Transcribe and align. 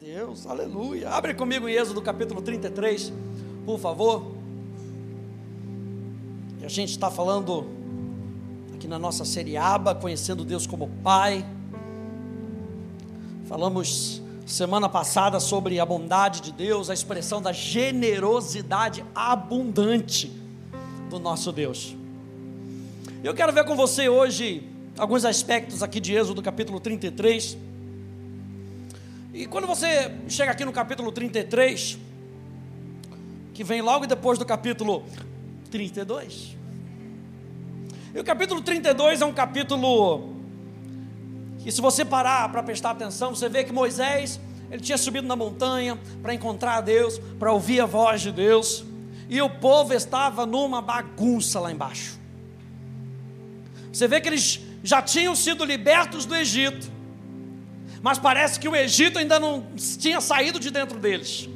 Deus, 0.00 0.46
aleluia. 0.46 1.10
Abre 1.10 1.34
comigo 1.34 1.68
em 1.68 1.74
Êxodo 1.74 2.00
capítulo 2.00 2.40
33, 2.40 3.12
por 3.66 3.78
favor. 3.78 4.32
E 6.58 6.64
a 6.64 6.68
gente 6.68 6.92
está 6.92 7.10
falando 7.10 7.66
aqui 8.74 8.88
na 8.88 8.98
nossa 8.98 9.26
série 9.26 9.58
Aba, 9.58 9.94
conhecendo 9.94 10.42
Deus 10.42 10.66
como 10.66 10.88
Pai. 11.04 11.44
Falamos 13.44 14.22
semana 14.46 14.88
passada 14.88 15.38
sobre 15.38 15.78
a 15.78 15.84
bondade 15.84 16.40
de 16.40 16.52
Deus, 16.52 16.88
a 16.88 16.94
expressão 16.94 17.42
da 17.42 17.52
generosidade 17.52 19.04
abundante 19.14 20.32
do 21.10 21.18
nosso 21.18 21.52
Deus. 21.52 21.94
Eu 23.22 23.34
quero 23.34 23.52
ver 23.52 23.66
com 23.66 23.76
você 23.76 24.08
hoje 24.08 24.66
alguns 24.96 25.26
aspectos 25.26 25.82
aqui 25.82 26.00
de 26.00 26.14
Êxodo 26.14 26.40
capítulo 26.40 26.80
33. 26.80 27.68
E 29.32 29.46
quando 29.46 29.66
você 29.66 30.12
chega 30.28 30.50
aqui 30.50 30.64
no 30.64 30.72
capítulo 30.72 31.12
33, 31.12 31.98
que 33.54 33.62
vem 33.62 33.80
logo 33.80 34.06
depois 34.06 34.38
do 34.38 34.44
capítulo 34.44 35.04
32. 35.70 36.56
E 38.12 38.18
o 38.18 38.24
capítulo 38.24 38.60
32 38.60 39.20
é 39.20 39.24
um 39.24 39.32
capítulo 39.32 40.34
que 41.60 41.70
se 41.70 41.80
você 41.80 42.04
parar 42.04 42.50
para 42.50 42.62
prestar 42.62 42.90
atenção, 42.90 43.34
você 43.34 43.48
vê 43.48 43.62
que 43.62 43.72
Moisés, 43.72 44.40
ele 44.68 44.82
tinha 44.82 44.98
subido 44.98 45.28
na 45.28 45.36
montanha 45.36 45.96
para 46.20 46.34
encontrar 46.34 46.80
Deus, 46.80 47.20
para 47.38 47.52
ouvir 47.52 47.80
a 47.80 47.86
voz 47.86 48.22
de 48.22 48.32
Deus, 48.32 48.84
e 49.28 49.40
o 49.40 49.48
povo 49.48 49.94
estava 49.94 50.44
numa 50.44 50.82
bagunça 50.82 51.60
lá 51.60 51.70
embaixo. 51.70 52.18
Você 53.92 54.08
vê 54.08 54.20
que 54.20 54.28
eles 54.28 54.60
já 54.82 55.00
tinham 55.00 55.36
sido 55.36 55.64
libertos 55.64 56.24
do 56.24 56.34
Egito, 56.34 56.90
mas 58.02 58.18
parece 58.18 58.58
que 58.58 58.68
o 58.68 58.74
Egito 58.74 59.18
ainda 59.18 59.38
não 59.38 59.66
tinha 59.98 60.20
saído 60.20 60.58
de 60.58 60.70
dentro 60.70 60.98
deles. 60.98 61.48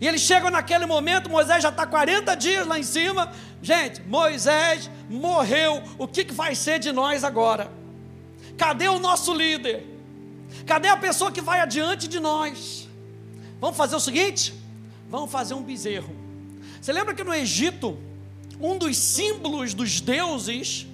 E 0.00 0.06
eles 0.06 0.20
chegam 0.20 0.50
naquele 0.50 0.84
momento, 0.84 1.30
Moisés 1.30 1.62
já 1.62 1.70
está 1.70 1.86
40 1.86 2.34
dias 2.34 2.66
lá 2.66 2.78
em 2.78 2.82
cima. 2.82 3.32
Gente, 3.62 4.02
Moisés 4.02 4.90
morreu. 5.08 5.82
O 5.98 6.06
que, 6.06 6.24
que 6.24 6.34
vai 6.34 6.54
ser 6.54 6.78
de 6.78 6.92
nós 6.92 7.24
agora? 7.24 7.70
Cadê 8.58 8.88
o 8.88 8.98
nosso 8.98 9.32
líder? 9.32 9.86
Cadê 10.66 10.88
a 10.88 10.96
pessoa 10.96 11.32
que 11.32 11.40
vai 11.40 11.60
adiante 11.60 12.08
de 12.08 12.20
nós? 12.20 12.88
Vamos 13.58 13.76
fazer 13.76 13.96
o 13.96 14.00
seguinte? 14.00 14.54
Vamos 15.08 15.30
fazer 15.30 15.54
um 15.54 15.62
bezerro. 15.62 16.14
Você 16.80 16.92
lembra 16.92 17.14
que 17.14 17.24
no 17.24 17.34
Egito, 17.34 17.98
um 18.60 18.76
dos 18.76 18.96
símbolos 18.98 19.72
dos 19.72 20.00
deuses 20.00 20.86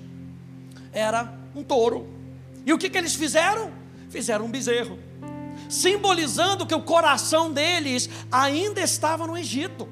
era 0.92 1.32
um 1.56 1.62
touro. 1.64 2.08
E 2.64 2.72
o 2.72 2.78
que, 2.78 2.88
que 2.88 2.98
eles 2.98 3.14
fizeram? 3.14 3.72
Fizeram 4.12 4.44
um 4.44 4.50
bezerro, 4.50 4.98
simbolizando 5.70 6.66
que 6.66 6.74
o 6.74 6.82
coração 6.82 7.50
deles 7.50 8.10
ainda 8.30 8.82
estava 8.82 9.26
no 9.26 9.38
Egito, 9.38 9.88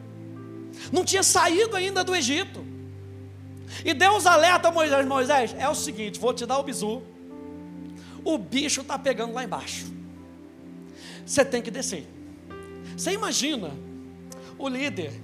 não 0.93 1.07
tinha 1.07 1.23
saído 1.23 1.75
ainda 1.75 2.05
do 2.05 2.15
Egito. 2.15 2.63
E 3.83 3.95
Deus 3.95 4.27
alerta 4.27 4.71
Moisés: 4.71 5.07
Moisés, 5.07 5.57
é 5.59 5.67
o 5.67 5.75
seguinte, 5.75 6.21
vou 6.21 6.35
te 6.35 6.45
dar 6.45 6.59
o 6.59 6.63
bizu. 6.63 7.03
O 8.23 8.37
bicho 8.37 8.83
está 8.83 8.99
pegando 8.99 9.33
lá 9.33 9.43
embaixo. 9.43 9.87
Você 11.25 11.43
tem 11.43 11.63
que 11.63 11.71
descer. 11.71 12.07
Você 12.95 13.13
imagina 13.13 13.71
o 14.59 14.69
líder 14.69 15.19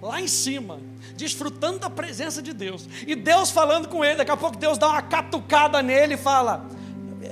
lá 0.00 0.20
em 0.20 0.28
cima, 0.28 0.78
desfrutando 1.16 1.80
da 1.80 1.90
presença 1.90 2.40
de 2.40 2.52
Deus, 2.52 2.88
e 3.04 3.16
Deus 3.16 3.50
falando 3.50 3.88
com 3.88 4.04
ele. 4.04 4.18
Daqui 4.18 4.30
a 4.30 4.36
pouco 4.36 4.56
Deus 4.56 4.78
dá 4.78 4.86
uma 4.90 5.02
catucada 5.02 5.82
nele 5.82 6.14
e 6.14 6.18
fala: 6.18 6.77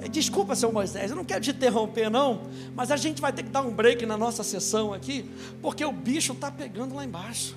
Desculpa, 0.08 0.54
seu 0.54 0.72
Moisés, 0.72 1.10
eu 1.10 1.16
não 1.16 1.24
quero 1.24 1.40
te 1.40 1.50
interromper, 1.50 2.10
não, 2.10 2.42
mas 2.74 2.90
a 2.90 2.96
gente 2.96 3.20
vai 3.20 3.32
ter 3.32 3.42
que 3.42 3.48
dar 3.48 3.62
um 3.62 3.70
break 3.70 4.04
na 4.06 4.16
nossa 4.16 4.42
sessão 4.42 4.92
aqui, 4.92 5.30
porque 5.60 5.84
o 5.84 5.92
bicho 5.92 6.32
está 6.32 6.50
pegando 6.50 6.94
lá 6.94 7.04
embaixo, 7.04 7.56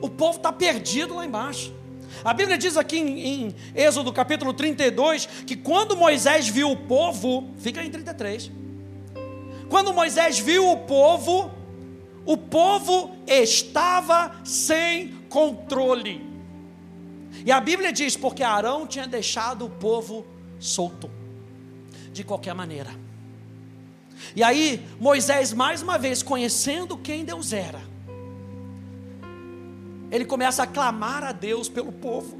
o 0.00 0.08
povo 0.08 0.36
está 0.36 0.52
perdido 0.52 1.14
lá 1.14 1.24
embaixo. 1.24 1.74
A 2.24 2.34
Bíblia 2.34 2.58
diz 2.58 2.76
aqui 2.76 2.98
em, 2.98 3.20
em, 3.20 3.54
Êxodo 3.74 4.12
capítulo 4.12 4.52
32 4.52 5.26
que 5.46 5.56
quando 5.56 5.96
Moisés 5.96 6.48
viu 6.48 6.70
o 6.70 6.76
povo, 6.76 7.48
fica 7.58 7.82
em 7.82 7.90
33. 7.90 8.50
Quando 9.68 9.94
Moisés 9.94 10.38
viu 10.38 10.68
o 10.68 10.76
povo, 10.78 11.50
o 12.26 12.36
povo 12.36 13.16
estava 13.26 14.34
sem 14.44 15.14
controle. 15.28 16.28
E 17.44 17.52
a 17.52 17.60
Bíblia 17.60 17.92
diz: 17.92 18.16
porque 18.16 18.42
Arão 18.42 18.86
tinha 18.86 19.06
deixado 19.06 19.64
o 19.64 19.70
povo 19.70 20.26
solto, 20.58 21.10
de 22.20 22.26
qualquer 22.26 22.54
maneira. 22.54 22.90
E 24.36 24.42
aí, 24.42 24.86
Moisés, 25.00 25.52
mais 25.52 25.82
uma 25.82 25.98
vez, 25.98 26.22
conhecendo 26.22 26.96
quem 26.96 27.24
Deus 27.24 27.52
era, 27.52 27.80
ele 30.10 30.24
começa 30.24 30.62
a 30.62 30.66
clamar 30.66 31.24
a 31.24 31.32
Deus 31.32 31.68
pelo 31.68 31.92
povo. 31.92 32.38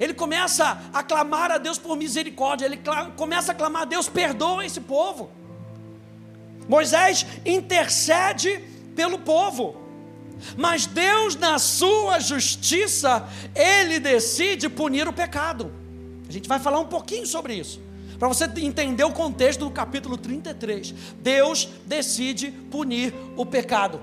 Ele 0.00 0.14
começa 0.14 0.80
a 0.92 1.02
clamar 1.02 1.50
a 1.50 1.58
Deus 1.58 1.78
por 1.78 1.96
misericórdia. 1.96 2.66
Ele 2.66 2.80
começa 3.16 3.52
a 3.52 3.54
clamar 3.54 3.82
a 3.82 3.84
Deus, 3.84 4.08
perdoa 4.08 4.64
esse 4.64 4.80
povo. 4.80 5.30
Moisés 6.68 7.26
intercede 7.44 8.64
pelo 8.96 9.18
povo. 9.18 9.76
Mas 10.56 10.86
Deus, 10.86 11.36
na 11.36 11.58
sua 11.58 12.18
justiça, 12.18 13.28
ele 13.54 14.00
decide 14.00 14.68
punir 14.68 15.06
o 15.06 15.12
pecado. 15.12 15.85
A 16.28 16.32
gente 16.32 16.48
vai 16.48 16.58
falar 16.58 16.80
um 16.80 16.86
pouquinho 16.86 17.26
sobre 17.26 17.54
isso. 17.54 17.80
Para 18.18 18.28
você 18.28 18.44
entender 18.44 19.04
o 19.04 19.12
contexto 19.12 19.60
do 19.60 19.70
capítulo 19.70 20.16
33. 20.16 20.94
Deus 21.20 21.68
decide 21.84 22.50
punir 22.50 23.14
o 23.36 23.44
pecado. 23.44 24.00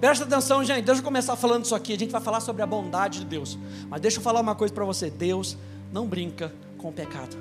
Presta 0.00 0.24
atenção, 0.24 0.64
gente. 0.64 0.84
Deixa 0.84 1.00
eu 1.00 1.04
começar 1.04 1.34
falando 1.34 1.64
isso 1.64 1.74
aqui. 1.74 1.92
A 1.92 1.98
gente 1.98 2.10
vai 2.10 2.20
falar 2.20 2.40
sobre 2.40 2.62
a 2.62 2.66
bondade 2.66 3.20
de 3.20 3.24
Deus. 3.24 3.58
Mas 3.88 4.00
deixa 4.00 4.18
eu 4.18 4.22
falar 4.22 4.40
uma 4.40 4.54
coisa 4.54 4.72
para 4.72 4.84
você: 4.84 5.10
Deus 5.10 5.56
não 5.92 6.06
brinca 6.06 6.52
com 6.76 6.88
o 6.88 6.92
pecado. 6.92 7.36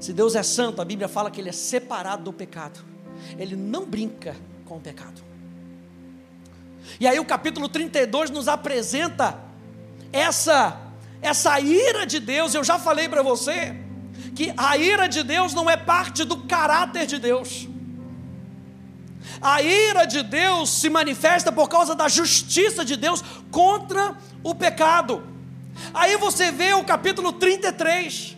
Se 0.00 0.12
Deus 0.12 0.34
é 0.34 0.42
santo, 0.42 0.82
a 0.82 0.84
Bíblia 0.84 1.06
fala 1.06 1.30
que 1.30 1.40
Ele 1.40 1.48
é 1.48 1.52
separado 1.52 2.24
do 2.24 2.32
pecado. 2.32 2.80
Ele 3.38 3.54
não 3.54 3.86
brinca 3.86 4.34
com 4.64 4.76
o 4.76 4.80
pecado. 4.80 5.22
E 6.98 7.06
aí 7.06 7.20
o 7.20 7.24
capítulo 7.24 7.68
32 7.68 8.30
nos 8.30 8.48
apresenta 8.48 9.38
essa 10.12 10.81
essa 11.22 11.58
ira 11.60 12.04
de 12.04 12.18
Deus. 12.18 12.52
Eu 12.52 12.64
já 12.64 12.78
falei 12.78 13.08
para 13.08 13.22
você 13.22 13.74
que 14.34 14.52
a 14.56 14.76
ira 14.76 15.08
de 15.08 15.22
Deus 15.22 15.54
não 15.54 15.70
é 15.70 15.76
parte 15.76 16.24
do 16.24 16.38
caráter 16.38 17.06
de 17.06 17.18
Deus. 17.18 17.68
A 19.40 19.62
ira 19.62 20.04
de 20.04 20.22
Deus 20.22 20.70
se 20.70 20.90
manifesta 20.90 21.50
por 21.52 21.68
causa 21.68 21.94
da 21.94 22.08
justiça 22.08 22.84
de 22.84 22.96
Deus 22.96 23.22
contra 23.50 24.16
o 24.42 24.54
pecado. 24.54 25.22
Aí 25.94 26.16
você 26.16 26.50
vê 26.50 26.74
o 26.74 26.84
capítulo 26.84 27.32
33. 27.32 28.36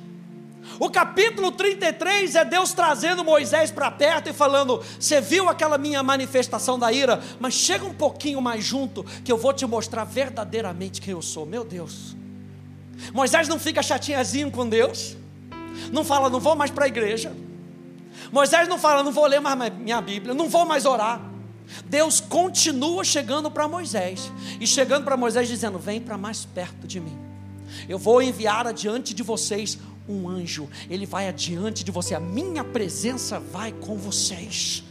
O 0.78 0.90
capítulo 0.90 1.52
33 1.52 2.34
é 2.34 2.44
Deus 2.44 2.72
trazendo 2.72 3.24
Moisés 3.24 3.70
para 3.70 3.90
perto 3.90 4.28
e 4.28 4.32
falando: 4.32 4.82
Você 4.98 5.20
viu 5.20 5.48
aquela 5.48 5.78
minha 5.78 6.02
manifestação 6.02 6.78
da 6.78 6.92
ira, 6.92 7.22
mas 7.38 7.54
chega 7.54 7.84
um 7.84 7.94
pouquinho 7.94 8.40
mais 8.40 8.64
junto, 8.64 9.04
que 9.24 9.30
eu 9.30 9.38
vou 9.38 9.52
te 9.52 9.66
mostrar 9.66 10.04
verdadeiramente 10.04 11.00
quem 11.00 11.12
eu 11.12 11.22
sou. 11.22 11.46
Meu 11.46 11.64
Deus. 11.64 12.16
Moisés 13.12 13.48
não 13.48 13.58
fica 13.58 13.82
chatinhazinho 13.82 14.50
com 14.50 14.68
Deus, 14.68 15.16
não 15.92 16.04
fala, 16.04 16.30
não 16.30 16.40
vou 16.40 16.54
mais 16.54 16.70
para 16.70 16.84
a 16.84 16.88
igreja, 16.88 17.32
Moisés 18.32 18.68
não 18.68 18.78
fala, 18.78 19.02
não 19.02 19.12
vou 19.12 19.26
ler 19.26 19.40
mais 19.40 19.72
minha 19.74 20.00
Bíblia, 20.00 20.34
não 20.34 20.48
vou 20.48 20.64
mais 20.64 20.84
orar. 20.84 21.20
Deus 21.86 22.20
continua 22.20 23.04
chegando 23.04 23.50
para 23.50 23.66
Moisés 23.66 24.30
e 24.60 24.66
chegando 24.66 25.04
para 25.04 25.16
Moisés 25.16 25.48
dizendo: 25.48 25.78
Vem 25.78 26.00
para 26.00 26.18
mais 26.18 26.44
perto 26.44 26.86
de 26.86 27.00
mim. 27.00 27.16
Eu 27.88 27.98
vou 27.98 28.22
enviar 28.22 28.66
adiante 28.66 29.14
de 29.14 29.22
vocês 29.22 29.78
um 30.08 30.28
anjo. 30.28 30.68
Ele 30.90 31.06
vai 31.06 31.28
adiante 31.28 31.82
de 31.82 31.90
você. 31.90 32.14
A 32.14 32.20
minha 32.20 32.62
presença 32.62 33.40
vai 33.40 33.72
com 33.72 33.96
vocês. 33.96 34.84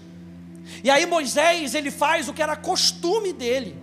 E 0.84 0.90
aí 0.90 1.06
Moisés, 1.06 1.76
ele 1.76 1.92
faz 1.92 2.28
o 2.28 2.34
que 2.34 2.42
era 2.42 2.56
costume 2.56 3.32
dele. 3.32 3.83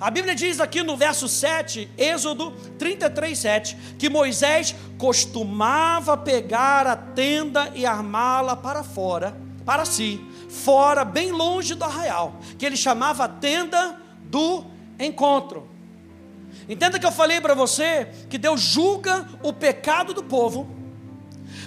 A 0.00 0.10
Bíblia 0.10 0.34
diz 0.34 0.58
aqui 0.60 0.82
no 0.82 0.96
verso 0.96 1.28
7, 1.28 1.90
Êxodo 1.98 2.52
33, 2.78 3.38
7, 3.38 3.76
que 3.98 4.08
Moisés 4.08 4.74
costumava 4.96 6.16
pegar 6.16 6.86
a 6.86 6.96
tenda 6.96 7.70
e 7.74 7.84
armá-la 7.84 8.56
para 8.56 8.82
fora, 8.82 9.36
para 9.62 9.84
si, 9.84 10.18
fora, 10.48 11.04
bem 11.04 11.30
longe 11.30 11.74
do 11.74 11.84
arraial, 11.84 12.40
que 12.58 12.64
ele 12.64 12.78
chamava 12.78 13.24
a 13.24 13.28
tenda 13.28 14.00
do 14.24 14.64
encontro. 14.98 15.68
Entenda 16.66 16.98
que 16.98 17.04
eu 17.04 17.12
falei 17.12 17.38
para 17.38 17.54
você 17.54 18.06
que 18.30 18.38
Deus 18.38 18.62
julga 18.62 19.28
o 19.42 19.52
pecado 19.52 20.14
do 20.14 20.24
povo, 20.24 20.66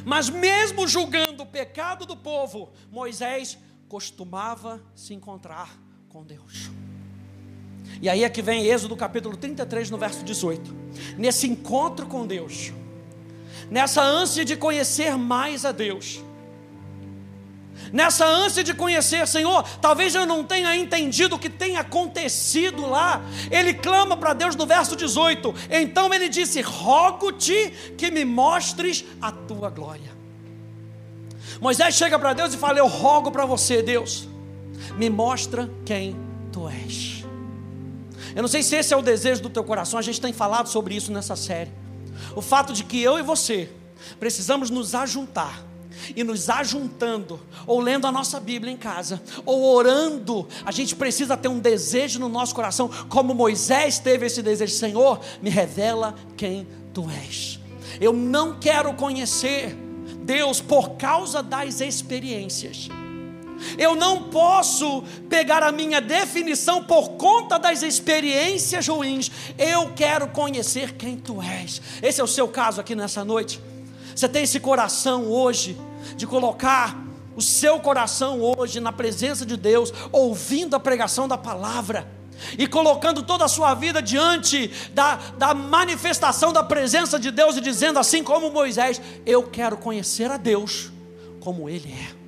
mas 0.04 0.28
mesmo 0.28 0.88
julgando 0.88 1.44
o 1.44 1.46
pecado 1.46 2.04
do 2.04 2.18
povo, 2.18 2.72
Moisés 2.92 3.60
costumava 3.88 4.82
se 4.96 5.14
encontrar 5.14 5.70
com 6.10 6.24
Deus. 6.24 6.72
E 8.02 8.10
aí 8.10 8.24
é 8.24 8.30
que 8.30 8.42
vem 8.42 8.66
Êxodo 8.66 8.96
capítulo 8.96 9.38
33, 9.38 9.90
no 9.90 9.98
verso 9.98 10.24
18. 10.24 10.76
Nesse 11.18 11.48
encontro 11.48 12.06
com 12.06 12.26
Deus, 12.26 12.72
nessa 13.70 14.02
ânsia 14.02 14.44
de 14.44 14.56
conhecer 14.56 15.18
mais 15.18 15.66
a 15.66 15.72
Deus, 15.72 16.24
nessa 17.92 18.26
ânsia 18.26 18.64
de 18.64 18.74
conhecer, 18.74 19.28
Senhor, 19.28 19.64
talvez 19.80 20.16
eu 20.16 20.26
não 20.26 20.44
tenha 20.44 20.76
entendido 20.76 21.36
o 21.36 21.40
que 21.40 21.50
tem 21.50 21.78
acontecido 21.78 22.88
lá. 22.88 23.22
Ele 23.52 23.74
clama 23.74 24.18
para 24.18 24.34
Deus 24.34 24.56
no 24.56 24.66
verso 24.66 24.96
18: 24.96 25.54
então 25.70 26.14
ele 26.14 26.30
disse: 26.30 26.62
Rogo-te 26.62 27.72
que 27.98 28.12
me 28.12 28.26
mostres 28.26 29.06
a 29.22 29.32
tua 29.32 29.70
glória. 29.70 30.14
Moisés 31.60 31.96
chega 31.96 32.20
para 32.20 32.34
Deus 32.34 32.54
e 32.54 32.58
fala: 32.58 32.80
Eu 32.80 32.88
rogo 32.88 33.32
para 33.32 33.46
você, 33.46 33.82
Deus, 33.82 34.28
me 34.98 35.10
mostra 35.10 35.70
quem 35.86 36.16
tu 36.52 36.68
és. 36.68 37.23
Eu 38.36 38.42
não 38.42 38.50
sei 38.50 38.64
se 38.64 38.76
esse 38.76 38.94
é 38.94 38.98
o 38.98 39.02
desejo 39.02 39.42
do 39.42 39.50
teu 39.50 39.64
coração, 39.64 40.00
a 40.00 40.02
gente 40.02 40.20
tem 40.20 40.34
falado 40.34 40.68
sobre 40.68 40.96
isso 40.96 41.12
nessa 41.12 41.36
série. 41.36 41.72
O 42.36 42.42
fato 42.42 42.74
de 42.74 42.84
que 42.84 43.02
eu 43.02 43.20
e 43.20 43.22
você 43.22 43.70
precisamos 44.20 44.70
nos 44.70 44.96
ajuntar 44.96 45.64
e 46.16 46.24
nos 46.24 46.50
ajuntando, 46.50 47.40
ou 47.68 47.80
lendo 47.80 48.08
a 48.08 48.12
nossa 48.12 48.40
Bíblia 48.40 48.72
em 48.72 48.78
casa, 48.78 49.22
ou 49.46 49.76
orando, 49.76 50.48
a 50.66 50.72
gente 50.72 50.96
precisa 50.96 51.38
ter 51.38 51.48
um 51.48 51.60
desejo 51.60 52.20
no 52.20 52.28
nosso 52.28 52.54
coração, 52.56 52.90
como 53.10 53.34
Moisés 53.34 54.00
teve 54.00 54.26
esse 54.26 54.42
desejo: 54.42 54.74
Senhor, 54.74 55.20
me 55.42 55.50
revela 55.50 56.16
quem 56.36 56.68
tu 56.94 57.08
és. 57.10 57.60
Eu 58.02 58.12
não 58.12 58.60
quero 58.60 58.94
conhecer 58.94 59.78
Deus 60.24 60.60
por 60.60 60.92
causa 60.92 61.44
das 61.44 61.80
experiências. 61.82 62.90
Eu 63.78 63.96
não 63.96 64.24
posso 64.24 65.04
pegar 65.30 65.64
a 65.64 65.72
minha 65.72 66.00
definição 66.02 66.84
por 66.84 67.12
conta 67.12 67.58
das 67.58 67.82
experiências 67.82 68.88
ruins. 68.88 69.32
Eu 69.58 69.92
quero 69.96 70.28
conhecer 70.28 70.94
quem 70.94 71.18
tu 71.18 71.42
és. 71.42 71.82
Esse 72.02 72.22
é 72.22 72.24
o 72.24 72.28
seu 72.28 72.48
caso 72.48 72.82
aqui 72.82 72.96
nessa 72.96 73.24
noite. 73.24 73.60
Você 74.16 74.30
tem 74.30 74.44
esse 74.44 74.60
coração 74.60 75.32
hoje 75.32 75.78
de 76.16 76.28
colocar 76.28 77.02
o 77.36 77.42
seu 77.42 77.80
coração 77.80 78.40
hoje 78.42 78.80
na 78.80 78.92
presença 78.92 79.46
de 79.46 79.58
Deus, 79.58 79.92
ouvindo 80.12 80.76
a 80.76 80.80
pregação 80.80 81.28
da 81.28 81.38
palavra 81.38 82.08
e 82.58 82.68
colocando 82.68 83.24
toda 83.24 83.46
a 83.46 83.48
sua 83.48 83.74
vida 83.74 84.02
diante 84.02 84.68
da, 84.94 85.16
da 85.38 85.54
manifestação 85.54 86.52
da 86.52 86.64
presença 86.64 87.20
de 87.20 87.32
Deus 87.32 87.58
e 87.58 87.62
dizendo 87.62 88.00
assim 88.00 88.24
como 88.24 88.52
Moisés: 88.52 89.02
Eu 89.26 89.44
quero 89.44 89.78
conhecer 89.78 90.30
a 90.30 90.38
Deus 90.38 90.92
como 91.40 91.70
Ele 91.70 91.92
é. 91.92 92.23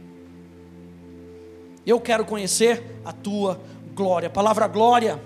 Eu 1.85 1.99
quero 1.99 2.25
conhecer 2.25 2.99
a 3.05 3.11
tua 3.11 3.61
glória. 3.93 4.27
A 4.27 4.31
palavra 4.31 4.67
glória 4.67 5.21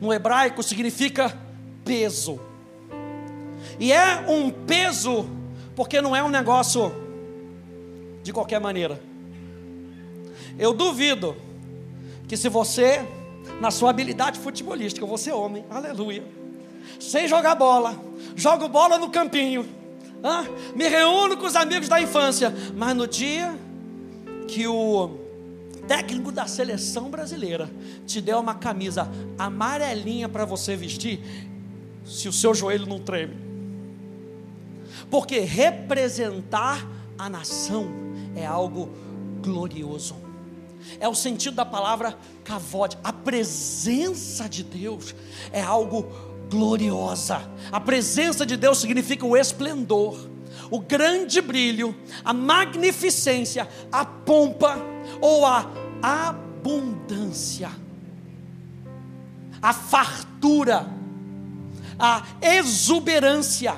no 0.00 0.12
hebraico 0.12 0.62
significa 0.62 1.32
peso. 1.84 2.40
E 3.78 3.92
é 3.92 4.24
um 4.28 4.50
peso 4.50 5.28
porque 5.74 6.00
não 6.00 6.16
é 6.16 6.22
um 6.22 6.28
negócio 6.28 6.92
de 8.22 8.32
qualquer 8.32 8.60
maneira. 8.60 9.00
Eu 10.58 10.72
duvido 10.72 11.36
que 12.26 12.36
se 12.36 12.48
você, 12.48 13.06
na 13.60 13.70
sua 13.70 13.90
habilidade 13.90 14.38
futebolística, 14.38 15.04
você 15.04 15.30
homem, 15.30 15.64
aleluia, 15.70 16.24
sem 16.98 17.28
jogar 17.28 17.54
bola, 17.54 17.94
jogo 18.34 18.68
bola 18.68 18.96
no 18.96 19.10
campinho, 19.10 19.68
me 20.74 20.88
reúno 20.88 21.36
com 21.36 21.46
os 21.46 21.54
amigos 21.54 21.88
da 21.88 22.00
infância, 22.00 22.52
mas 22.74 22.96
no 22.96 23.06
dia 23.06 23.54
que 24.48 24.66
o 24.66 25.25
técnico 25.86 26.32
da 26.32 26.46
seleção 26.46 27.10
brasileira 27.10 27.70
te 28.06 28.20
der 28.20 28.36
uma 28.36 28.54
camisa 28.54 29.08
amarelinha 29.38 30.28
para 30.28 30.44
você 30.44 30.76
vestir, 30.76 31.20
se 32.04 32.28
o 32.28 32.32
seu 32.32 32.54
joelho 32.54 32.86
não 32.86 33.00
treme. 33.00 33.36
Porque 35.10 35.40
representar 35.40 36.86
a 37.18 37.28
nação 37.28 37.88
é 38.34 38.44
algo 38.44 38.90
glorioso. 39.40 40.16
É 41.00 41.08
o 41.08 41.14
sentido 41.14 41.54
da 41.54 41.64
palavra 41.64 42.16
cavode. 42.44 42.96
A 43.02 43.12
presença 43.12 44.48
de 44.48 44.62
Deus 44.62 45.14
é 45.52 45.60
algo 45.60 46.06
gloriosa. 46.48 47.42
A 47.72 47.80
presença 47.80 48.46
de 48.46 48.56
Deus 48.56 48.78
significa 48.78 49.26
o 49.26 49.36
esplendor, 49.36 50.28
o 50.70 50.80
grande 50.80 51.40
brilho, 51.40 51.94
a 52.24 52.32
magnificência, 52.32 53.68
a 53.90 54.04
pompa 54.04 54.78
ou 55.20 55.44
a 55.44 55.66
abundância, 56.02 57.70
a 59.60 59.72
fartura, 59.72 60.86
a 61.98 62.22
exuberância, 62.40 63.74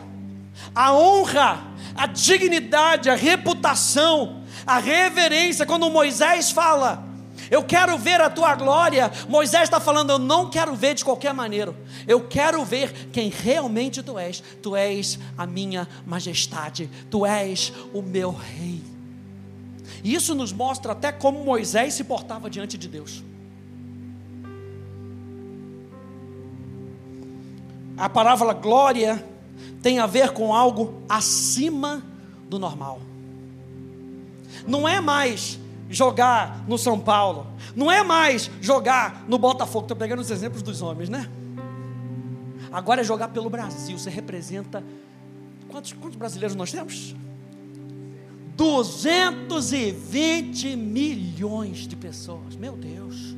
a 0.74 0.92
honra, 0.92 1.60
a 1.96 2.06
dignidade, 2.06 3.08
a 3.08 3.14
reputação, 3.14 4.42
a 4.66 4.78
reverência. 4.78 5.66
Quando 5.66 5.90
Moisés 5.90 6.50
fala, 6.50 7.07
eu 7.50 7.62
quero 7.62 7.96
ver 7.96 8.20
a 8.20 8.28
tua 8.28 8.54
glória. 8.54 9.10
Moisés 9.28 9.64
está 9.64 9.80
falando, 9.80 10.10
eu 10.10 10.18
não 10.18 10.50
quero 10.50 10.74
ver 10.74 10.94
de 10.94 11.04
qualquer 11.04 11.32
maneira. 11.32 11.74
Eu 12.06 12.20
quero 12.20 12.64
ver 12.64 13.08
quem 13.12 13.30
realmente 13.30 14.02
tu 14.02 14.18
és. 14.18 14.42
Tu 14.62 14.76
és 14.76 15.18
a 15.36 15.46
minha 15.46 15.88
majestade. 16.06 16.90
Tu 17.10 17.24
és 17.24 17.72
o 17.92 18.02
meu 18.02 18.30
rei. 18.30 18.82
E 20.02 20.14
isso 20.14 20.34
nos 20.34 20.52
mostra 20.52 20.92
até 20.92 21.10
como 21.10 21.44
Moisés 21.44 21.94
se 21.94 22.04
portava 22.04 22.50
diante 22.50 22.76
de 22.76 22.88
Deus. 22.88 23.22
A 27.96 28.08
palavra 28.08 28.52
glória 28.52 29.24
tem 29.82 29.98
a 29.98 30.06
ver 30.06 30.30
com 30.30 30.54
algo 30.54 31.02
acima 31.08 32.02
do 32.48 32.58
normal. 32.58 33.00
Não 34.66 34.88
é 34.88 35.00
mais 35.00 35.58
jogar 35.88 36.64
no 36.68 36.76
São 36.76 37.00
Paulo, 37.00 37.46
não 37.74 37.90
é 37.90 38.02
mais 38.02 38.50
jogar 38.60 39.24
no 39.28 39.38
Botafogo. 39.38 39.84
Estou 39.84 39.96
pegando 39.96 40.20
os 40.20 40.30
exemplos 40.30 40.62
dos 40.62 40.82
homens, 40.82 41.08
né? 41.08 41.30
Agora 42.70 43.00
é 43.00 43.04
jogar 43.04 43.28
pelo 43.28 43.48
Brasil. 43.48 43.98
Você 43.98 44.10
representa. 44.10 44.84
Quantos, 45.68 45.92
quantos 45.92 46.16
brasileiros 46.16 46.56
nós 46.56 46.70
temos? 46.70 47.16
220 48.56 50.76
milhões 50.76 51.86
de 51.86 51.96
pessoas. 51.96 52.56
Meu 52.56 52.72
Deus. 52.72 53.34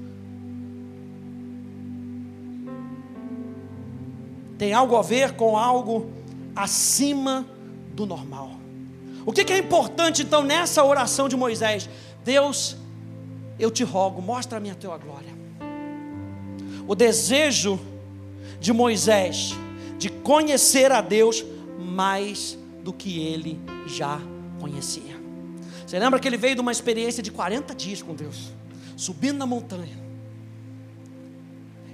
Tem 4.59 4.73
algo 4.73 4.97
a 4.97 5.03
ver 5.03 5.37
com 5.37 5.57
algo 5.57 6.11
acima 6.55 7.47
do 7.95 8.05
normal. 8.05 8.61
O 9.25 9.33
que, 9.33 9.53
é 9.53 9.59
importante 9.59 10.23
então 10.23 10.43
nessa 10.43 10.85
oração 10.85 11.29
de 11.29 11.37
Moisés? 11.37 11.89
Deus, 12.31 12.77
eu 13.59 13.73
te 13.73 13.83
rogo, 13.83 14.23
mostra-me 14.23 14.71
a 14.71 14.75
tua 14.77 14.97
glória. 14.97 15.35
O 16.87 16.95
desejo 16.95 17.77
de 18.61 18.73
Moisés 18.73 19.51
de 19.99 20.09
conhecer 20.09 20.93
a 20.93 21.01
Deus 21.01 21.45
mais 21.77 22.57
do 22.85 22.93
que 22.93 23.19
ele 23.19 23.61
já 23.85 24.21
conhecia. 24.61 25.21
Você 25.85 25.99
lembra 25.99 26.21
que 26.21 26.29
ele 26.29 26.37
veio 26.37 26.55
de 26.55 26.61
uma 26.61 26.71
experiência 26.71 27.21
de 27.21 27.33
40 27.33 27.75
dias 27.75 28.01
com 28.01 28.15
Deus, 28.15 28.53
subindo 28.97 29.39
na 29.39 29.47
montanha. 29.47 29.99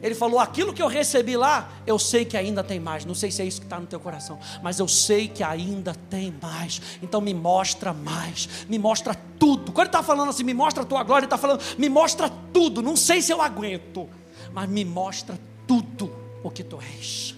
Ele 0.03 0.15
falou: 0.15 0.39
aquilo 0.39 0.73
que 0.73 0.83
eu 0.83 0.87
recebi 0.87 1.37
lá, 1.37 1.71
eu 1.87 1.99
sei 1.99 2.25
que 2.25 2.37
ainda 2.37 2.63
tem 2.63 2.79
mais. 2.79 3.05
Não 3.05 3.15
sei 3.15 3.31
se 3.31 3.43
é 3.43 3.45
isso 3.45 3.61
que 3.61 3.67
está 3.67 3.79
no 3.79 3.87
teu 3.87 4.01
coração, 4.01 4.39
mas 4.63 4.79
eu 4.79 4.89
sei 4.89 5.29
que 5.29 5.43
ainda 5.43 5.95
tem 6.09 6.35
mais. 6.43 6.81
Então 7.03 7.21
me 7.21 7.35
mostra 7.35 7.93
mais, 7.93 8.49
me 8.69 8.79
mostra 8.79 9.15
tudo. 9.39 9.73
Quando 9.73 9.87
ele 9.87 9.89
está 9.89 10.03
falando 10.03 10.31
assim, 10.31 10.45
me 10.45 10.55
mostra 10.55 10.83
a 10.83 10.87
tua 10.87 11.03
glória, 11.03 11.25
ele 11.25 11.27
está 11.27 11.39
falando, 11.39 11.63
me 11.79 11.89
mostra 11.89 12.31
tudo. 12.53 12.83
Não 12.83 12.97
sei 12.97 13.23
se 13.23 13.33
eu 13.33 13.41
aguento, 13.41 14.09
mas 14.53 14.69
me 14.69 14.85
mostra 14.85 15.39
tudo 15.67 16.13
o 16.43 16.51
que 16.51 16.63
tu 16.63 16.79
és. 16.81 17.35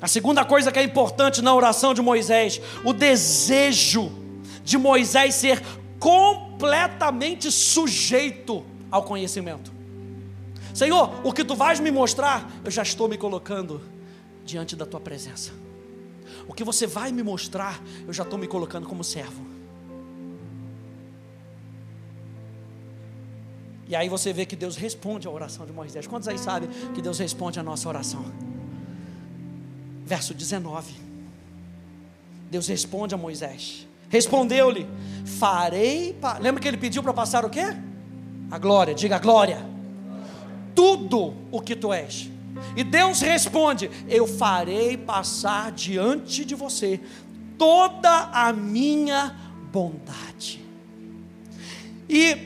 A 0.00 0.08
segunda 0.08 0.44
coisa 0.44 0.72
que 0.72 0.78
é 0.78 0.82
importante 0.82 1.42
na 1.42 1.54
oração 1.54 1.92
de 1.92 2.00
Moisés, 2.00 2.60
o 2.84 2.92
desejo 2.92 4.10
de 4.64 4.78
Moisés 4.78 5.34
ser 5.34 5.62
completamente 5.98 7.50
sujeito 7.52 8.64
ao 8.90 9.02
conhecimento. 9.02 9.79
Senhor, 10.80 11.20
o 11.22 11.30
que 11.30 11.44
tu 11.44 11.54
vais 11.54 11.78
me 11.78 11.90
mostrar, 11.90 12.50
eu 12.64 12.70
já 12.70 12.80
estou 12.82 13.06
me 13.06 13.18
colocando 13.18 13.82
diante 14.46 14.74
da 14.74 14.86
tua 14.86 14.98
presença. 14.98 15.52
O 16.48 16.54
que 16.54 16.64
você 16.64 16.86
vai 16.86 17.12
me 17.12 17.22
mostrar, 17.22 17.78
eu 18.06 18.14
já 18.14 18.22
estou 18.22 18.38
me 18.38 18.48
colocando 18.48 18.88
como 18.88 19.04
servo. 19.04 19.44
E 23.88 23.94
aí 23.94 24.08
você 24.08 24.32
vê 24.32 24.46
que 24.46 24.56
Deus 24.56 24.74
responde 24.74 25.28
a 25.28 25.30
oração 25.30 25.66
de 25.66 25.72
Moisés. 25.74 26.06
Quantos 26.06 26.26
aí 26.28 26.38
sabem 26.38 26.70
que 26.94 27.02
Deus 27.02 27.18
responde 27.18 27.60
a 27.60 27.62
nossa 27.62 27.86
oração? 27.86 28.24
Verso 30.06 30.32
19. 30.32 30.94
Deus 32.50 32.66
responde 32.68 33.14
a 33.14 33.18
Moisés. 33.18 33.86
Respondeu-lhe: 34.08 34.88
Farei. 35.26 36.14
Pa... 36.14 36.38
Lembra 36.38 36.58
que 36.58 36.66
ele 36.66 36.78
pediu 36.78 37.02
para 37.02 37.12
passar 37.12 37.44
o 37.44 37.50
quê? 37.50 37.66
A 38.50 38.56
glória. 38.56 38.94
Diga 38.94 39.16
a 39.16 39.18
glória. 39.18 39.78
Tudo 40.74 41.34
o 41.50 41.60
que 41.60 41.74
tu 41.74 41.92
és. 41.92 42.30
E 42.76 42.84
Deus 42.84 43.20
responde: 43.20 43.90
Eu 44.08 44.26
farei 44.26 44.96
passar 44.96 45.72
diante 45.72 46.44
de 46.44 46.54
você 46.54 47.00
toda 47.58 48.30
a 48.32 48.52
minha 48.52 49.36
bondade, 49.72 50.64
e 52.08 52.36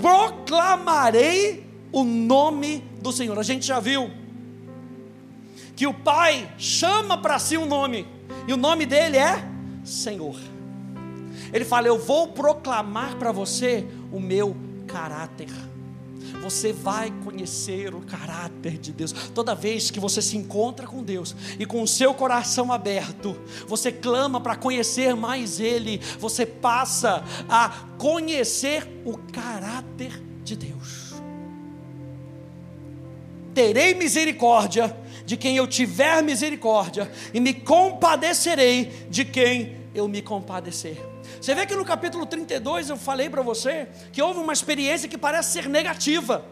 proclamarei 0.00 1.66
o 1.92 2.04
nome 2.04 2.84
do 3.00 3.12
Senhor. 3.12 3.38
A 3.38 3.42
gente 3.42 3.66
já 3.66 3.80
viu 3.80 4.10
que 5.76 5.86
o 5.86 5.94
Pai 5.94 6.52
chama 6.58 7.16
para 7.16 7.38
si 7.38 7.56
um 7.56 7.66
nome, 7.66 8.06
e 8.46 8.52
o 8.52 8.56
nome 8.56 8.84
dele 8.86 9.16
é 9.16 9.42
Senhor. 9.84 10.36
Ele 11.52 11.64
fala: 11.64 11.86
Eu 11.86 11.98
vou 11.98 12.28
proclamar 12.28 13.16
para 13.16 13.32
você 13.32 13.86
o 14.12 14.20
meu 14.20 14.56
caráter. 14.86 15.48
Você 16.42 16.72
vai 16.72 17.12
conhecer 17.22 17.94
o 17.94 18.00
caráter 18.00 18.78
de 18.78 18.92
Deus. 18.92 19.12
Toda 19.34 19.54
vez 19.54 19.90
que 19.90 20.00
você 20.00 20.22
se 20.22 20.36
encontra 20.36 20.86
com 20.86 21.02
Deus 21.02 21.34
e 21.58 21.66
com 21.66 21.82
o 21.82 21.88
seu 21.88 22.14
coração 22.14 22.72
aberto, 22.72 23.36
você 23.66 23.92
clama 23.92 24.40
para 24.40 24.56
conhecer 24.56 25.14
mais 25.14 25.60
Ele, 25.60 26.00
você 26.18 26.46
passa 26.46 27.24
a 27.48 27.68
conhecer 27.98 28.86
o 29.04 29.18
caráter 29.18 30.22
de 30.42 30.56
Deus. 30.56 31.14
Terei 33.54 33.94
misericórdia 33.94 34.96
de 35.30 35.36
quem 35.36 35.56
eu 35.56 35.66
tiver 35.68 36.22
misericórdia, 36.24 37.08
e 37.32 37.38
me 37.38 37.54
compadecerei 37.54 39.06
de 39.08 39.24
quem 39.24 39.76
eu 39.94 40.08
me 40.08 40.20
compadecer. 40.20 41.09
Você 41.40 41.54
vê 41.54 41.66
que 41.66 41.74
no 41.74 41.84
capítulo 41.84 42.26
32 42.26 42.90
eu 42.90 42.96
falei 42.96 43.28
para 43.28 43.42
você 43.42 43.88
que 44.12 44.22
houve 44.22 44.40
uma 44.40 44.52
experiência 44.52 45.08
que 45.08 45.18
parece 45.18 45.52
ser 45.52 45.68
negativa. 45.68 46.44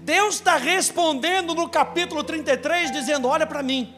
Deus 0.00 0.36
está 0.36 0.56
respondendo 0.56 1.54
no 1.54 1.68
capítulo 1.68 2.24
33, 2.24 2.90
dizendo: 2.90 3.28
Olha 3.28 3.46
para 3.46 3.62
mim, 3.62 3.94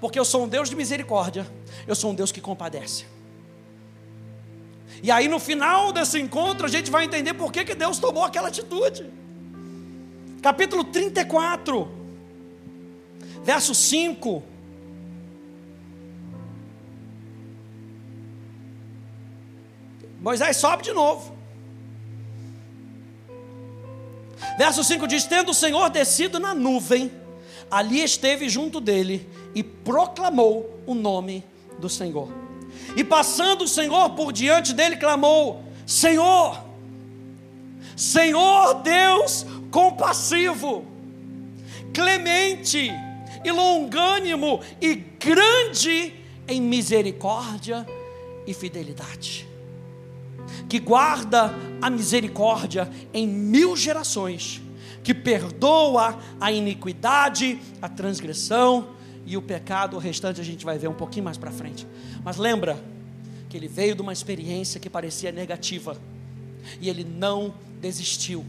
porque 0.00 0.18
eu 0.18 0.24
sou 0.24 0.44
um 0.44 0.48
Deus 0.48 0.70
de 0.70 0.76
misericórdia, 0.76 1.46
eu 1.86 1.94
sou 1.94 2.10
um 2.10 2.14
Deus 2.14 2.32
que 2.32 2.40
compadece. 2.40 3.04
E 5.02 5.10
aí 5.10 5.28
no 5.28 5.38
final 5.38 5.92
desse 5.92 6.18
encontro 6.20 6.66
a 6.66 6.68
gente 6.68 6.90
vai 6.90 7.04
entender 7.04 7.34
por 7.34 7.52
que, 7.52 7.64
que 7.64 7.74
Deus 7.74 7.98
tomou 7.98 8.24
aquela 8.24 8.48
atitude. 8.48 9.10
Capítulo 10.42 10.84
34, 10.84 11.88
verso 13.42 13.74
5. 13.74 14.42
Moisés 20.20 20.56
sobe 20.56 20.82
de 20.82 20.92
novo. 20.92 21.32
Verso 24.58 24.82
5 24.82 25.06
diz: 25.06 25.24
Tendo 25.24 25.50
o 25.50 25.54
Senhor 25.54 25.88
descido 25.90 26.40
na 26.40 26.54
nuvem, 26.54 27.10
ali 27.70 28.02
esteve 28.02 28.48
junto 28.48 28.80
dele 28.80 29.28
e 29.54 29.62
proclamou 29.62 30.82
o 30.86 30.94
nome 30.94 31.44
do 31.78 31.88
Senhor. 31.88 32.28
E 32.96 33.04
passando 33.04 33.62
o 33.62 33.68
Senhor 33.68 34.10
por 34.10 34.32
diante 34.32 34.72
dele, 34.72 34.96
clamou: 34.96 35.62
Senhor, 35.86 36.60
Senhor 37.96 38.74
Deus 38.82 39.46
compassivo, 39.70 40.84
clemente 41.94 42.90
e 43.44 43.52
longânimo 43.52 44.60
e 44.80 44.96
grande 44.96 46.14
em 46.48 46.60
misericórdia 46.60 47.86
e 48.46 48.52
fidelidade 48.52 49.47
que 50.68 50.78
guarda 50.78 51.54
a 51.80 51.90
misericórdia 51.90 52.90
em 53.12 53.26
mil 53.26 53.76
gerações, 53.76 54.60
que 55.02 55.14
perdoa 55.14 56.18
a 56.40 56.52
iniquidade, 56.52 57.60
a 57.80 57.88
transgressão 57.88 58.88
e 59.24 59.36
o 59.36 59.42
pecado. 59.42 59.96
O 59.96 59.98
restante 59.98 60.40
a 60.40 60.44
gente 60.44 60.64
vai 60.64 60.78
ver 60.78 60.88
um 60.88 60.94
pouquinho 60.94 61.24
mais 61.24 61.36
para 61.36 61.50
frente. 61.50 61.86
Mas 62.24 62.36
lembra 62.36 62.78
que 63.48 63.56
ele 63.56 63.68
veio 63.68 63.94
de 63.94 64.02
uma 64.02 64.12
experiência 64.12 64.80
que 64.80 64.90
parecia 64.90 65.32
negativa 65.32 65.96
e 66.80 66.88
ele 66.88 67.04
não 67.04 67.54
desistiu. 67.80 68.44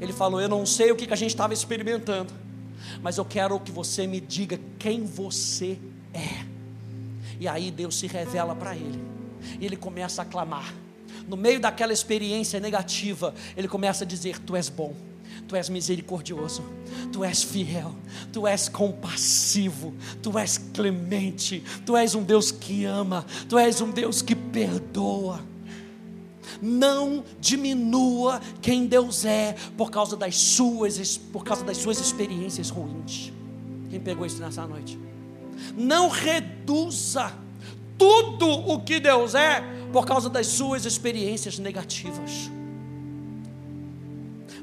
Ele 0.00 0.12
falou: 0.12 0.40
Eu 0.40 0.48
não 0.48 0.66
sei 0.66 0.90
o 0.90 0.96
que 0.96 1.12
a 1.12 1.16
gente 1.16 1.30
estava 1.30 1.54
experimentando, 1.54 2.32
mas 3.02 3.16
eu 3.16 3.24
quero 3.24 3.58
que 3.60 3.72
você 3.72 4.06
me 4.06 4.20
diga 4.20 4.58
quem 4.78 5.04
você 5.04 5.78
é. 6.12 6.44
E 7.40 7.48
aí 7.48 7.70
Deus 7.70 7.98
se 7.98 8.06
revela 8.06 8.54
para 8.54 8.76
ele, 8.76 9.02
e 9.60 9.66
ele 9.66 9.76
começa 9.76 10.22
a 10.22 10.24
clamar 10.24 10.72
no 11.28 11.36
meio 11.36 11.60
daquela 11.60 11.92
experiência 11.92 12.60
negativa, 12.60 13.34
ele 13.56 13.68
começa 13.68 14.04
a 14.04 14.06
dizer: 14.06 14.38
Tu 14.38 14.56
és 14.56 14.68
bom, 14.68 14.94
Tu 15.48 15.56
és 15.56 15.68
misericordioso, 15.68 16.62
Tu 17.12 17.24
és 17.24 17.42
fiel, 17.42 17.94
Tu 18.32 18.46
és 18.46 18.68
compassivo, 18.68 19.94
Tu 20.22 20.38
és 20.38 20.58
clemente, 20.72 21.62
Tu 21.84 21.96
és 21.96 22.14
um 22.14 22.22
Deus 22.22 22.50
que 22.50 22.84
ama, 22.84 23.24
Tu 23.48 23.58
és 23.58 23.80
um 23.80 23.90
Deus 23.90 24.22
que 24.22 24.34
perdoa. 24.34 25.40
Não 26.60 27.24
diminua 27.40 28.40
quem 28.62 28.86
Deus 28.86 29.24
é 29.24 29.54
por 29.76 29.90
causa 29.90 30.16
das 30.16 30.36
suas, 30.36 31.16
por 31.16 31.44
causa 31.44 31.64
das 31.64 31.78
suas 31.78 31.98
experiências 31.98 32.70
ruins. 32.70 33.32
Quem 33.90 34.00
pegou 34.00 34.24
isso 34.24 34.40
nessa 34.40 34.66
noite? 34.66 34.98
Não 35.76 36.08
reduza 36.08 37.32
tudo 37.98 38.48
o 38.48 38.80
que 38.80 39.00
Deus 39.00 39.34
é 39.34 39.62
por 39.94 40.04
causa 40.04 40.28
das 40.28 40.48
suas 40.48 40.84
experiências 40.84 41.56
negativas. 41.56 42.50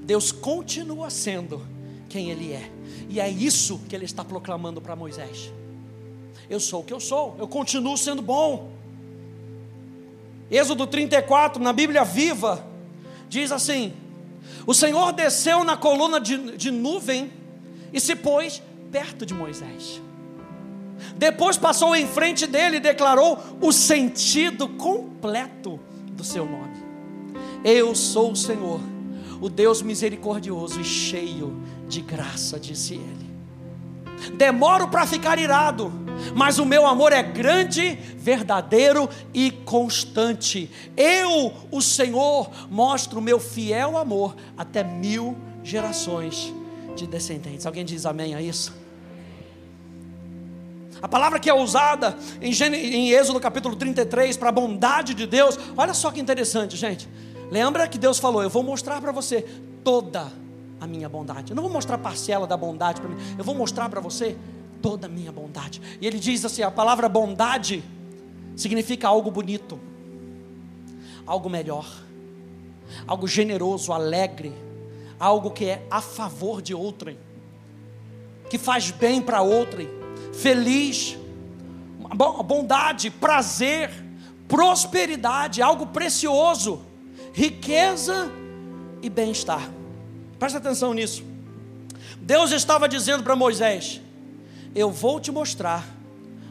Deus 0.03 0.29
continua 0.29 1.09
sendo 1.09 1.65
quem 2.09 2.29
Ele 2.29 2.51
é, 2.51 2.69
e 3.07 3.17
é 3.17 3.29
isso 3.29 3.79
que 3.87 3.95
Ele 3.95 4.03
está 4.03 4.25
proclamando 4.25 4.81
para 4.81 4.93
Moisés. 4.93 5.49
Eu 6.49 6.59
sou 6.59 6.81
o 6.81 6.83
que 6.83 6.91
eu 6.91 6.99
sou, 6.99 7.37
eu 7.39 7.47
continuo 7.47 7.97
sendo 7.97 8.21
bom. 8.21 8.71
Êxodo 10.51 10.85
34, 10.85 11.63
na 11.63 11.71
Bíblia 11.71 12.03
viva, 12.03 12.67
diz 13.29 13.53
assim: 13.53 13.93
O 14.67 14.73
Senhor 14.73 15.13
desceu 15.13 15.63
na 15.63 15.77
coluna 15.77 16.19
de, 16.19 16.57
de 16.57 16.71
nuvem 16.71 17.31
e 17.93 18.01
se 18.01 18.17
pôs 18.17 18.61
perto 18.91 19.25
de 19.25 19.33
Moisés. 19.33 20.01
Depois 21.15 21.57
passou 21.57 21.95
em 21.95 22.07
frente 22.07 22.47
dele 22.47 22.77
e 22.77 22.79
declarou 22.79 23.39
o 23.61 23.71
sentido 23.71 24.67
completo 24.67 25.79
do 26.11 26.23
seu 26.23 26.45
nome. 26.45 26.81
Eu 27.63 27.93
sou 27.93 28.31
o 28.31 28.35
Senhor, 28.35 28.79
o 29.39 29.49
Deus 29.49 29.81
misericordioso 29.81 30.79
e 30.81 30.83
cheio 30.83 31.61
de 31.87 32.01
graça, 32.01 32.59
disse 32.59 32.95
ele. 32.95 33.31
Demoro 34.35 34.87
para 34.87 35.05
ficar 35.07 35.39
irado, 35.39 35.91
mas 36.35 36.59
o 36.59 36.65
meu 36.65 36.85
amor 36.85 37.11
é 37.11 37.23
grande, 37.23 37.97
verdadeiro 38.15 39.09
e 39.33 39.51
constante. 39.51 40.69
Eu, 40.95 41.53
o 41.71 41.81
Senhor, 41.81 42.49
mostro 42.69 43.19
o 43.19 43.21
meu 43.21 43.39
fiel 43.39 43.97
amor 43.97 44.35
até 44.57 44.83
mil 44.83 45.35
gerações 45.63 46.53
de 46.95 47.07
descendentes. 47.07 47.65
Alguém 47.65 47.85
diz 47.85 48.05
amém 48.05 48.35
a 48.35 48.41
isso? 48.41 48.80
A 51.01 51.07
palavra 51.07 51.39
que 51.39 51.49
é 51.49 51.53
usada 51.53 52.15
em, 52.39 52.51
em 52.53 53.09
Êxodo 53.09 53.39
capítulo 53.39 53.75
33 53.75 54.37
para 54.37 54.49
a 54.49 54.51
bondade 54.51 55.15
de 55.15 55.25
Deus, 55.25 55.57
olha 55.75 55.93
só 55.93 56.11
que 56.11 56.19
interessante, 56.19 56.77
gente. 56.77 57.09
Lembra 57.49 57.87
que 57.87 57.97
Deus 57.97 58.19
falou: 58.19 58.43
Eu 58.43 58.49
vou 58.49 58.61
mostrar 58.61 59.01
para 59.01 59.11
você 59.11 59.41
toda 59.83 60.31
a 60.79 60.85
minha 60.85 61.09
bondade. 61.09 61.51
Eu 61.51 61.55
não 61.55 61.63
vou 61.63 61.71
mostrar 61.71 61.97
parcela 61.97 62.45
da 62.45 62.55
bondade 62.55 63.01
para 63.01 63.09
mim, 63.09 63.17
eu 63.35 63.43
vou 63.43 63.55
mostrar 63.55 63.89
para 63.89 63.99
você 63.99 64.37
toda 64.79 65.07
a 65.07 65.09
minha 65.09 65.31
bondade. 65.31 65.81
E 65.99 66.05
ele 66.05 66.19
diz 66.19 66.45
assim: 66.45 66.61
a 66.61 66.69
palavra 66.69 67.09
bondade 67.09 67.83
significa 68.55 69.07
algo 69.07 69.31
bonito, 69.31 69.79
algo 71.25 71.49
melhor, 71.49 71.87
algo 73.07 73.27
generoso, 73.27 73.91
alegre, 73.91 74.53
algo 75.19 75.49
que 75.49 75.65
é 75.65 75.87
a 75.89 75.99
favor 75.99 76.61
de 76.61 76.75
outrem, 76.75 77.17
que 78.51 78.59
faz 78.59 78.91
bem 78.91 79.19
para 79.19 79.41
outrem 79.41 80.00
feliz, 80.33 81.17
bondade, 82.45 83.09
prazer, 83.09 83.89
prosperidade, 84.47 85.61
algo 85.61 85.87
precioso, 85.87 86.81
riqueza 87.33 88.31
e 89.01 89.09
bem-estar. 89.09 89.69
Presta 90.39 90.57
atenção 90.57 90.93
nisso. 90.93 91.23
Deus 92.19 92.51
estava 92.51 92.87
dizendo 92.87 93.23
para 93.23 93.35
Moisés: 93.35 94.01
Eu 94.75 94.91
vou 94.91 95.19
te 95.19 95.31
mostrar 95.31 95.87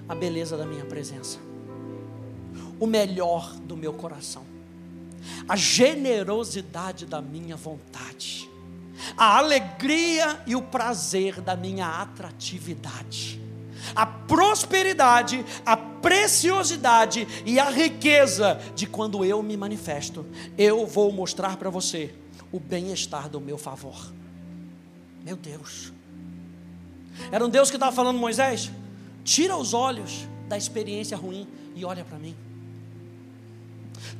a 0.08 0.14
beleza 0.14 0.56
da 0.56 0.64
minha 0.64 0.84
presença, 0.84 1.38
o 2.78 2.86
melhor 2.86 3.54
do 3.56 3.76
meu 3.76 3.92
coração, 3.92 4.44
a 5.48 5.56
generosidade 5.56 7.06
da 7.06 7.20
minha 7.20 7.56
vontade, 7.56 8.48
a 9.16 9.38
alegria 9.38 10.40
e 10.46 10.56
o 10.56 10.62
prazer 10.62 11.40
da 11.40 11.54
minha 11.54 11.86
atratividade 11.86 13.49
a 13.94 14.06
prosperidade, 14.06 15.44
a 15.64 15.76
preciosidade 15.76 17.26
e 17.44 17.58
a 17.58 17.70
riqueza 17.70 18.60
de 18.74 18.86
quando 18.86 19.24
eu 19.24 19.42
me 19.42 19.56
manifesto. 19.56 20.26
Eu 20.56 20.86
vou 20.86 21.12
mostrar 21.12 21.56
para 21.56 21.70
você 21.70 22.14
o 22.52 22.58
bem-estar 22.58 23.28
do 23.28 23.40
meu 23.40 23.58
favor. 23.58 24.12
Meu 25.24 25.36
Deus. 25.36 25.92
Era 27.30 27.44
um 27.44 27.48
Deus 27.48 27.70
que 27.70 27.76
estava 27.76 27.92
falando, 27.94 28.18
Moisés, 28.18 28.70
tira 29.24 29.56
os 29.56 29.74
olhos 29.74 30.26
da 30.48 30.56
experiência 30.56 31.16
ruim 31.16 31.46
e 31.74 31.84
olha 31.84 32.04
para 32.04 32.18
mim. 32.18 32.34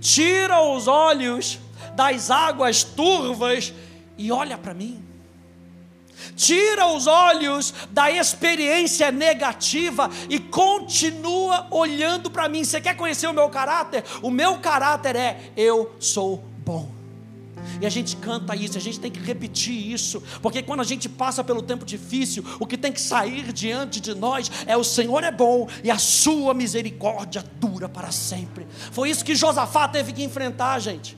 Tira 0.01 0.63
os 0.63 0.87
olhos 0.87 1.59
das 1.97 2.31
águas 2.31 2.85
turvas 2.85 3.73
e 4.17 4.31
olha 4.31 4.59
para 4.59 4.75
mim. 4.75 5.03
Tira 6.37 6.87
os 6.87 7.07
olhos 7.07 7.75
da 7.91 8.11
experiência 8.11 9.11
negativa 9.11 10.11
e 10.29 10.39
continua 10.39 11.67
olhando 11.71 12.31
para 12.31 12.49
mim. 12.49 12.65
Você 12.65 12.81
quer 12.81 12.97
conhecer 12.97 13.27
o 13.27 13.33
meu 13.33 13.49
caráter? 13.49 14.05
O 14.23 14.31
meu 14.31 14.59
caráter 14.59 15.17
é: 15.17 15.53
eu 15.57 15.95
sou 15.99 16.45
bom. 16.65 17.01
E 17.81 17.87
a 17.87 17.91
gente 17.91 18.17
canta 18.17 18.55
isso, 18.55 18.77
a 18.77 18.81
gente 18.81 19.01
tem 19.01 19.11
que 19.11 19.21
repetir 19.21 19.93
isso, 19.93 20.23
porque 20.43 20.63
quando 20.63 20.81
a 20.81 20.85
gente 20.85 21.09
passa 21.09 21.43
pelo 21.43 21.63
tempo 21.63 21.85
difícil, 21.85 22.45
o 22.59 22.67
que 22.67 22.77
tem 22.77 22.93
que 22.93 23.01
sair 23.01 23.53
diante 23.53 24.01
de 24.01 24.15
nós 24.15 24.51
é 24.67 24.77
o 24.77 24.85
Senhor 24.85 25.23
é 25.25 25.31
bom 25.31 25.69
e 25.83 25.91
a 25.91 25.99
sua 25.99 26.55
misericórdia 26.55 27.45
dura 27.59 27.89
para 27.89 28.11
sempre. 28.11 28.67
Foi 28.93 29.11
isso 29.11 29.25
que 29.25 29.35
Josafá 29.35 29.89
teve 29.89 30.13
que 30.13 30.23
enfrentar, 30.23 30.79
gente. 30.79 31.17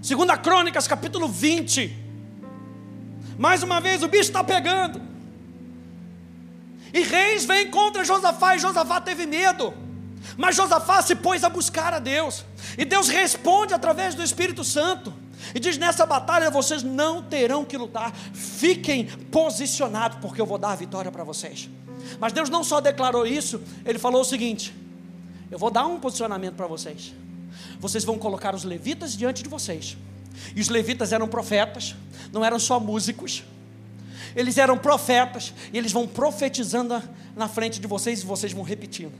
Segunda 0.00 0.36
Crônicas, 0.36 0.86
capítulo 0.86 1.28
20. 1.28 2.09
Mais 3.40 3.62
uma 3.62 3.80
vez 3.80 4.02
o 4.02 4.08
bicho 4.08 4.24
está 4.24 4.44
pegando. 4.44 5.00
E 6.92 7.00
reis 7.00 7.46
vêm 7.46 7.70
contra 7.70 8.04
Josafá, 8.04 8.54
e 8.54 8.58
Josafá 8.58 9.00
teve 9.00 9.24
medo. 9.24 9.72
Mas 10.36 10.54
Josafá 10.54 11.00
se 11.00 11.16
pôs 11.16 11.42
a 11.42 11.48
buscar 11.48 11.94
a 11.94 11.98
Deus. 11.98 12.44
E 12.76 12.84
Deus 12.84 13.08
responde 13.08 13.72
através 13.72 14.14
do 14.14 14.22
Espírito 14.22 14.62
Santo. 14.62 15.10
E 15.54 15.58
diz: 15.58 15.78
Nessa 15.78 16.04
batalha 16.04 16.50
vocês 16.50 16.82
não 16.82 17.22
terão 17.22 17.64
que 17.64 17.78
lutar, 17.78 18.12
fiquem 18.34 19.06
posicionados, 19.06 20.18
porque 20.20 20.38
eu 20.38 20.44
vou 20.44 20.58
dar 20.58 20.72
a 20.72 20.76
vitória 20.76 21.10
para 21.10 21.24
vocês. 21.24 21.70
Mas 22.18 22.34
Deus 22.34 22.50
não 22.50 22.62
só 22.62 22.78
declarou 22.78 23.26
isso, 23.26 23.62
Ele 23.86 23.98
falou 23.98 24.20
o 24.20 24.24
seguinte: 24.24 24.74
Eu 25.50 25.58
vou 25.58 25.70
dar 25.70 25.86
um 25.86 25.98
posicionamento 25.98 26.56
para 26.56 26.66
vocês. 26.66 27.14
Vocês 27.78 28.04
vão 28.04 28.18
colocar 28.18 28.54
os 28.54 28.64
levitas 28.64 29.16
diante 29.16 29.42
de 29.42 29.48
vocês. 29.48 29.96
E 30.54 30.60
os 30.60 30.68
levitas 30.68 31.12
eram 31.12 31.28
profetas, 31.28 31.94
não 32.32 32.44
eram 32.44 32.58
só 32.58 32.78
músicos. 32.80 33.44
Eles 34.34 34.58
eram 34.58 34.78
profetas 34.78 35.52
e 35.72 35.78
eles 35.78 35.92
vão 35.92 36.06
profetizando 36.06 37.02
na 37.34 37.48
frente 37.48 37.80
de 37.80 37.86
vocês 37.86 38.22
e 38.22 38.26
vocês 38.26 38.52
vão 38.52 38.62
repetindo. 38.62 39.12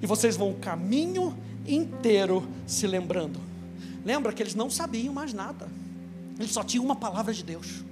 E 0.00 0.06
vocês 0.06 0.36
vão 0.36 0.50
o 0.50 0.54
caminho 0.54 1.36
inteiro 1.66 2.48
se 2.66 2.86
lembrando 2.86 3.48
Lembra 4.08 4.32
que 4.32 4.42
eles 4.42 4.54
não 4.54 4.70
sabiam 4.70 5.12
mais 5.12 5.34
nada. 5.34 5.68
Eles 6.38 6.52
só 6.52 6.62
tinham 6.62 6.82
uma 6.82 6.96
palavra 6.96 7.34
de 7.34 7.42
Deus. 7.44 7.84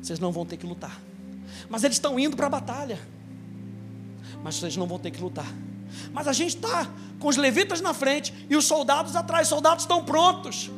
Vocês 0.00 0.20
não 0.20 0.30
vão 0.30 0.44
ter 0.44 0.56
que 0.56 0.64
lutar. 0.64 1.00
Mas 1.68 1.82
eles 1.82 1.96
estão 1.96 2.16
indo 2.16 2.36
para 2.36 2.46
a 2.46 2.50
batalha. 2.50 2.96
Mas 4.42 4.54
vocês 4.54 4.76
não 4.76 4.86
vão 4.86 4.98
ter 4.98 5.10
que 5.10 5.20
lutar. 5.20 5.52
Mas 6.12 6.28
a 6.28 6.32
gente 6.32 6.56
está 6.56 6.88
com 7.18 7.26
os 7.26 7.36
levitas 7.36 7.80
na 7.80 7.94
frente 7.94 8.32
e 8.48 8.54
os 8.54 8.66
soldados 8.66 9.16
atrás. 9.16 9.46
Os 9.46 9.48
soldados 9.48 9.82
estão 9.82 10.04
prontos. 10.04 10.70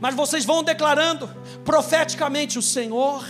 Mas 0.00 0.14
vocês 0.14 0.44
vão 0.44 0.62
declarando 0.62 1.28
profeticamente: 1.64 2.58
o 2.58 2.62
Senhor 2.62 3.26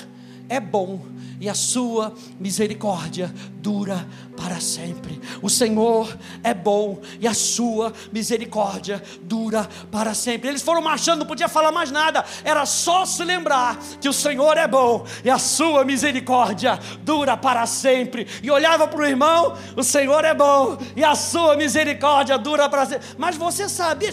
é 0.49 0.61
bom 0.61 1.00
e 1.40 1.49
a 1.49 1.54
sua 1.54 2.14
misericórdia 2.38 3.33
dura 3.64 4.06
para 4.37 4.61
sempre. 4.61 5.18
O 5.40 5.49
Senhor 5.49 6.14
é 6.42 6.52
bom 6.52 7.00
e 7.18 7.26
a 7.26 7.33
sua 7.33 7.94
misericórdia 8.12 9.02
dura 9.23 9.66
para 9.90 10.12
sempre. 10.12 10.50
Eles 10.50 10.61
foram 10.61 10.83
marchando, 10.83 11.21
não 11.21 11.26
podia 11.26 11.49
falar 11.49 11.73
mais 11.73 11.90
nada, 11.90 12.23
era 12.44 12.66
só 12.66 13.06
se 13.06 13.25
lembrar 13.25 13.78
que 14.02 14.06
o 14.06 14.12
Senhor 14.12 14.59
é 14.59 14.68
bom 14.68 15.06
e 15.25 15.30
a 15.30 15.38
sua 15.38 15.83
misericórdia 15.83 16.78
dura 17.00 17.38
para 17.38 17.64
sempre. 17.64 18.26
E 18.42 18.50
olhava 18.50 18.87
para 18.87 19.00
o 19.00 19.06
irmão, 19.06 19.56
o 19.75 19.83
Senhor 19.83 20.26
é 20.26 20.35
bom 20.35 20.76
e 20.94 21.02
a 21.02 21.14
sua 21.14 21.56
misericórdia 21.56 22.37
dura 22.37 22.68
para 22.68 22.85
sempre. 22.85 23.09
Mas 23.16 23.35
você 23.35 23.66
sabe, 23.66 24.11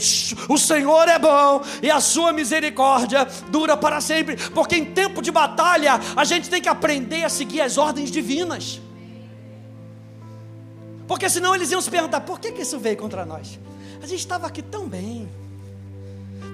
o 0.47 0.57
Senhor 0.57 1.09
é 1.09 1.19
bom 1.19 1.61
e 1.83 1.91
a 1.91 1.99
sua 1.99 2.31
misericórdia 2.31 3.27
dura 3.49 3.75
para 3.75 3.99
sempre, 3.99 4.37
porque 4.51 4.77
em 4.77 4.85
tempo 4.85 5.21
de 5.21 5.29
batalha 5.29 5.99
a 6.15 6.23
gente 6.23 6.49
tem 6.49 6.61
que 6.61 6.69
aprender 6.69 7.25
a 7.25 7.29
seguir 7.29 7.59
as 7.59 7.77
ordens 7.77 8.09
divinas. 8.09 8.79
Porque 11.11 11.29
senão 11.29 11.53
eles 11.53 11.69
iam 11.71 11.81
se 11.81 11.91
perguntar: 11.91 12.21
por 12.21 12.39
que, 12.39 12.53
que 12.53 12.61
isso 12.61 12.79
veio 12.79 12.95
contra 12.95 13.25
nós? 13.25 13.59
A 14.01 14.07
gente 14.07 14.21
estava 14.21 14.47
aqui 14.47 14.61
tão 14.61 14.87
bem. 14.87 15.27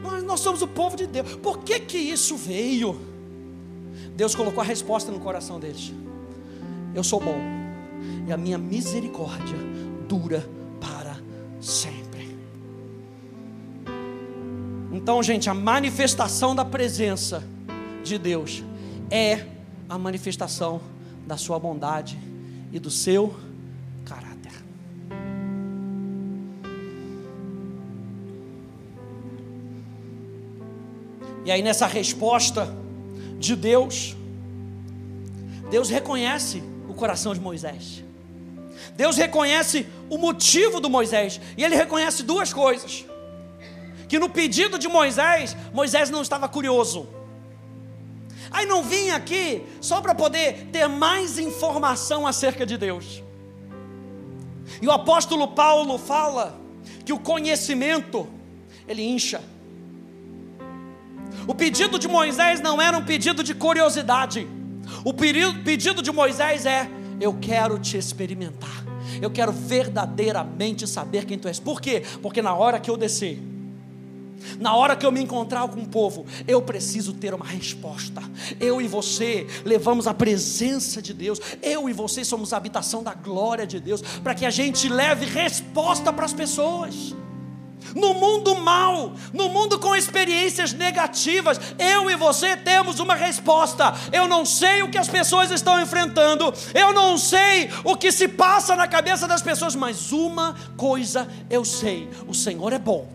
Nós, 0.01 0.23
nós 0.23 0.39
somos 0.39 0.63
o 0.63 0.67
povo 0.67 0.97
de 0.97 1.05
Deus. 1.05 1.35
Por 1.35 1.59
que, 1.59 1.79
que 1.79 1.95
isso 1.95 2.35
veio? 2.35 2.99
Deus 4.15 4.33
colocou 4.33 4.59
a 4.59 4.63
resposta 4.63 5.11
no 5.11 5.19
coração 5.19 5.59
deles: 5.59 5.93
Eu 6.95 7.03
sou 7.03 7.19
bom, 7.19 7.37
e 8.27 8.33
a 8.33 8.35
minha 8.35 8.57
misericórdia 8.57 9.59
dura 10.09 10.43
para 10.81 11.15
sempre. 11.61 12.35
Então, 14.91 15.21
gente, 15.21 15.51
a 15.51 15.53
manifestação 15.53 16.55
da 16.55 16.65
presença 16.65 17.43
de 18.03 18.17
Deus 18.17 18.63
é 19.11 19.45
a 19.87 19.99
manifestação 19.99 20.81
da 21.27 21.37
sua 21.37 21.59
bondade 21.59 22.17
e 22.71 22.79
do 22.79 22.89
seu 22.89 23.45
E 31.47 31.51
aí, 31.51 31.61
nessa 31.61 31.87
resposta 31.87 32.67
de 33.39 33.55
Deus, 33.55 34.17
Deus 35.71 35.89
reconhece 35.89 36.61
o 36.89 36.93
coração 36.93 37.33
de 37.33 37.39
Moisés. 37.39 38.03
Deus 38.97 39.15
reconhece 39.15 39.87
o 40.09 40.17
motivo 40.17 40.81
do 40.81 40.89
Moisés. 40.89 41.39
E 41.55 41.63
ele 41.63 41.73
reconhece 41.73 42.21
duas 42.21 42.51
coisas: 42.51 43.05
que 44.09 44.19
no 44.19 44.27
pedido 44.27 44.77
de 44.77 44.89
Moisés, 44.89 45.55
Moisés 45.71 46.09
não 46.09 46.21
estava 46.21 46.49
curioso. 46.49 47.07
Aí 48.51 48.65
não 48.65 48.83
vinha 48.83 49.15
aqui 49.15 49.63
só 49.79 50.01
para 50.01 50.13
poder 50.13 50.67
ter 50.73 50.89
mais 50.89 51.39
informação 51.39 52.27
acerca 52.27 52.65
de 52.65 52.77
Deus. 52.77 53.23
E 54.81 54.85
o 54.85 54.91
apóstolo 54.91 55.47
Paulo 55.47 55.97
fala 55.97 56.59
que 57.05 57.13
o 57.13 57.19
conhecimento 57.19 58.27
ele 58.85 59.01
incha. 59.01 59.41
O 61.47 61.55
pedido 61.55 61.97
de 61.97 62.07
Moisés 62.07 62.59
não 62.59 62.81
era 62.81 62.97
um 62.97 63.03
pedido 63.03 63.41
de 63.41 63.55
curiosidade. 63.55 64.45
O 65.03 65.13
pedido 65.13 66.01
de 66.01 66.11
Moisés 66.11 66.65
é: 66.65 66.89
eu 67.21 67.33
quero 67.39 67.79
te 67.79 67.97
experimentar. 67.97 68.85
Eu 69.21 69.31
quero 69.31 69.51
verdadeiramente 69.51 70.85
saber 70.85 71.25
quem 71.25 71.39
tu 71.39 71.47
és. 71.47 71.59
Por 71.59 71.81
quê? 71.81 72.03
Porque 72.21 72.41
na 72.41 72.53
hora 72.53 72.79
que 72.79 72.89
eu 72.89 72.97
descer, 72.97 73.41
na 74.59 74.75
hora 74.75 74.95
que 74.95 75.05
eu 75.05 75.11
me 75.11 75.23
encontrar 75.23 75.67
com 75.69 75.79
o 75.79 75.87
povo, 75.87 76.25
eu 76.45 76.61
preciso 76.61 77.13
ter 77.13 77.33
uma 77.33 77.45
resposta. 77.45 78.21
Eu 78.59 78.81
e 78.81 78.87
você 78.87 79.47
levamos 79.63 80.05
a 80.05 80.13
presença 80.13 81.01
de 81.01 81.13
Deus. 81.13 81.39
Eu 81.63 81.89
e 81.89 81.93
você 81.93 82.25
somos 82.25 82.51
a 82.51 82.57
habitação 82.57 83.01
da 83.01 83.13
glória 83.13 83.65
de 83.65 83.79
Deus, 83.79 84.01
para 84.01 84.35
que 84.35 84.45
a 84.45 84.49
gente 84.49 84.89
leve 84.89 85.25
resposta 85.25 86.11
para 86.11 86.25
as 86.25 86.33
pessoas 86.33 87.15
no 87.97 88.13
mundo 88.13 88.55
mal, 88.55 89.13
no 89.33 89.49
mundo 89.49 89.79
com 89.79 89.95
experiências 89.95 90.71
negativas, 90.71 91.59
eu 91.77 92.09
e 92.09 92.15
você 92.15 92.55
temos 92.55 92.99
uma 92.99 93.15
resposta. 93.15 93.93
Eu 94.13 94.27
não 94.27 94.45
sei 94.45 94.83
o 94.83 94.89
que 94.89 94.97
as 94.97 95.09
pessoas 95.09 95.51
estão 95.51 95.81
enfrentando, 95.81 96.53
eu 96.73 96.93
não 96.93 97.17
sei 97.17 97.69
o 97.83 97.97
que 97.97 98.11
se 98.11 98.27
passa 98.27 98.75
na 98.75 98.87
cabeça 98.87 99.27
das 99.27 99.41
pessoas, 99.41 99.75
mas 99.75 100.11
uma 100.11 100.55
coisa 100.77 101.27
eu 101.49 101.65
sei: 101.65 102.07
o 102.27 102.33
Senhor 102.33 102.71
é 102.71 102.79
bom 102.79 103.09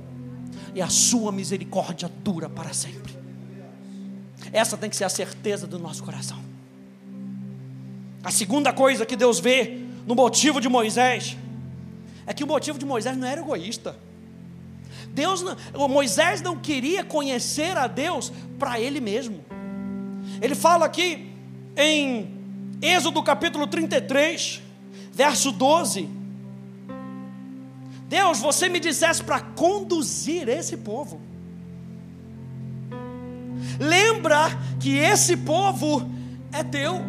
e 0.75 0.83
a 0.83 0.89
sua 0.89 1.31
misericórdia 1.31 2.11
dura 2.23 2.49
para 2.49 2.73
sempre. 2.73 3.17
Essa 4.53 4.77
tem 4.77 4.91
que 4.91 4.97
ser 4.97 5.05
a 5.05 5.09
certeza 5.09 5.67
do 5.67 5.79
nosso 5.79 6.03
coração. 6.03 6.39
A 8.25 8.31
segunda 8.31 8.73
coisa 8.73 9.07
que 9.07 9.17
Deus 9.17 9.41
vê 9.41 9.81
no 10.07 10.15
motivo 10.15 10.61
de 10.61 10.69
Moisés 10.69 11.37
é 12.27 12.35
que 12.35 12.45
o 12.45 12.47
motivo 12.47 12.79
de 12.79 12.85
Moisés 12.85 13.17
não 13.17 13.27
era 13.27 13.41
egoísta. 13.41 13.97
Deus, 15.13 15.45
Moisés 15.89 16.41
não 16.41 16.57
queria 16.57 17.05
conhecer 17.05 17.77
a 17.77 17.87
Deus 17.87 18.33
para 18.59 18.81
ele 18.81 19.01
mesmo. 19.01 19.45
Ele 20.41 20.55
fala 20.55 20.87
aqui 20.87 21.31
em 21.77 22.31
Êxodo 22.81 23.23
capítulo 23.23 23.67
33, 23.67 24.63
verso 25.13 25.53
12: 25.53 26.09
Deus, 28.09 28.41
você 28.41 28.69
me 28.69 28.81
dissesse 28.81 29.23
para 29.23 29.41
conduzir 29.41 30.49
esse 30.49 30.77
povo. 30.77 31.21
Lembra 33.79 34.51
que 34.81 34.97
esse 34.97 35.37
povo 35.37 36.09
é 36.53 36.63
teu. 36.63 37.01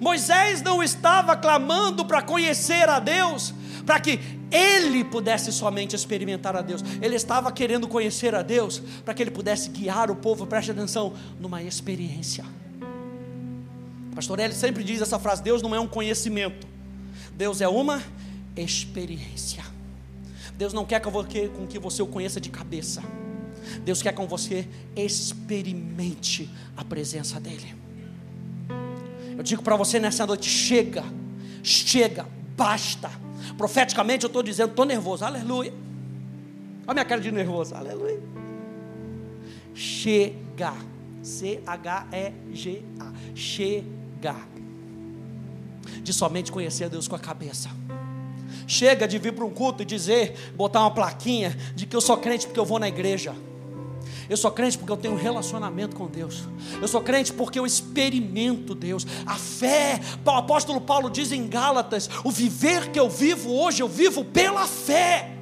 Moisés 0.00 0.60
não 0.62 0.82
estava 0.82 1.36
clamando 1.36 2.04
para 2.04 2.20
conhecer 2.20 2.88
a 2.88 2.98
Deus, 2.98 3.54
para 3.88 4.00
que 4.00 4.20
ele 4.52 5.02
pudesse 5.02 5.50
somente 5.50 5.96
experimentar 5.96 6.54
a 6.54 6.60
Deus. 6.60 6.84
Ele 7.00 7.16
estava 7.16 7.50
querendo 7.50 7.88
conhecer 7.88 8.34
a 8.34 8.42
Deus 8.42 8.82
para 9.02 9.14
que 9.14 9.22
ele 9.22 9.30
pudesse 9.30 9.70
guiar 9.70 10.10
o 10.10 10.16
povo, 10.16 10.46
preste 10.46 10.70
atenção, 10.70 11.14
numa 11.40 11.62
experiência. 11.62 12.44
Pastor 14.14 14.40
Eli 14.40 14.52
sempre 14.52 14.84
diz 14.84 15.00
essa 15.00 15.18
frase: 15.18 15.42
Deus 15.42 15.62
não 15.62 15.74
é 15.74 15.80
um 15.80 15.88
conhecimento, 15.88 16.66
Deus 17.32 17.62
é 17.62 17.68
uma 17.68 18.02
experiência. 18.54 19.64
Deus 20.54 20.74
não 20.74 20.84
quer 20.84 21.00
com 21.00 21.66
que 21.66 21.78
você 21.78 22.02
o 22.02 22.06
conheça 22.06 22.38
de 22.38 22.50
cabeça. 22.50 23.02
Deus 23.86 24.02
quer 24.02 24.12
com 24.12 24.26
você 24.26 24.68
experimente 24.94 26.50
a 26.76 26.84
presença 26.84 27.40
dEle. 27.40 27.74
Eu 29.34 29.42
digo 29.42 29.62
para 29.62 29.76
você 29.76 29.98
nessa 29.98 30.26
noite: 30.26 30.46
chega, 30.46 31.04
chega, 31.62 32.26
basta. 32.58 33.08
Profeticamente 33.56 34.24
eu 34.24 34.26
estou 34.26 34.42
dizendo, 34.42 34.70
estou 34.70 34.84
nervoso, 34.84 35.24
aleluia. 35.24 35.72
Olha 36.82 36.90
a 36.90 36.94
minha 36.94 37.04
cara 37.04 37.20
de 37.20 37.30
nervoso, 37.30 37.72
aleluia. 37.74 38.20
Chega, 39.72 40.74
C-H-E-G-A, 41.22 43.12
chega, 43.34 44.34
de 46.02 46.12
somente 46.12 46.50
conhecer 46.50 46.90
Deus 46.90 47.06
com 47.06 47.14
a 47.14 47.18
cabeça. 47.18 47.70
Chega 48.66 49.06
de 49.06 49.18
vir 49.18 49.32
para 49.32 49.44
um 49.44 49.50
culto 49.50 49.82
e 49.82 49.86
dizer, 49.86 50.52
botar 50.56 50.80
uma 50.80 50.90
plaquinha 50.90 51.56
de 51.76 51.86
que 51.86 51.94
eu 51.94 52.00
sou 52.00 52.16
crente 52.16 52.46
porque 52.46 52.58
eu 52.58 52.66
vou 52.66 52.80
na 52.80 52.88
igreja. 52.88 53.34
Eu 54.28 54.36
sou 54.36 54.50
crente 54.50 54.76
porque 54.76 54.92
eu 54.92 54.96
tenho 54.96 55.14
um 55.14 55.16
relacionamento 55.16 55.96
com 55.96 56.06
Deus. 56.06 56.42
Eu 56.80 56.86
sou 56.86 57.00
crente 57.00 57.32
porque 57.32 57.58
eu 57.58 57.64
experimento 57.64 58.74
Deus. 58.74 59.06
A 59.24 59.36
fé, 59.36 60.00
o 60.24 60.30
apóstolo 60.30 60.80
Paulo 60.80 61.08
diz 61.08 61.32
em 61.32 61.48
Gálatas: 61.48 62.10
o 62.22 62.30
viver 62.30 62.90
que 62.90 63.00
eu 63.00 63.08
vivo 63.08 63.50
hoje, 63.50 63.82
eu 63.82 63.88
vivo 63.88 64.24
pela 64.24 64.66
fé. 64.66 65.34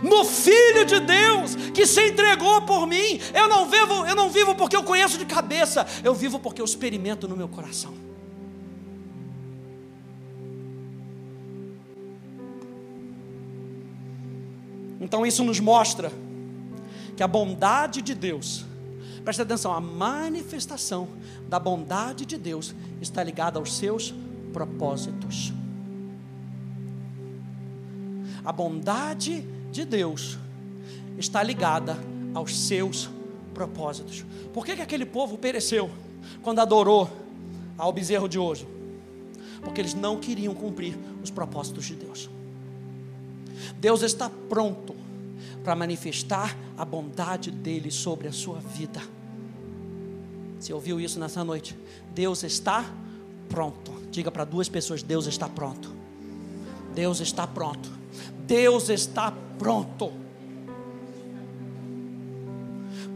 No 0.00 0.24
Filho 0.24 0.84
de 0.84 1.00
Deus 1.00 1.56
que 1.74 1.84
se 1.84 2.06
entregou 2.06 2.62
por 2.62 2.86
mim, 2.86 3.18
eu 3.34 3.48
não 3.48 3.68
vivo, 3.68 4.06
eu 4.06 4.14
não 4.14 4.30
vivo 4.30 4.54
porque 4.54 4.76
eu 4.76 4.84
conheço 4.84 5.18
de 5.18 5.26
cabeça, 5.26 5.84
eu 6.04 6.14
vivo 6.14 6.38
porque 6.38 6.60
eu 6.60 6.64
experimento 6.64 7.26
no 7.26 7.36
meu 7.36 7.48
coração. 7.48 7.92
Então 15.00 15.26
isso 15.26 15.42
nos 15.42 15.58
mostra 15.58 16.12
que 17.16 17.22
a 17.22 17.28
bondade 17.28 18.02
de 18.02 18.14
Deus, 18.14 18.64
presta 19.24 19.42
atenção, 19.42 19.72
a 19.72 19.80
manifestação 19.80 21.08
da 21.48 21.58
bondade 21.58 22.24
de 22.24 22.36
Deus 22.36 22.74
está 23.00 23.22
ligada 23.22 23.58
aos 23.58 23.74
seus 23.74 24.14
propósitos. 24.52 25.52
A 28.44 28.52
bondade 28.52 29.46
de 29.70 29.84
Deus 29.84 30.38
está 31.16 31.42
ligada 31.42 31.96
aos 32.34 32.58
seus 32.58 33.08
propósitos. 33.54 34.24
Por 34.52 34.64
que, 34.64 34.76
que 34.76 34.82
aquele 34.82 35.06
povo 35.06 35.38
pereceu 35.38 35.90
quando 36.42 36.60
adorou 36.60 37.10
ao 37.78 37.92
bezerro 37.92 38.28
de 38.28 38.38
hoje? 38.38 38.66
Porque 39.62 39.80
eles 39.80 39.94
não 39.94 40.18
queriam 40.18 40.54
cumprir 40.54 40.98
os 41.22 41.30
propósitos 41.30 41.84
de 41.84 41.94
Deus. 41.94 42.28
Deus 43.78 44.02
está 44.02 44.30
pronto 44.48 45.01
para 45.62 45.74
manifestar 45.74 46.56
a 46.76 46.84
bondade 46.84 47.50
dele 47.50 47.90
sobre 47.90 48.28
a 48.28 48.32
sua 48.32 48.58
vida. 48.58 49.00
Você 50.58 50.72
ouviu 50.72 51.00
isso 51.00 51.18
nessa 51.18 51.42
noite? 51.42 51.76
Deus 52.14 52.42
está 52.42 52.84
pronto. 53.48 53.92
Diga 54.10 54.30
para 54.30 54.44
duas 54.44 54.68
pessoas: 54.68 55.02
Deus 55.02 55.26
está 55.26 55.48
pronto. 55.48 55.92
Deus 56.94 57.20
está 57.20 57.46
pronto. 57.46 57.90
Deus 58.46 58.88
está 58.88 59.32
pronto. 59.58 60.12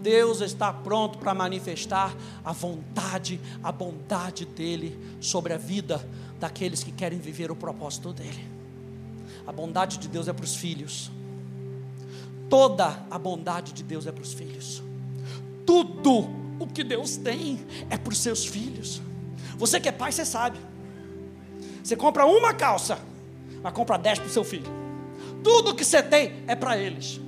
Deus 0.02 0.40
está 0.40 0.72
pronto 0.72 1.18
para 1.18 1.34
manifestar 1.34 2.14
a 2.44 2.52
vontade, 2.52 3.40
a 3.62 3.72
bondade 3.72 4.44
dele 4.44 4.96
sobre 5.20 5.52
a 5.52 5.56
vida 5.56 6.08
daqueles 6.38 6.84
que 6.84 6.92
querem 6.92 7.18
viver 7.18 7.50
o 7.50 7.56
propósito 7.56 8.12
dele. 8.12 8.46
A 9.46 9.52
bondade 9.52 9.98
de 9.98 10.06
Deus 10.08 10.28
é 10.28 10.32
para 10.32 10.44
os 10.44 10.54
filhos. 10.54 11.10
Toda 12.48 13.04
a 13.10 13.18
bondade 13.18 13.72
de 13.72 13.82
Deus 13.82 14.06
é 14.06 14.12
para 14.12 14.22
os 14.22 14.32
filhos. 14.32 14.82
Tudo 15.64 16.28
o 16.58 16.66
que 16.66 16.84
Deus 16.84 17.16
tem 17.16 17.64
é 17.90 17.96
para 17.96 18.12
os 18.12 18.18
seus 18.18 18.44
filhos. 18.44 19.02
Você 19.56 19.80
que 19.80 19.88
é 19.88 19.92
pai, 19.92 20.12
você 20.12 20.24
sabe. 20.24 20.58
Você 21.82 21.96
compra 21.96 22.26
uma 22.26 22.52
calça, 22.52 22.98
mas 23.62 23.72
compra 23.72 23.96
dez 23.96 24.18
para 24.18 24.28
o 24.28 24.30
seu 24.30 24.44
filho. 24.44 24.70
Tudo 25.42 25.74
que 25.74 25.84
você 25.84 26.02
tem 26.02 26.42
é 26.46 26.54
para 26.54 26.76
eles. 26.76 27.20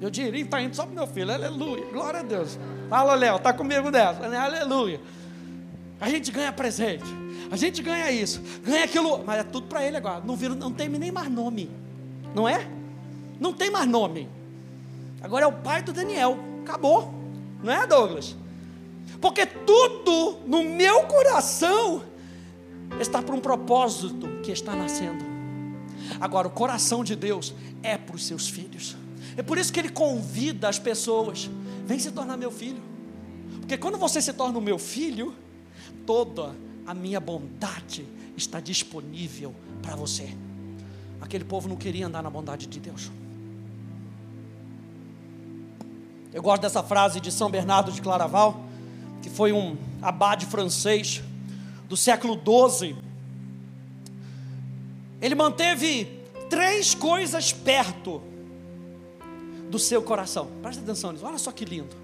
Meu 0.00 0.10
dinheirinho 0.10 0.44
está 0.44 0.62
indo 0.62 0.74
só 0.76 0.84
para 0.84 0.92
o 0.92 0.94
meu 0.94 1.06
filho, 1.06 1.32
aleluia, 1.32 1.84
glória 1.92 2.20
a 2.20 2.22
Deus. 2.22 2.58
Fala, 2.88 3.14
Léo, 3.14 3.36
está 3.36 3.52
comigo 3.52 3.90
nessa, 3.90 4.24
aleluia. 4.24 5.00
A 6.00 6.08
gente 6.08 6.30
ganha 6.30 6.52
presente, 6.52 7.04
a 7.50 7.56
gente 7.56 7.82
ganha 7.82 8.10
isso, 8.10 8.40
ganha 8.64 8.84
aquilo, 8.84 9.24
mas 9.24 9.40
é 9.40 9.42
tudo 9.42 9.66
para 9.66 9.84
ele 9.84 9.96
agora. 9.96 10.22
Não, 10.24 10.36
vira, 10.36 10.54
não 10.54 10.72
tem 10.72 10.88
nem 10.88 11.10
mais 11.10 11.28
nome, 11.28 11.68
não 12.34 12.48
é? 12.48 12.77
Não 13.38 13.52
tem 13.52 13.70
mais 13.70 13.88
nome. 13.88 14.28
Agora 15.20 15.44
é 15.44 15.48
o 15.48 15.52
pai 15.52 15.82
do 15.82 15.92
Daniel. 15.92 16.38
Acabou. 16.62 17.12
Não 17.62 17.72
é, 17.72 17.86
Douglas? 17.86 18.36
Porque 19.20 19.46
tudo 19.46 20.38
no 20.46 20.62
meu 20.64 21.04
coração 21.04 22.02
está 23.00 23.22
para 23.22 23.34
um 23.34 23.40
propósito 23.40 24.28
que 24.42 24.52
está 24.52 24.74
nascendo. 24.74 25.24
Agora, 26.20 26.46
o 26.46 26.50
coração 26.50 27.02
de 27.02 27.16
Deus 27.16 27.54
é 27.82 27.96
para 27.96 28.16
os 28.16 28.26
seus 28.26 28.48
filhos. 28.48 28.96
É 29.36 29.42
por 29.42 29.58
isso 29.58 29.72
que 29.72 29.80
ele 29.80 29.90
convida 29.90 30.68
as 30.68 30.78
pessoas: 30.78 31.50
vem 31.86 31.98
se 31.98 32.10
tornar 32.10 32.36
meu 32.36 32.50
filho. 32.50 32.82
Porque 33.60 33.76
quando 33.76 33.98
você 33.98 34.22
se 34.22 34.32
torna 34.32 34.58
o 34.58 34.62
meu 34.62 34.78
filho, 34.78 35.34
toda 36.06 36.54
a 36.86 36.94
minha 36.94 37.20
bondade 37.20 38.06
está 38.36 38.60
disponível 38.60 39.54
para 39.82 39.94
você. 39.94 40.34
Aquele 41.20 41.44
povo 41.44 41.68
não 41.68 41.76
queria 41.76 42.06
andar 42.06 42.22
na 42.22 42.30
bondade 42.30 42.66
de 42.66 42.80
Deus. 42.80 43.10
Eu 46.32 46.42
gosto 46.42 46.62
dessa 46.62 46.82
frase 46.82 47.20
de 47.20 47.32
São 47.32 47.50
Bernardo 47.50 47.90
de 47.90 48.02
Claraval, 48.02 48.60
que 49.22 49.30
foi 49.30 49.50
um 49.52 49.76
abade 50.02 50.44
francês 50.44 51.22
do 51.88 51.96
século 51.96 52.34
XII. 52.34 52.96
Ele 55.22 55.34
manteve 55.34 56.06
três 56.50 56.94
coisas 56.94 57.52
perto 57.52 58.22
do 59.70 59.78
seu 59.78 60.02
coração. 60.02 60.48
Presta 60.60 60.82
atenção 60.82 61.12
nisso, 61.12 61.24
olha 61.24 61.38
só 61.38 61.50
que 61.50 61.64
lindo. 61.64 61.96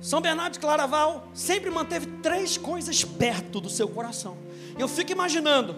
São 0.00 0.20
Bernardo 0.20 0.52
de 0.52 0.58
Claraval 0.60 1.28
sempre 1.34 1.70
manteve 1.70 2.06
três 2.22 2.56
coisas 2.56 3.02
perto 3.04 3.60
do 3.60 3.68
seu 3.68 3.88
coração. 3.88 4.36
Eu 4.78 4.86
fico 4.86 5.10
imaginando, 5.10 5.74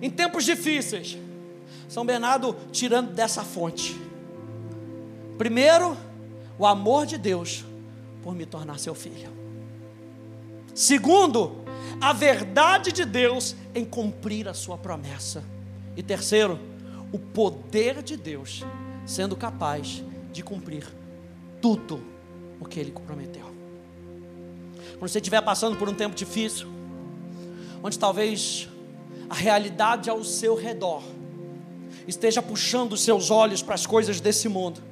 em 0.00 0.10
tempos 0.10 0.44
difíceis, 0.44 1.18
São 1.88 2.04
Bernardo 2.04 2.54
tirando 2.70 3.12
dessa 3.12 3.42
fonte. 3.42 4.00
Primeiro, 5.36 5.96
o 6.60 6.66
amor 6.66 7.06
de 7.06 7.16
Deus 7.16 7.64
por 8.22 8.34
me 8.34 8.44
tornar 8.44 8.78
seu 8.78 8.94
filho. 8.94 9.32
Segundo, 10.74 11.64
a 11.98 12.12
verdade 12.12 12.92
de 12.92 13.06
Deus 13.06 13.56
em 13.74 13.82
cumprir 13.82 14.46
a 14.46 14.52
sua 14.52 14.76
promessa. 14.76 15.42
E 15.96 16.02
terceiro, 16.02 16.60
o 17.10 17.18
poder 17.18 18.02
de 18.02 18.14
Deus 18.14 18.62
sendo 19.06 19.34
capaz 19.36 20.04
de 20.34 20.42
cumprir 20.42 20.86
tudo 21.62 22.04
o 22.60 22.66
que 22.66 22.78
ele 22.78 22.92
prometeu. 22.92 23.50
Quando 24.98 25.10
você 25.10 25.18
estiver 25.18 25.40
passando 25.40 25.78
por 25.78 25.88
um 25.88 25.94
tempo 25.94 26.14
difícil, 26.14 26.68
onde 27.82 27.98
talvez 27.98 28.68
a 29.30 29.34
realidade 29.34 30.10
ao 30.10 30.22
seu 30.22 30.54
redor 30.54 31.02
esteja 32.06 32.42
puxando 32.42 32.92
os 32.92 33.00
seus 33.00 33.30
olhos 33.30 33.62
para 33.62 33.74
as 33.74 33.86
coisas 33.86 34.20
desse 34.20 34.46
mundo, 34.46 34.89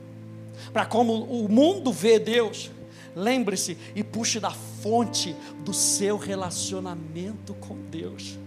para 0.72 0.86
como 0.86 1.24
o 1.24 1.48
mundo 1.48 1.92
vê 1.92 2.18
Deus, 2.18 2.70
lembre-se 3.14 3.76
e 3.94 4.04
puxe 4.04 4.38
da 4.38 4.50
fonte 4.50 5.34
do 5.64 5.72
seu 5.72 6.16
relacionamento 6.16 7.54
com 7.54 7.76
Deus. 7.90 8.38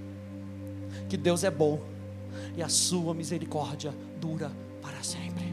Que 1.10 1.18
Deus 1.18 1.44
é 1.44 1.52
bom 1.52 1.82
e 2.56 2.64
a 2.64 2.70
sua 2.70 3.14
misericórdia 3.14 3.94
dura 4.20 4.52
para 4.82 5.04
sempre. 5.04 5.52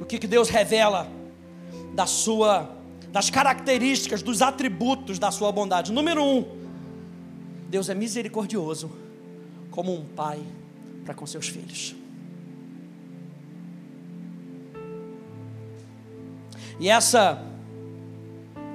O 0.00 0.04
que, 0.04 0.18
que 0.18 0.26
Deus 0.26 0.48
revela 0.48 1.08
da 1.94 2.06
sua, 2.06 2.70
das 3.10 3.30
características, 3.30 4.22
dos 4.22 4.42
atributos 4.42 5.18
da 5.18 5.30
sua 5.30 5.50
bondade? 5.50 5.90
Número 5.90 6.22
um, 6.22 6.44
Deus 7.68 7.88
é 7.88 7.94
misericordioso 7.94 8.90
como 9.70 9.94
um 9.94 10.04
pai 10.04 10.40
para 11.04 11.14
com 11.14 11.26
seus 11.26 11.48
filhos. 11.48 11.94
E 16.78 16.88
essa 16.88 17.42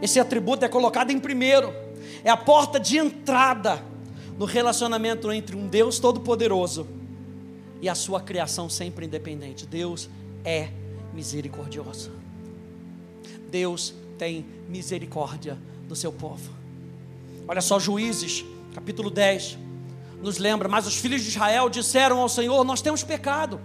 esse 0.02 0.20
atributo 0.20 0.66
é 0.66 0.68
colocado 0.68 1.12
em 1.12 1.20
primeiro. 1.20 1.72
É 2.24 2.30
a 2.30 2.38
porta 2.38 2.80
de 2.80 2.98
entrada 2.98 3.84
no 4.38 4.46
relacionamento 4.46 5.32
entre 5.32 5.56
um 5.56 5.68
Deus 5.68 6.00
todo-poderoso 6.00 6.88
e 7.80 7.88
a 7.88 7.94
sua 7.94 8.20
criação 8.20 8.68
sempre 8.68 9.06
independente. 9.06 9.68
Deus 9.68 10.10
é 10.44 10.70
misericordioso. 11.14 12.12
Deus 13.50 13.94
tem 14.18 14.46
misericórdia 14.68 15.58
do 15.88 15.96
seu 15.96 16.12
povo. 16.12 16.52
Olha 17.48 17.62
só, 17.62 17.80
Juízes, 17.80 18.46
capítulo 18.74 19.10
10, 19.10 19.58
nos 20.22 20.38
lembra, 20.38 20.70
mas 20.70 20.88
os 20.88 20.96
filhos 20.96 21.22
de 21.22 21.30
Israel 21.30 21.70
disseram 21.70 22.20
ao 22.20 22.30
Senhor: 22.30 22.64
Nós 22.64 22.82
temos 22.82 23.04
pecado. 23.04 23.60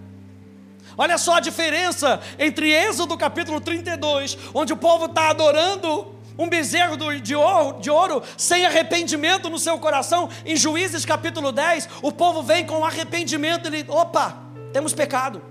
Olha 0.98 1.18
só 1.18 1.34
a 1.34 1.40
diferença 1.40 2.20
entre 2.38 2.72
Êxodo 2.72 3.16
capítulo 3.18 3.60
32, 3.60 4.38
onde 4.54 4.72
o 4.72 4.76
povo 4.76 5.06
está 5.06 5.28
adorando 5.28 6.14
um 6.38 6.48
bezerro 6.48 6.96
de 7.20 7.34
ouro, 7.34 7.80
de 7.80 7.90
ouro, 7.90 8.22
sem 8.36 8.64
arrependimento 8.64 9.50
no 9.50 9.58
seu 9.58 9.78
coração. 9.78 10.28
Em 10.44 10.56
Juízes 10.56 11.04
capítulo 11.04 11.52
10, 11.52 11.88
o 12.02 12.12
povo 12.12 12.42
vem 12.42 12.66
com 12.66 12.84
arrependimento, 12.84 13.66
ele, 13.66 13.84
opa, 13.88 14.38
temos 14.72 14.92
pecado. 14.92 15.42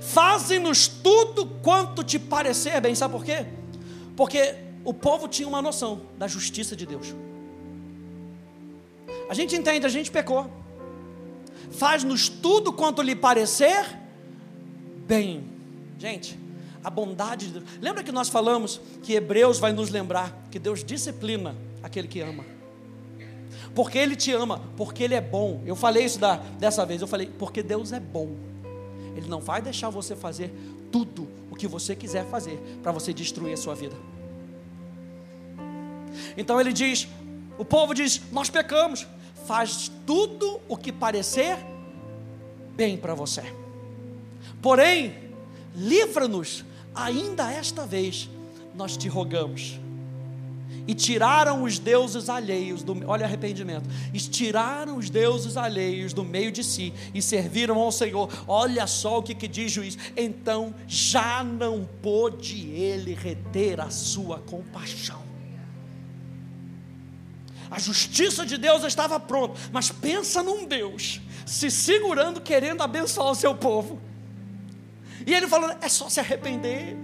Faze-nos 0.00 0.88
tudo 0.88 1.46
quanto 1.62 2.02
te 2.02 2.18
parecer 2.18 2.80
bem, 2.80 2.94
sabe 2.94 3.12
por 3.12 3.24
quê? 3.24 3.46
Porque 4.16 4.54
o 4.84 4.94
povo 4.94 5.28
tinha 5.28 5.48
uma 5.48 5.62
noção 5.62 6.02
da 6.16 6.26
justiça 6.26 6.74
de 6.74 6.86
Deus. 6.86 7.14
A 9.28 9.34
gente 9.34 9.54
entende, 9.56 9.86
a 9.86 9.88
gente 9.88 10.10
pecou. 10.10 10.50
Faz-nos 11.70 12.28
tudo 12.28 12.72
quanto 12.72 13.02
lhe 13.02 13.16
parecer 13.16 14.03
bem. 15.06 15.44
Gente, 15.98 16.38
a 16.82 16.90
bondade 16.90 17.46
de 17.46 17.52
Deus. 17.60 17.64
Lembra 17.80 18.02
que 18.02 18.12
nós 18.12 18.28
falamos 18.28 18.80
que 19.02 19.14
Hebreus 19.14 19.58
vai 19.58 19.72
nos 19.72 19.90
lembrar 19.90 20.46
que 20.50 20.58
Deus 20.58 20.84
disciplina 20.84 21.56
aquele 21.82 22.06
que 22.06 22.20
ama. 22.20 22.44
Porque 23.74 23.98
Ele 23.98 24.14
te 24.14 24.32
ama, 24.32 24.60
porque 24.76 25.02
Ele 25.02 25.14
é 25.14 25.20
bom. 25.20 25.62
Eu 25.64 25.74
falei 25.74 26.04
isso 26.04 26.18
da, 26.18 26.36
dessa 26.36 26.84
vez, 26.84 27.00
eu 27.00 27.08
falei, 27.08 27.30
porque 27.38 27.62
Deus 27.62 27.92
é 27.92 28.00
bom. 28.00 28.36
Ele 29.16 29.28
não 29.28 29.40
vai 29.40 29.62
deixar 29.62 29.90
você 29.90 30.14
fazer 30.14 30.52
tudo 30.92 31.28
o 31.50 31.56
que 31.56 31.66
você 31.66 31.96
quiser 31.96 32.26
fazer 32.26 32.60
para 32.82 32.92
você 32.92 33.12
destruir 33.12 33.54
a 33.54 33.56
sua 33.56 33.74
vida. 33.74 33.96
Então 36.36 36.60
ele 36.60 36.72
diz: 36.72 37.08
o 37.56 37.64
povo 37.64 37.94
diz, 37.94 38.20
nós 38.30 38.50
pecamos, 38.50 39.06
faz 39.46 39.90
tudo 40.06 40.60
o 40.68 40.76
que 40.76 40.92
parecer 40.92 41.56
bem 42.76 42.96
para 42.96 43.14
você. 43.14 43.63
Porém, 44.64 45.14
livra-nos 45.76 46.64
ainda 46.94 47.52
esta 47.52 47.84
vez, 47.84 48.30
nós 48.74 48.96
te 48.96 49.08
rogamos. 49.08 49.78
E 50.88 50.94
tiraram 50.94 51.64
os 51.64 51.78
deuses 51.78 52.30
alheios 52.30 52.82
do 52.82 53.06
olha 53.06 53.26
arrependimento. 53.26 53.86
E 54.10 54.18
tiraram 54.18 54.96
os 54.96 55.10
deuses 55.10 55.58
alheios 55.58 56.14
do 56.14 56.24
meio 56.24 56.50
de 56.50 56.64
si 56.64 56.94
e 57.12 57.20
serviram 57.20 57.78
ao 57.78 57.92
Senhor. 57.92 58.30
Olha 58.48 58.86
só 58.86 59.18
o 59.18 59.22
que, 59.22 59.34
que 59.34 59.46
diz 59.46 59.70
juiz. 59.70 59.98
Então 60.16 60.74
já 60.86 61.44
não 61.44 61.86
pôde 62.00 62.70
ele 62.70 63.12
reter 63.12 63.82
a 63.82 63.90
sua 63.90 64.38
compaixão. 64.38 65.22
A 67.70 67.78
justiça 67.78 68.46
de 68.46 68.56
Deus 68.56 68.82
estava 68.82 69.20
pronta, 69.20 69.60
mas 69.70 69.90
pensa 69.90 70.42
num 70.42 70.64
Deus 70.64 71.20
se 71.44 71.70
segurando, 71.70 72.40
querendo 72.40 72.80
abençoar 72.82 73.30
o 73.30 73.34
seu 73.34 73.54
povo. 73.54 74.00
E 75.26 75.32
ele 75.32 75.48
falando: 75.48 75.76
é 75.80 75.88
só 75.88 76.08
se 76.08 76.20
arrepender, 76.20 76.96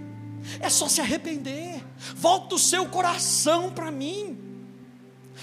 é 0.60 0.68
só 0.68 0.88
se 0.88 1.00
arrepender, 1.00 1.82
volta 2.14 2.54
o 2.54 2.58
seu 2.58 2.86
coração 2.86 3.70
para 3.70 3.90
mim. 3.90 4.38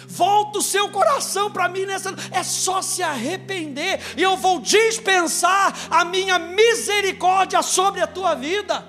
Volta 0.06 0.60
o 0.60 0.62
seu 0.62 0.90
coração 0.90 1.52
para 1.52 1.68
mim 1.68 1.86
nessa. 1.86 2.14
É 2.32 2.44
só 2.44 2.82
se 2.82 3.02
arrepender, 3.02 4.00
e 4.16 4.22
eu 4.22 4.38
vou 4.38 4.60
dispensar 4.60 5.76
a 5.90 6.06
minha 6.06 6.38
misericórdia 6.38 7.62
sobre 7.64 8.02
a 8.02 8.08
tua 8.08 8.36
vida. 8.36 8.86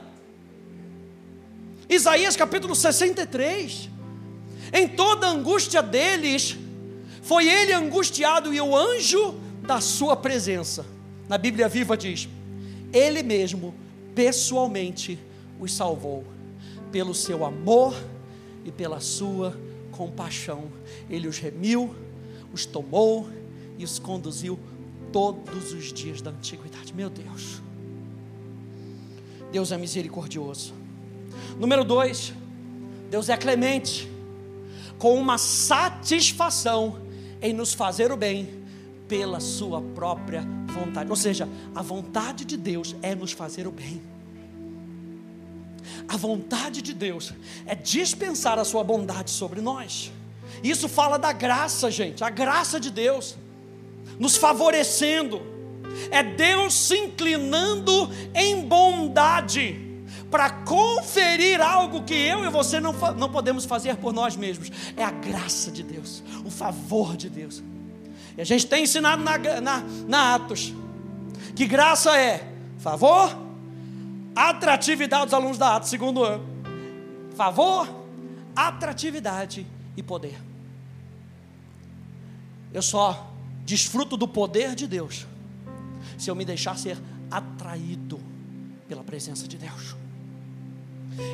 Isaías 1.89 2.37
capítulo 2.37 2.75
63. 2.75 3.89
Em 4.71 4.87
toda 4.87 5.27
a 5.27 5.31
angústia 5.31 5.83
deles, 5.83 6.57
foi 7.23 7.49
ele 7.49 7.73
angustiado 7.73 8.53
e 8.53 8.61
o 8.61 8.77
anjo 8.77 9.35
da 9.63 9.81
sua 9.81 10.15
presença. 10.15 10.85
Na 11.27 11.39
Bíblia 11.39 11.69
Viva 11.69 11.97
diz: 11.97 12.29
Ele 12.93 13.23
mesmo, 13.23 13.75
pessoalmente, 14.15 15.19
os 15.61 15.73
salvou, 15.73 16.25
pelo 16.91 17.15
seu 17.15 17.45
amor 17.45 17.95
e 18.65 18.73
pela 18.73 19.01
sua 19.01 19.59
compaixão. 19.93 20.65
Ele 21.09 21.29
os 21.29 21.39
remiu, 21.39 21.95
os 22.53 22.65
tomou 22.65 23.29
e 23.79 23.85
os 23.85 23.99
conduziu 23.99 24.59
todos 25.13 25.73
os 25.73 25.93
dias 25.93 26.21
da 26.23 26.31
antiguidade. 26.31 26.95
Meu 26.95 27.11
Deus, 27.11 27.63
Deus 29.53 29.73
é 29.73 29.79
misericordioso. 29.79 30.75
Número 31.59 31.85
dois, 31.85 32.33
Deus 33.11 33.29
é 33.29 33.37
clemente 33.37 34.09
com 34.99 35.15
uma 35.15 35.39
satisfação 35.39 37.01
em 37.41 37.53
nos 37.53 37.73
fazer 37.73 38.11
o 38.11 38.17
bem 38.17 38.58
pela 39.09 39.41
sua 39.41 39.81
própria 39.81 40.47
vontade. 40.67 41.11
Ou 41.11 41.17
seja, 41.17 41.49
a 41.75 41.83
vontade 41.83 42.45
de 42.45 42.57
Deus 42.57 42.95
é 43.03 43.15
nos 43.15 43.33
fazer 43.33 43.67
o 43.67 43.73
bem. 43.73 44.01
A 46.07 46.17
vontade 46.17 46.83
de 46.83 46.93
Deus 46.95 47.33
é 47.67 47.75
dispensar 47.75 48.59
a 48.59 48.65
sua 48.65 48.85
bondade 48.85 49.31
sobre 49.31 49.61
nós. 49.61 50.13
Isso 50.63 50.89
fala 50.89 51.19
da 51.19 51.33
graça, 51.33 51.91
gente, 51.91 52.23
a 52.23 52.31
graça 52.31 52.79
de 52.79 52.91
Deus 52.91 53.37
nos 54.19 54.37
favorecendo. 54.37 55.41
É 56.11 56.23
Deus 56.23 56.75
se 56.75 56.97
inclinando 56.97 58.11
em 58.35 58.63
bondade 58.63 59.89
para 60.31 60.51
conferir 60.51 61.61
algo 61.61 62.03
que 62.03 62.15
eu 62.15 62.45
e 62.45 62.51
você 62.51 62.79
não, 62.79 62.93
não 63.17 63.31
podemos 63.31 63.65
fazer 63.65 63.97
por 63.97 64.13
nós 64.13 64.37
mesmos. 64.37 64.71
É 64.97 65.05
a 65.05 65.11
graça 65.11 65.71
de 65.71 65.83
Deus, 65.83 66.23
o 66.45 66.51
favor 66.51 67.17
de 67.17 67.29
Deus. 67.29 67.63
E 68.39 68.41
a 68.41 68.45
gente 68.45 68.69
tem 68.69 68.85
ensinado 68.85 69.23
na, 69.23 69.37
na, 69.61 69.81
na 70.07 70.35
Atos 70.37 70.73
que 71.57 71.67
graça 71.67 72.17
é 72.17 72.49
favor, 72.79 73.37
atratividade 74.37 75.25
dos 75.25 75.35
alunos 75.35 75.59
da 75.59 75.75
Atos, 75.75 75.91
segundo 75.91 76.23
ano. 76.23 76.47
Favor, 77.35 77.89
atratividade 78.55 79.67
e 79.97 80.03
poder. 80.05 80.39
Eu 82.73 82.81
só 82.81 83.29
desfruto 83.65 84.17
do 84.17 84.29
poder 84.29 84.77
de 84.77 84.87
Deus 84.87 85.27
se 86.17 86.31
eu 86.31 86.37
me 86.37 86.45
deixar 86.45 86.79
ser 86.79 86.97
atraído 87.29 88.21
pela 88.87 89.03
presença 89.03 89.49
de 89.49 89.57
Deus. 89.57 89.97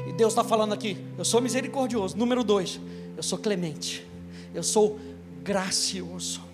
E 0.08 0.12
Deus 0.14 0.32
está 0.32 0.42
falando 0.42 0.72
aqui: 0.72 0.96
eu 1.18 1.24
sou 1.26 1.42
misericordioso. 1.42 2.16
Número 2.16 2.42
dois, 2.42 2.80
eu 3.14 3.22
sou 3.22 3.36
clemente. 3.36 4.06
Eu 4.54 4.62
sou 4.62 4.98
gracioso. 5.42 6.53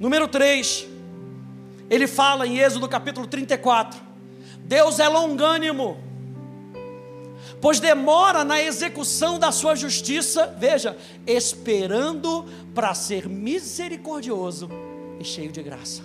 Número 0.00 0.26
três, 0.26 0.88
ele 1.90 2.06
fala 2.06 2.46
em 2.46 2.58
Êxodo 2.58 2.88
capítulo 2.88 3.26
34: 3.26 4.00
Deus 4.60 4.98
é 4.98 5.06
longânimo, 5.06 5.98
pois 7.60 7.78
demora 7.80 8.42
na 8.42 8.62
execução 8.62 9.38
da 9.38 9.52
sua 9.52 9.76
justiça, 9.76 10.56
veja, 10.58 10.96
esperando 11.26 12.46
para 12.74 12.94
ser 12.94 13.28
misericordioso 13.28 14.70
e 15.20 15.24
cheio 15.24 15.52
de 15.52 15.62
graça. 15.62 16.02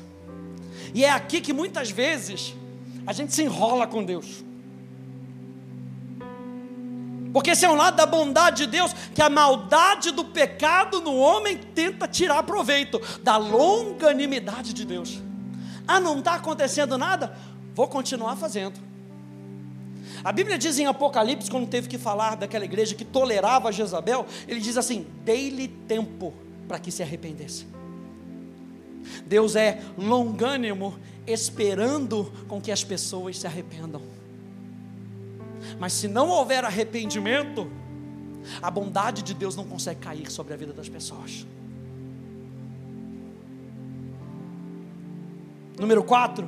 E 0.93 1.05
é 1.05 1.09
aqui 1.09 1.39
que 1.39 1.53
muitas 1.53 1.89
vezes 1.89 2.53
a 3.07 3.13
gente 3.13 3.33
se 3.33 3.43
enrola 3.43 3.87
com 3.87 4.03
Deus. 4.03 4.44
Porque 7.35 7.49
esse 7.49 7.65
é 7.65 7.69
um 7.69 7.75
lado 7.75 7.97
da 7.97 8.05
bondade 8.05 8.63
de 8.63 8.71
Deus, 8.71 8.93
que 9.13 9.21
a 9.21 9.29
maldade 9.29 10.09
do 10.11 10.23
pecado 10.23 11.01
no 11.01 11.17
homem 11.17 11.57
tenta 11.57 12.07
tirar 12.07 12.41
proveito 12.43 12.97
da 13.21 13.35
longanimidade 13.35 14.71
de 14.71 14.85
Deus. 14.85 15.21
Ah, 15.85 15.99
não 15.99 16.19
está 16.19 16.35
acontecendo 16.35 16.97
nada? 16.97 17.37
Vou 17.73 17.89
continuar 17.89 18.37
fazendo. 18.37 18.79
A 20.23 20.31
Bíblia 20.31 20.57
diz 20.57 20.79
em 20.79 20.85
Apocalipse, 20.85 21.51
quando 21.51 21.67
teve 21.67 21.89
que 21.89 21.97
falar 21.97 22.37
daquela 22.37 22.63
igreja 22.63 22.95
que 22.95 23.03
tolerava 23.03 23.69
Jezabel, 23.69 24.25
ele 24.47 24.61
diz 24.61 24.77
assim: 24.77 25.05
dei-lhe 25.25 25.67
tempo 25.67 26.33
para 26.69 26.79
que 26.79 26.89
se 26.89 27.03
arrependesse. 27.03 27.67
Deus 29.25 29.57
é 29.57 29.81
longânimo, 29.97 30.97
esperando 31.27 32.31
com 32.47 32.61
que 32.61 32.71
as 32.71 32.81
pessoas 32.81 33.37
se 33.37 33.45
arrependam. 33.45 34.01
Mas 35.79 35.93
se 35.93 36.07
não 36.07 36.29
houver 36.29 36.63
arrependimento, 36.63 37.69
a 38.61 38.69
bondade 38.69 39.21
de 39.21 39.33
Deus 39.33 39.55
não 39.55 39.65
consegue 39.65 39.99
cair 39.99 40.31
sobre 40.31 40.53
a 40.53 40.57
vida 40.57 40.73
das 40.73 40.87
pessoas. 40.87 41.45
Número 45.77 46.03
4. 46.03 46.47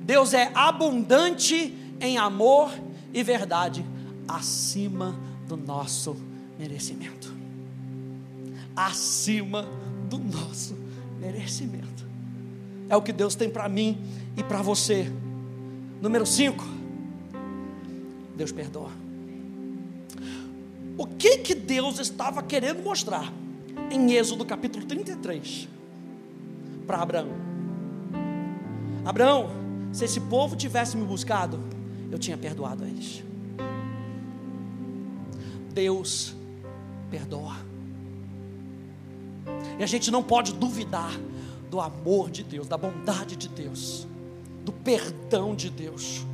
Deus 0.00 0.32
é 0.32 0.50
abundante 0.54 1.74
em 2.00 2.18
amor 2.18 2.70
e 3.12 3.22
verdade, 3.22 3.84
acima 4.26 5.14
do 5.46 5.56
nosso 5.56 6.16
merecimento. 6.58 7.34
Acima 8.74 9.66
do 10.08 10.18
nosso 10.18 10.76
merecimento. 11.20 12.04
É 12.88 12.96
o 12.96 13.02
que 13.02 13.12
Deus 13.12 13.34
tem 13.34 13.48
para 13.48 13.68
mim 13.68 13.98
e 14.36 14.42
para 14.42 14.62
você. 14.62 15.10
Número 16.00 16.26
5 16.26 16.83
Deus 18.36 18.52
perdoa. 18.52 18.90
O 20.96 21.06
que 21.06 21.38
que 21.38 21.54
Deus 21.54 21.98
estava 21.98 22.42
querendo 22.42 22.82
mostrar 22.82 23.32
em 23.90 24.12
Êxodo 24.12 24.44
capítulo 24.44 24.84
33 24.86 25.68
para 26.86 27.02
Abraão? 27.02 27.28
Abraão, 29.04 29.50
se 29.92 30.04
esse 30.04 30.20
povo 30.20 30.56
tivesse 30.56 30.96
me 30.96 31.04
buscado, 31.04 31.60
eu 32.10 32.18
tinha 32.18 32.36
perdoado 32.36 32.84
eles. 32.84 33.22
Deus 35.72 36.34
perdoa. 37.10 37.56
E 39.78 39.82
a 39.82 39.86
gente 39.86 40.10
não 40.10 40.22
pode 40.22 40.52
duvidar 40.52 41.12
do 41.70 41.80
amor 41.80 42.30
de 42.30 42.44
Deus, 42.44 42.68
da 42.68 42.78
bondade 42.78 43.34
de 43.34 43.48
Deus, 43.48 44.06
do 44.64 44.72
perdão 44.72 45.54
de 45.54 45.68
Deus. 45.68 46.24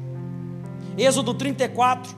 Êxodo 1.00 1.32
34. 1.32 2.14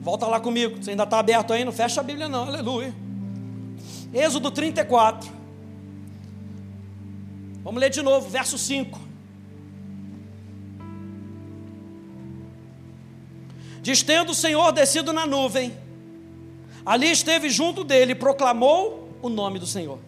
Volta 0.00 0.24
lá 0.26 0.38
comigo, 0.38 0.76
você 0.80 0.90
ainda 0.90 1.02
está 1.02 1.18
aberto 1.18 1.52
aí, 1.52 1.64
não 1.64 1.72
fecha 1.72 2.00
a 2.00 2.04
Bíblia 2.04 2.28
não, 2.28 2.44
aleluia. 2.44 2.94
Êxodo 4.14 4.52
34. 4.52 5.28
Vamos 7.64 7.80
ler 7.80 7.90
de 7.90 8.00
novo, 8.02 8.28
verso 8.28 8.56
5. 8.56 9.00
Diz: 13.82 14.04
Tendo 14.04 14.30
o 14.30 14.34
Senhor 14.34 14.70
descido 14.70 15.12
na 15.12 15.26
nuvem, 15.26 15.76
ali 16.84 17.10
esteve 17.10 17.50
junto 17.50 17.82
dele 17.82 18.14
proclamou 18.14 19.18
o 19.20 19.28
nome 19.28 19.58
do 19.58 19.66
Senhor. 19.66 19.98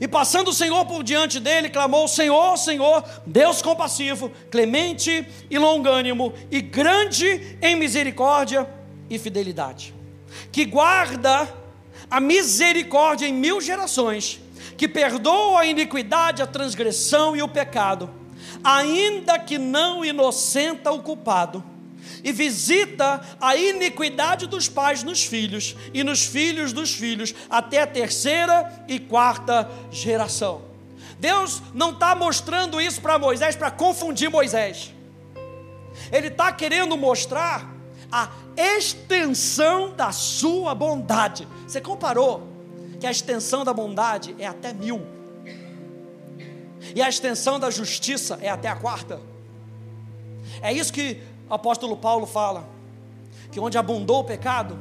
E 0.00 0.08
passando 0.08 0.48
o 0.48 0.54
Senhor 0.54 0.84
por 0.86 1.02
diante 1.02 1.38
dele, 1.38 1.68
clamou: 1.68 2.08
Senhor, 2.08 2.56
Senhor, 2.56 3.04
Deus 3.26 3.62
compassivo, 3.62 4.30
clemente 4.50 5.26
e 5.50 5.58
longânimo, 5.58 6.32
e 6.50 6.60
grande 6.60 7.56
em 7.62 7.76
misericórdia 7.76 8.68
e 9.08 9.18
fidelidade, 9.18 9.94
que 10.50 10.64
guarda 10.64 11.48
a 12.10 12.20
misericórdia 12.20 13.26
em 13.26 13.32
mil 13.32 13.60
gerações, 13.60 14.40
que 14.76 14.88
perdoa 14.88 15.60
a 15.60 15.66
iniquidade, 15.66 16.42
a 16.42 16.46
transgressão 16.46 17.36
e 17.36 17.42
o 17.42 17.48
pecado, 17.48 18.10
ainda 18.62 19.38
que 19.38 19.58
não 19.58 20.04
inocenta 20.04 20.90
o 20.90 21.02
culpado 21.02 21.73
e 22.22 22.32
visita 22.32 23.20
a 23.40 23.56
iniquidade 23.56 24.46
dos 24.46 24.68
pais 24.68 25.02
nos 25.02 25.24
filhos 25.24 25.76
e 25.92 26.02
nos 26.02 26.24
filhos 26.24 26.72
dos 26.72 26.94
filhos, 26.94 27.34
até 27.48 27.82
a 27.82 27.86
terceira 27.86 28.84
e 28.88 28.98
quarta 28.98 29.70
geração. 29.90 30.62
Deus 31.18 31.62
não 31.72 31.90
está 31.90 32.14
mostrando 32.14 32.80
isso 32.80 33.00
para 33.00 33.18
Moisés 33.18 33.56
para 33.56 33.70
confundir 33.70 34.30
Moisés. 34.30 34.92
Ele 36.10 36.28
está 36.28 36.52
querendo 36.52 36.96
mostrar 36.96 37.72
a 38.10 38.28
extensão 38.56 39.94
da 39.94 40.12
sua 40.12 40.74
bondade. 40.74 41.48
Você 41.66 41.80
comparou 41.80 42.46
que 43.00 43.06
a 43.06 43.10
extensão 43.10 43.64
da 43.64 43.72
bondade 43.72 44.34
é 44.38 44.46
até 44.46 44.72
mil, 44.72 45.14
e 46.94 47.00
a 47.00 47.08
extensão 47.08 47.58
da 47.58 47.70
justiça 47.70 48.38
é 48.42 48.48
até 48.48 48.68
a 48.68 48.76
quarta. 48.76 49.20
É 50.60 50.72
isso 50.72 50.92
que 50.92 51.20
o 51.54 51.56
apóstolo 51.56 51.96
Paulo 51.96 52.26
fala 52.26 52.68
que 53.52 53.60
onde 53.60 53.78
abundou 53.78 54.18
o 54.18 54.24
pecado, 54.24 54.76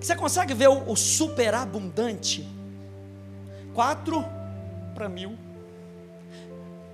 você 0.00 0.16
consegue 0.16 0.52
ver 0.52 0.66
o, 0.66 0.96
superabundante? 0.96 2.44
Quatro 3.72 4.24
para 4.92 5.08
mil. 5.08 5.38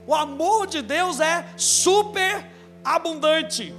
O 0.07 0.15
amor 0.15 0.67
de 0.67 0.83
Deus 0.83 1.19
é 1.19 1.47
super 1.57 2.47
abundante. 2.85 3.75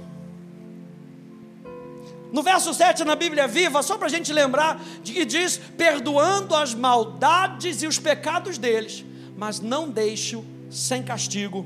No 2.32 2.42
verso 2.42 2.74
7 2.74 3.04
na 3.04 3.14
Bíblia 3.14 3.46
Viva, 3.46 3.80
só 3.80 3.96
para 3.96 4.08
a 4.08 4.10
gente 4.10 4.32
lembrar, 4.32 4.80
que 5.04 5.24
diz: 5.24 5.56
perdoando 5.56 6.52
as 6.52 6.74
maldades 6.74 7.80
e 7.80 7.86
os 7.86 8.00
pecados 8.00 8.58
deles, 8.58 9.04
mas 9.36 9.60
não 9.60 9.88
deixo 9.88 10.44
sem 10.68 11.00
castigo 11.00 11.64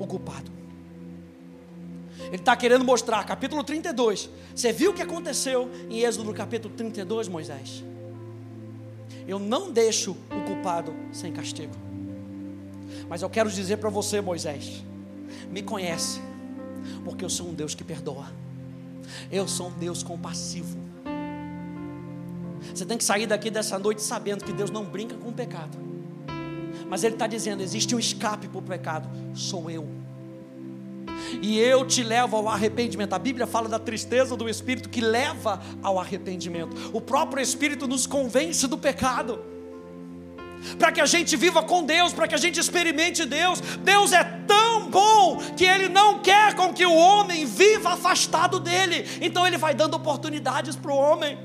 o 0.00 0.04
culpado. 0.04 0.59
Ele 2.26 2.36
está 2.36 2.54
querendo 2.54 2.84
mostrar, 2.84 3.24
capítulo 3.24 3.64
32. 3.64 4.28
Você 4.54 4.72
viu 4.72 4.90
o 4.90 4.94
que 4.94 5.02
aconteceu 5.02 5.70
em 5.88 6.00
Êxodo 6.00 6.32
capítulo 6.32 6.72
32, 6.74 7.28
Moisés? 7.28 7.82
Eu 9.26 9.38
não 9.38 9.70
deixo 9.70 10.12
o 10.30 10.44
culpado 10.46 10.94
sem 11.12 11.32
castigo. 11.32 11.74
Mas 13.08 13.22
eu 13.22 13.30
quero 13.30 13.50
dizer 13.50 13.78
para 13.78 13.90
você, 13.90 14.20
Moisés, 14.20 14.84
me 15.50 15.62
conhece, 15.62 16.20
porque 17.04 17.24
eu 17.24 17.30
sou 17.30 17.48
um 17.48 17.54
Deus 17.54 17.74
que 17.74 17.84
perdoa. 17.84 18.26
Eu 19.30 19.48
sou 19.48 19.68
um 19.68 19.72
Deus 19.72 20.02
compassivo. 20.02 20.78
Você 22.72 22.84
tem 22.84 22.98
que 22.98 23.04
sair 23.04 23.26
daqui 23.26 23.50
dessa 23.50 23.78
noite 23.78 24.02
sabendo 24.02 24.44
que 24.44 24.52
Deus 24.52 24.70
não 24.70 24.84
brinca 24.84 25.16
com 25.16 25.30
o 25.30 25.32
pecado. 25.32 25.76
Mas 26.88 27.02
Ele 27.02 27.14
está 27.14 27.26
dizendo: 27.26 27.62
existe 27.62 27.94
um 27.94 27.98
escape 27.98 28.46
para 28.48 28.58
o 28.58 28.62
pecado, 28.62 29.08
sou 29.34 29.70
eu 29.70 29.99
e 31.40 31.58
eu 31.58 31.84
te 31.86 32.02
levo 32.02 32.36
ao 32.36 32.48
arrependimento. 32.48 33.12
A 33.12 33.18
Bíblia 33.18 33.46
fala 33.46 33.68
da 33.68 33.78
tristeza 33.78 34.36
do 34.36 34.48
Espírito 34.48 34.88
que 34.88 35.00
leva 35.00 35.60
ao 35.82 35.98
arrependimento. 35.98 36.90
O 36.92 37.00
próprio 37.00 37.42
Espírito 37.42 37.86
nos 37.86 38.06
convence 38.06 38.66
do 38.66 38.78
pecado. 38.78 39.40
Para 40.78 40.92
que 40.92 41.00
a 41.00 41.06
gente 41.06 41.36
viva 41.36 41.62
com 41.62 41.84
Deus, 41.84 42.12
para 42.12 42.28
que 42.28 42.34
a 42.34 42.38
gente 42.38 42.60
experimente 42.60 43.24
Deus. 43.24 43.60
Deus 43.60 44.12
é 44.12 44.22
tão 44.46 44.90
bom 44.90 45.38
que 45.56 45.64
Ele 45.64 45.88
não 45.88 46.18
quer 46.18 46.54
com 46.54 46.72
que 46.72 46.84
o 46.84 46.94
homem 46.94 47.46
viva 47.46 47.94
afastado 47.94 48.60
dele. 48.60 49.06
Então 49.20 49.46
Ele 49.46 49.56
vai 49.56 49.74
dando 49.74 49.94
oportunidades 49.94 50.76
para 50.76 50.92
o 50.92 50.96
homem. 50.96 51.38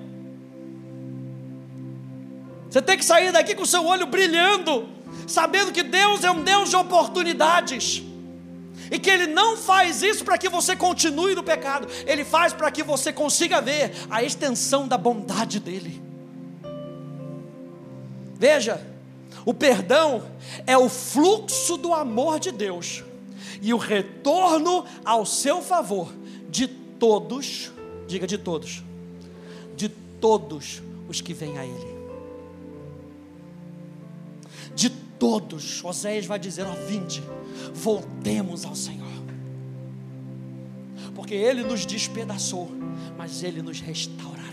Você 2.69 2.81
tem 2.81 2.97
que 2.97 3.05
sair 3.05 3.31
daqui 3.31 3.55
com 3.55 3.63
o 3.63 3.67
seu 3.67 3.85
olho 3.85 4.05
brilhando, 4.05 4.89
sabendo 5.25 5.71
que 5.71 5.81
Deus 5.81 6.25
é 6.25 6.31
um 6.31 6.43
Deus 6.43 6.69
de 6.69 6.75
oportunidades 6.75 8.03
e 8.91 8.99
que 8.99 9.09
Ele 9.09 9.27
não 9.27 9.57
faz 9.57 10.01
isso 10.01 10.23
para 10.23 10.37
que 10.37 10.49
você 10.49 10.75
continue 10.75 11.35
no 11.35 11.43
pecado, 11.43 11.87
Ele 12.05 12.23
faz 12.23 12.53
para 12.53 12.71
que 12.71 12.83
você 12.83 13.11
consiga 13.11 13.61
ver 13.61 13.91
a 14.09 14.23
extensão 14.23 14.87
da 14.87 14.97
bondade 14.97 15.59
dEle. 15.59 16.01
Veja, 18.37 18.85
o 19.45 19.53
perdão 19.53 20.23
é 20.67 20.77
o 20.77 20.89
fluxo 20.89 21.77
do 21.77 21.93
amor 21.93 22.39
de 22.39 22.51
Deus 22.51 23.03
e 23.61 23.73
o 23.73 23.77
retorno 23.77 24.85
ao 25.03 25.25
seu 25.25 25.61
favor 25.61 26.13
de 26.49 26.67
todos, 26.67 27.71
diga 28.07 28.27
de 28.27 28.37
todos, 28.37 28.83
de 29.75 29.89
todos 29.89 30.81
os 31.07 31.21
que 31.21 31.33
vêm 31.33 31.57
a 31.57 31.65
Ele. 31.65 31.94
Todos, 35.19 35.83
Oséias 35.83 36.25
vai 36.25 36.39
dizer: 36.39 36.65
ó, 36.65 36.73
vinde 36.87 37.23
voltemos 37.73 38.65
ao 38.65 38.75
Senhor. 38.75 39.05
Porque 41.13 41.33
Ele 41.33 41.63
nos 41.63 41.85
despedaçou, 41.85 42.71
mas 43.17 43.43
Ele 43.43 43.61
nos 43.61 43.79
restaurará. 43.79 44.45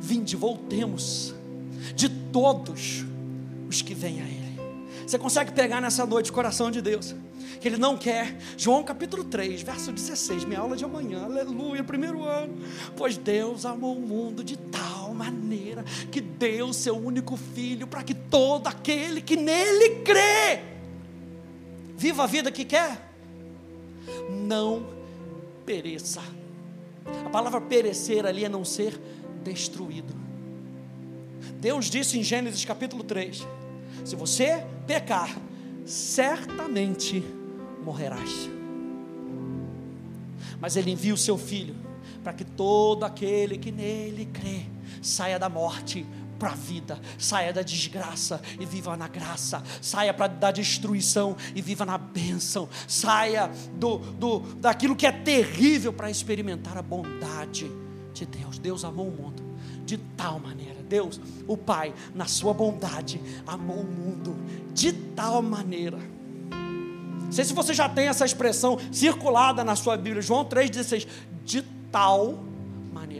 Vinde, 0.00 0.36
voltemos 0.36 1.34
de 1.94 2.08
todos 2.08 3.04
os 3.68 3.82
que 3.82 3.94
vêm 3.94 4.20
a 4.20 4.24
Ele. 4.24 4.60
Você 5.06 5.18
consegue 5.18 5.52
pegar 5.52 5.80
nessa 5.80 6.06
noite 6.06 6.30
o 6.30 6.34
coração 6.34 6.70
de 6.70 6.80
Deus? 6.80 7.14
Que 7.60 7.68
Ele 7.68 7.76
não 7.76 7.96
quer. 7.96 8.38
João 8.56 8.82
capítulo 8.82 9.24
3, 9.24 9.62
verso 9.62 9.92
16, 9.92 10.44
minha 10.44 10.60
aula 10.60 10.76
de 10.76 10.84
amanhã, 10.84 11.24
aleluia, 11.24 11.84
primeiro 11.84 12.24
ano. 12.24 12.54
Pois 12.96 13.16
Deus 13.16 13.64
amou 13.64 13.96
o 13.96 14.00
mundo 14.00 14.42
de 14.42 14.56
tal 14.56 14.85
maneira 15.16 15.82
que 16.10 16.20
deu 16.20 16.72
seu 16.72 16.96
único 16.96 17.36
filho 17.36 17.86
para 17.86 18.02
que 18.02 18.14
todo 18.14 18.66
aquele 18.66 19.20
que 19.20 19.36
nele 19.36 20.02
crê, 20.04 20.60
viva 21.96 22.24
a 22.24 22.26
vida 22.26 22.52
que 22.52 22.64
quer, 22.64 23.10
não 24.30 24.86
pereça. 25.64 26.22
A 27.24 27.30
palavra 27.30 27.60
perecer 27.60 28.26
ali 28.26 28.44
é 28.44 28.48
não 28.48 28.64
ser 28.64 29.00
destruído. 29.42 30.14
Deus 31.60 31.86
disse 31.86 32.18
em 32.18 32.22
Gênesis 32.22 32.64
capítulo 32.64 33.02
3: 33.02 33.46
se 34.04 34.14
você 34.14 34.64
pecar, 34.86 35.36
certamente 35.84 37.22
morrerás. 37.82 38.48
Mas 40.60 40.76
Ele 40.76 40.90
envia 40.90 41.14
o 41.14 41.18
seu 41.18 41.36
Filho 41.36 41.74
para 42.22 42.32
que 42.32 42.44
todo 42.44 43.04
aquele 43.04 43.58
que 43.58 43.70
nele 43.70 44.26
crê 44.26 44.75
saia 45.02 45.38
da 45.38 45.48
morte 45.48 46.06
para 46.38 46.50
a 46.50 46.54
vida, 46.54 47.00
saia 47.18 47.52
da 47.52 47.62
desgraça 47.62 48.40
e 48.60 48.66
viva 48.66 48.96
na 48.96 49.08
graça, 49.08 49.62
saia 49.80 50.12
pra, 50.12 50.26
da 50.26 50.50
destruição 50.50 51.36
e 51.54 51.62
viva 51.62 51.86
na 51.86 51.96
bênção, 51.96 52.68
saia 52.86 53.50
do, 53.74 53.98
do, 53.98 54.40
daquilo 54.56 54.94
que 54.94 55.06
é 55.06 55.12
terrível 55.12 55.92
para 55.92 56.10
experimentar 56.10 56.76
a 56.76 56.82
bondade 56.82 57.70
de 58.12 58.26
Deus. 58.26 58.58
Deus 58.58 58.84
amou 58.84 59.08
o 59.08 59.10
mundo 59.10 59.42
de 59.84 59.96
tal 59.96 60.38
maneira 60.38 60.76
Deus, 60.88 61.20
o 61.46 61.56
Pai, 61.56 61.92
na 62.14 62.26
sua 62.26 62.54
bondade, 62.54 63.20
amou 63.46 63.80
o 63.80 63.84
mundo 63.84 64.36
de 64.72 64.92
tal 64.92 65.42
maneira. 65.42 65.98
sei 67.30 67.44
se 67.44 67.52
você 67.52 67.74
já 67.74 67.88
tem 67.88 68.06
essa 68.06 68.24
expressão 68.24 68.78
circulada 68.92 69.64
na 69.64 69.76
sua 69.76 69.96
Bíblia, 69.96 70.22
João 70.22 70.44
3,16, 70.44 71.06
de 71.44 71.62
tal 71.90 72.32
maneira. 72.32 72.55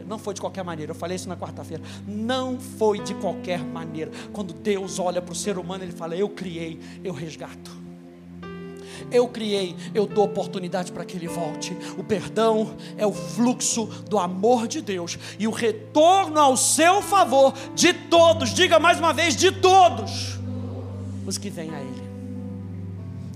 Não 0.05 0.17
foi 0.17 0.33
de 0.33 0.41
qualquer 0.41 0.63
maneira, 0.63 0.91
eu 0.91 0.95
falei 0.95 1.15
isso 1.15 1.29
na 1.29 1.37
quarta-feira. 1.37 1.83
Não 2.07 2.59
foi 2.59 2.99
de 2.99 3.13
qualquer 3.15 3.63
maneira. 3.63 4.11
Quando 4.33 4.53
Deus 4.53 4.99
olha 4.99 5.21
para 5.21 5.31
o 5.31 5.35
ser 5.35 5.57
humano, 5.57 5.83
Ele 5.83 5.91
fala: 5.91 6.15
Eu 6.15 6.29
criei, 6.29 6.79
eu 7.03 7.13
resgato 7.13 7.87
eu 9.11 9.27
criei, 9.27 9.75
eu 9.93 10.05
dou 10.05 10.25
oportunidade 10.25 10.91
para 10.91 11.05
que 11.05 11.15
ele 11.17 11.27
volte. 11.27 11.75
O 11.97 12.03
perdão 12.03 12.75
é 12.97 13.05
o 13.05 13.13
fluxo 13.13 13.85
do 13.85 14.17
amor 14.17 14.67
de 14.67 14.81
Deus 14.81 15.17
e 15.39 15.47
o 15.47 15.51
retorno 15.51 16.39
ao 16.39 16.57
seu 16.57 17.01
favor 17.01 17.53
de 17.75 17.93
todos, 17.93 18.53
diga 18.53 18.79
mais 18.79 18.99
uma 18.99 19.13
vez, 19.13 19.35
de 19.35 19.51
todos 19.51 20.37
os 21.25 21.37
que 21.37 21.49
vêm 21.49 21.73
a 21.73 21.79
Ele. 21.79 22.07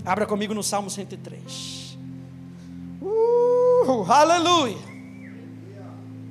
Abra 0.04 0.26
comigo 0.26 0.52
no 0.54 0.62
Salmo 0.62 0.90
103. 0.90 1.96
Uh, 3.00 4.04
aleluia! 4.08 4.91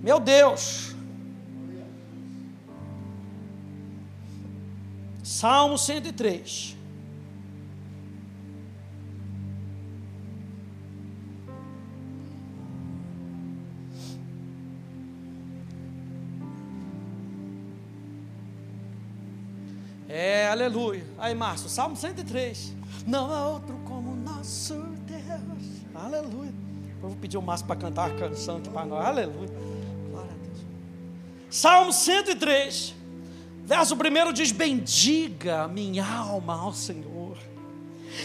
Meu 0.02 0.20
Deus! 0.20 0.96
Salmo 5.24 5.78
103. 5.78 6.78
É, 20.10 20.48
aleluia. 20.48 21.06
Aí, 21.18 21.34
Márcio, 21.34 21.70
Salmo 21.70 21.96
103. 21.96 22.74
Não 23.08 23.32
há 23.32 23.48
outro 23.48 23.80
como 23.86 24.16
nosso 24.16 24.76
Deus. 25.08 25.86
Aleluia. 25.96 26.54
Eu 27.02 27.10
vou 27.10 27.18
pedir 27.18 27.38
o 27.38 27.42
Márcio 27.42 27.66
para 27.66 27.76
cantar 27.76 28.10
uma 28.10 28.20
canção 28.20 28.58
aqui 28.58 28.70
para 28.70 28.86
nós. 28.86 29.06
Aleluia. 29.06 29.71
Salmo 31.52 31.92
103. 31.92 32.96
Verso 33.66 33.96
1 33.96 34.34
diz: 34.34 34.52
Bendiga 34.52 35.68
minha 35.68 36.06
alma 36.06 36.60
ao 36.60 36.74
Senhor. 36.74 37.38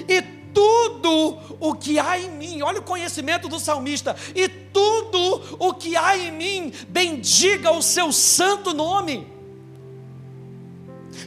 E 0.09 0.23
tudo 0.55 1.39
o 1.61 1.75
que 1.75 1.99
há 1.99 2.19
em 2.19 2.31
mim, 2.31 2.63
olha 2.63 2.79
o 2.79 2.85
conhecimento 2.85 3.49
do 3.49 3.61
salmista, 3.61 4.17
e 4.35 4.49
tudo 4.49 5.57
o 5.59 5.75
que 5.75 5.97
há 5.97 6.17
em 6.17 6.31
mim, 6.31 6.73
bendiga 6.89 7.71
o 7.73 7.83
seu 7.83 8.11
santo 8.13 8.73
nome. 8.73 9.36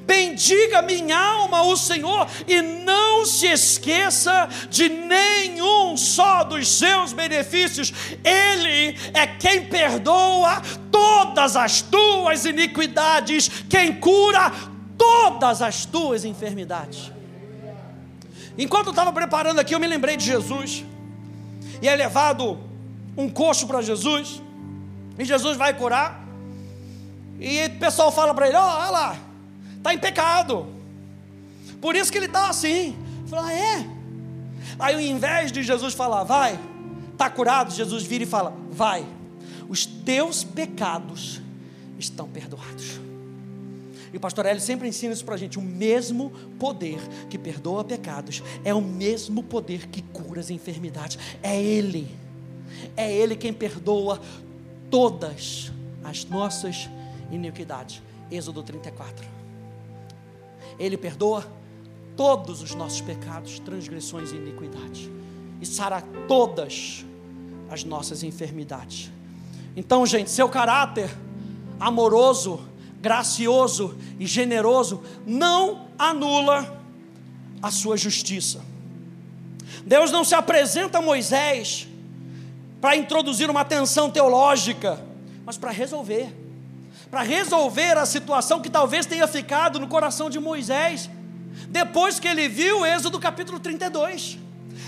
Bendiga 0.09 0.81
minha 0.81 1.15
alma 1.15 1.61
o 1.61 1.77
Senhor 1.77 2.27
e 2.47 2.63
não 2.63 3.23
se 3.27 3.45
esqueça 3.45 4.49
de 4.67 4.89
nenhum 4.89 5.95
só 5.95 6.43
dos 6.43 6.67
seus 6.67 7.13
benefícios. 7.13 7.93
Ele 8.23 8.97
é 9.13 9.27
quem 9.27 9.67
perdoa 9.67 10.63
todas 10.91 11.55
as 11.55 11.83
tuas 11.83 12.43
iniquidades, 12.43 13.51
quem 13.69 13.93
cura 13.99 14.51
todas 14.97 15.61
as 15.61 15.85
tuas 15.85 16.25
enfermidades. 16.25 17.11
Enquanto 18.57 18.87
eu 18.87 18.91
estava 18.93 19.13
preparando 19.13 19.59
aqui, 19.59 19.75
eu 19.75 19.79
me 19.79 19.85
lembrei 19.85 20.17
de 20.17 20.25
Jesus. 20.25 20.83
E 21.83 21.87
é 21.87 21.95
levado 21.95 22.57
um 23.15 23.29
coxo 23.29 23.67
para 23.67 23.83
Jesus. 23.83 24.41
E 25.19 25.23
Jesus 25.23 25.55
vai 25.55 25.71
curar. 25.75 26.19
E 27.39 27.63
o 27.67 27.79
pessoal 27.79 28.11
fala 28.11 28.33
para 28.33 28.47
ele: 28.47 28.57
olha 28.57 28.89
lá, 28.89 29.28
está 29.79 29.93
em 29.93 29.97
pecado. 29.97 30.67
Por 31.81 31.95
isso 31.95 32.11
que 32.11 32.17
ele 32.17 32.27
está 32.27 32.49
assim. 32.49 32.95
Fala, 33.27 33.47
ah, 33.47 33.53
é. 33.53 33.85
Aí 34.77 34.95
ao 34.95 35.01
invés 35.01 35.51
de 35.51 35.63
Jesus 35.63 35.93
falar, 35.93 36.23
vai, 36.23 36.59
está 37.11 37.29
curado, 37.29 37.73
Jesus 37.73 38.03
vira 38.03 38.23
e 38.23 38.27
fala, 38.27 38.55
vai, 38.69 39.05
os 39.67 39.85
teus 39.85 40.43
pecados 40.43 41.41
estão 41.97 42.27
perdoados. 42.27 42.99
E 44.11 44.17
o 44.17 44.19
pastor 44.19 44.45
Hélio 44.45 44.61
sempre 44.61 44.87
ensina 44.87 45.13
isso 45.13 45.23
para 45.23 45.35
a 45.35 45.37
gente: 45.37 45.59
o 45.59 45.61
mesmo 45.61 46.31
poder 46.57 46.99
que 47.29 47.37
perdoa 47.37 47.83
pecados 47.83 48.41
é 48.63 48.73
o 48.73 48.81
mesmo 48.81 49.43
poder 49.43 49.87
que 49.87 50.01
cura 50.01 50.39
as 50.39 50.49
enfermidades. 50.49 51.19
É 51.43 51.61
Ele, 51.61 52.09
é 52.97 53.11
Ele 53.11 53.35
quem 53.35 53.53
perdoa 53.53 54.19
todas 54.89 55.71
as 56.03 56.25
nossas 56.25 56.89
iniquidades. 57.31 58.01
Êxodo 58.31 58.63
34. 58.63 59.38
Ele 60.79 60.97
perdoa 60.97 61.45
todos 62.15 62.61
os 62.61 62.73
nossos 62.73 63.01
pecados, 63.01 63.59
transgressões 63.59 64.31
e 64.31 64.35
iniquidades, 64.35 65.09
e 65.61 65.65
sara 65.65 66.01
todas 66.27 67.05
as 67.69 67.83
nossas 67.83 68.23
enfermidades. 68.23 69.11
Então, 69.75 70.05
gente, 70.05 70.29
seu 70.29 70.49
caráter 70.49 71.09
amoroso, 71.79 72.59
gracioso 73.01 73.97
e 74.19 74.25
generoso 74.25 75.01
não 75.25 75.87
anula 75.97 76.81
a 77.61 77.71
sua 77.71 77.95
justiça. 77.95 78.61
Deus 79.85 80.11
não 80.11 80.23
se 80.23 80.35
apresenta 80.35 80.97
a 80.97 81.01
Moisés 81.01 81.87
para 82.81 82.95
introduzir 82.95 83.49
uma 83.49 83.63
tensão 83.63 84.09
teológica, 84.09 85.03
mas 85.45 85.57
para 85.57 85.71
resolver 85.71 86.35
para 87.09 87.21
resolver 87.21 87.97
a 87.97 88.05
situação 88.05 88.61
que 88.61 88.69
talvez 88.69 89.05
tenha 89.05 89.27
ficado 89.27 89.79
no 89.79 89.87
coração 89.87 90.29
de 90.29 90.39
Moisés, 90.39 91.09
depois 91.67 92.19
que 92.19 92.27
ele 92.27 92.47
viu 92.47 92.81
o 92.81 92.85
Êxodo 92.85 93.19
capítulo 93.19 93.59
32, 93.59 94.37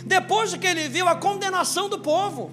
depois 0.06 0.56
que 0.56 0.68
ele 0.68 0.88
viu 0.88 1.08
a 1.08 1.16
condenação 1.16 1.90
do 1.90 2.00
povo. 2.00 2.52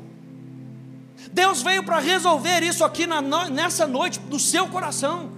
Deus 1.32 1.62
veio 1.62 1.82
para 1.82 1.98
resolver 1.98 2.62
isso 2.62 2.84
aqui 2.84 3.06
na, 3.06 3.20
nessa 3.50 3.86
noite, 3.86 4.20
no 4.28 4.38
seu 4.38 4.68
coração. 4.68 5.32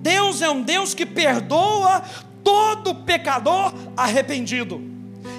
Deus 0.00 0.40
é 0.40 0.48
um 0.48 0.62
Deus 0.62 0.94
que 0.94 1.04
perdoa 1.04 2.02
todo 2.44 2.94
pecador 2.94 3.74
arrependido. 3.96 4.80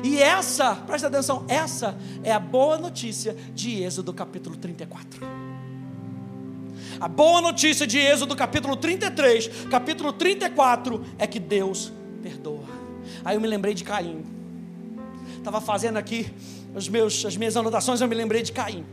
E 0.04 0.22
essa, 0.22 0.76
presta 0.76 1.08
atenção, 1.08 1.46
essa 1.48 1.98
é 2.24 2.32
a 2.32 2.40
boa 2.40 2.78
notícia 2.78 3.36
de 3.54 3.82
Êxodo 3.82 4.14
capítulo 4.14 4.58
34. 4.58 5.39
A 7.00 7.08
boa 7.08 7.39
notícia 7.39 7.88
de 7.88 7.97
Êxodo 7.97 8.36
capítulo 8.36 8.76
33, 8.76 9.47
capítulo 9.72 10.12
34 10.12 11.06
é 11.18 11.26
que 11.26 11.39
Deus 11.39 11.93
perdoa. 12.22 12.66
Aí 13.24 13.38
eu 13.38 13.41
me 13.41 13.47
lembrei 13.47 13.74
de 13.74 13.86
Caim. 13.86 14.26
Estava 15.38 15.62
fazendo 15.62 15.95
aqui 15.95 16.30
os 16.76 16.89
meus, 16.89 17.26
as 17.26 17.38
minhas 17.38 17.56
anotações, 17.56 18.02
eu 18.02 18.08
me 18.08 18.16
lembrei 18.16 18.41
de 18.41 18.52
Caim. 18.52 18.86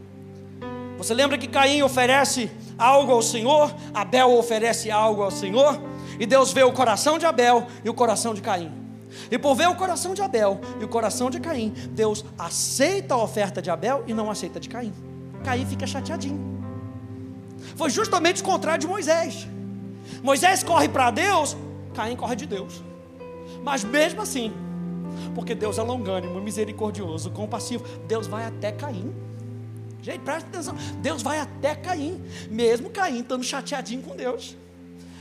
Você 0.97 1.13
lembra 1.13 1.37
que 1.37 1.49
Caim 1.49 1.83
oferece 1.83 2.49
algo 2.79 3.11
ao 3.11 3.21
Senhor, 3.21 3.75
Abel 3.93 4.39
oferece 4.39 4.89
algo 4.89 5.23
ao 5.23 5.31
Senhor, 5.33 5.77
e 6.21 6.27
Deus 6.27 6.53
vê 6.53 6.63
o 6.63 6.73
coração 6.73 7.19
de 7.19 7.27
Abel 7.27 7.67
e 7.85 7.91
o 7.91 7.95
coração 7.95 8.35
de 8.35 8.41
Caim. 8.41 8.71
E 9.33 9.37
por 9.37 9.57
ver 9.57 9.69
o 9.69 9.75
coração 9.75 10.15
de 10.15 10.23
Abel 10.23 10.61
e 10.81 10.85
o 10.85 10.89
coração 10.89 11.29
de 11.29 11.41
Caim, 11.41 11.75
Deus 11.91 12.25
aceita 12.39 13.15
a 13.15 13.19
oferta 13.19 13.61
de 13.61 13.69
Abel 13.69 14.05
e 14.07 14.15
não 14.15 14.31
aceita 14.31 14.61
de 14.61 14.69
Caim. 14.69 14.93
Caim 15.43 15.67
fica 15.67 15.89
chateadinho. 15.89 16.56
Foi 17.77 17.91
justamente 17.91 18.43
o 18.43 18.45
contrário 18.45 18.81
de 18.81 18.87
Moisés. 18.87 19.47
Moisés 20.23 20.63
corre 20.65 20.89
para 20.89 21.11
Deus, 21.11 21.57
Caim 21.95 22.17
corre 22.17 22.35
de 22.35 22.47
Deus. 22.47 22.83
Mas 23.63 23.85
mesmo 23.85 24.23
assim, 24.23 24.53
porque 25.35 25.55
Deus 25.55 25.79
é 25.79 25.83
longânimo, 25.83 26.41
misericordioso, 26.41 27.31
compassivo, 27.31 27.85
Deus 28.09 28.27
vai 28.27 28.45
até 28.45 28.73
Caim. 28.73 29.15
Gente, 30.03 30.21
presta 30.21 30.49
atenção. 30.49 30.77
Deus 31.01 31.23
vai 31.23 31.39
até 31.39 31.75
Caim, 31.75 32.23
mesmo 32.51 32.91
Caim 32.91 33.21
estando 33.21 33.45
chateadinho 33.45 34.03
com 34.03 34.17
Deus. 34.17 34.57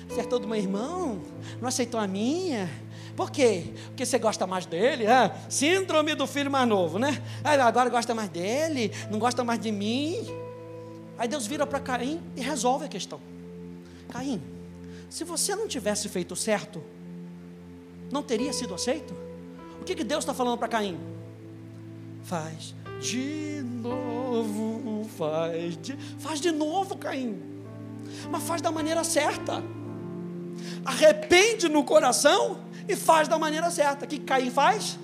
Acertou 0.09 0.39
do 0.39 0.47
meu 0.47 0.57
irmão, 0.57 1.19
não 1.59 1.67
aceitou 1.67 1.99
a 1.99 2.07
minha. 2.07 2.69
Por 3.15 3.31
quê? 3.31 3.73
Porque 3.87 4.05
você 4.05 4.19
gosta 4.19 4.45
mais 4.45 4.65
dele? 4.65 5.05
É? 5.05 5.33
Síndrome 5.49 6.13
do 6.15 6.27
filho 6.27 6.51
mais 6.51 6.67
novo, 6.67 6.99
né? 6.99 7.21
Agora 7.43 7.89
gosta 7.89 8.13
mais 8.13 8.29
dele, 8.29 8.91
não 9.09 9.17
gosta 9.17 9.43
mais 9.43 9.59
de 9.59 9.71
mim. 9.71 10.44
Aí 11.17 11.27
Deus 11.27 11.47
vira 11.47 11.65
para 11.65 11.79
Caim 11.79 12.21
e 12.35 12.41
resolve 12.41 12.85
a 12.85 12.87
questão. 12.87 13.19
Caim, 14.09 14.41
se 15.09 15.23
você 15.23 15.55
não 15.55 15.67
tivesse 15.67 16.09
feito 16.09 16.35
certo, 16.35 16.83
não 18.11 18.21
teria 18.21 18.51
sido 18.51 18.73
aceito? 18.73 19.13
O 19.81 19.83
que, 19.85 19.95
que 19.95 20.03
Deus 20.03 20.23
está 20.23 20.33
falando 20.33 20.57
para 20.57 20.67
Caim? 20.67 20.99
Faz 22.23 22.73
de 22.99 23.61
novo, 23.63 25.05
faz 25.17 25.77
de, 25.77 25.95
faz 26.19 26.41
de 26.41 26.51
novo, 26.51 26.97
Caim. 26.97 27.41
Mas 28.29 28.43
faz 28.43 28.61
da 28.61 28.71
maneira 28.71 29.03
certa. 29.03 29.63
Arrepende 30.83 31.69
no 31.69 31.83
coração 31.83 32.59
e 32.87 32.95
faz 32.95 33.27
da 33.27 33.37
maneira 33.37 33.69
certa. 33.71 34.05
O 34.05 34.07
que 34.07 34.19
Caim 34.19 34.49
faz? 34.49 34.97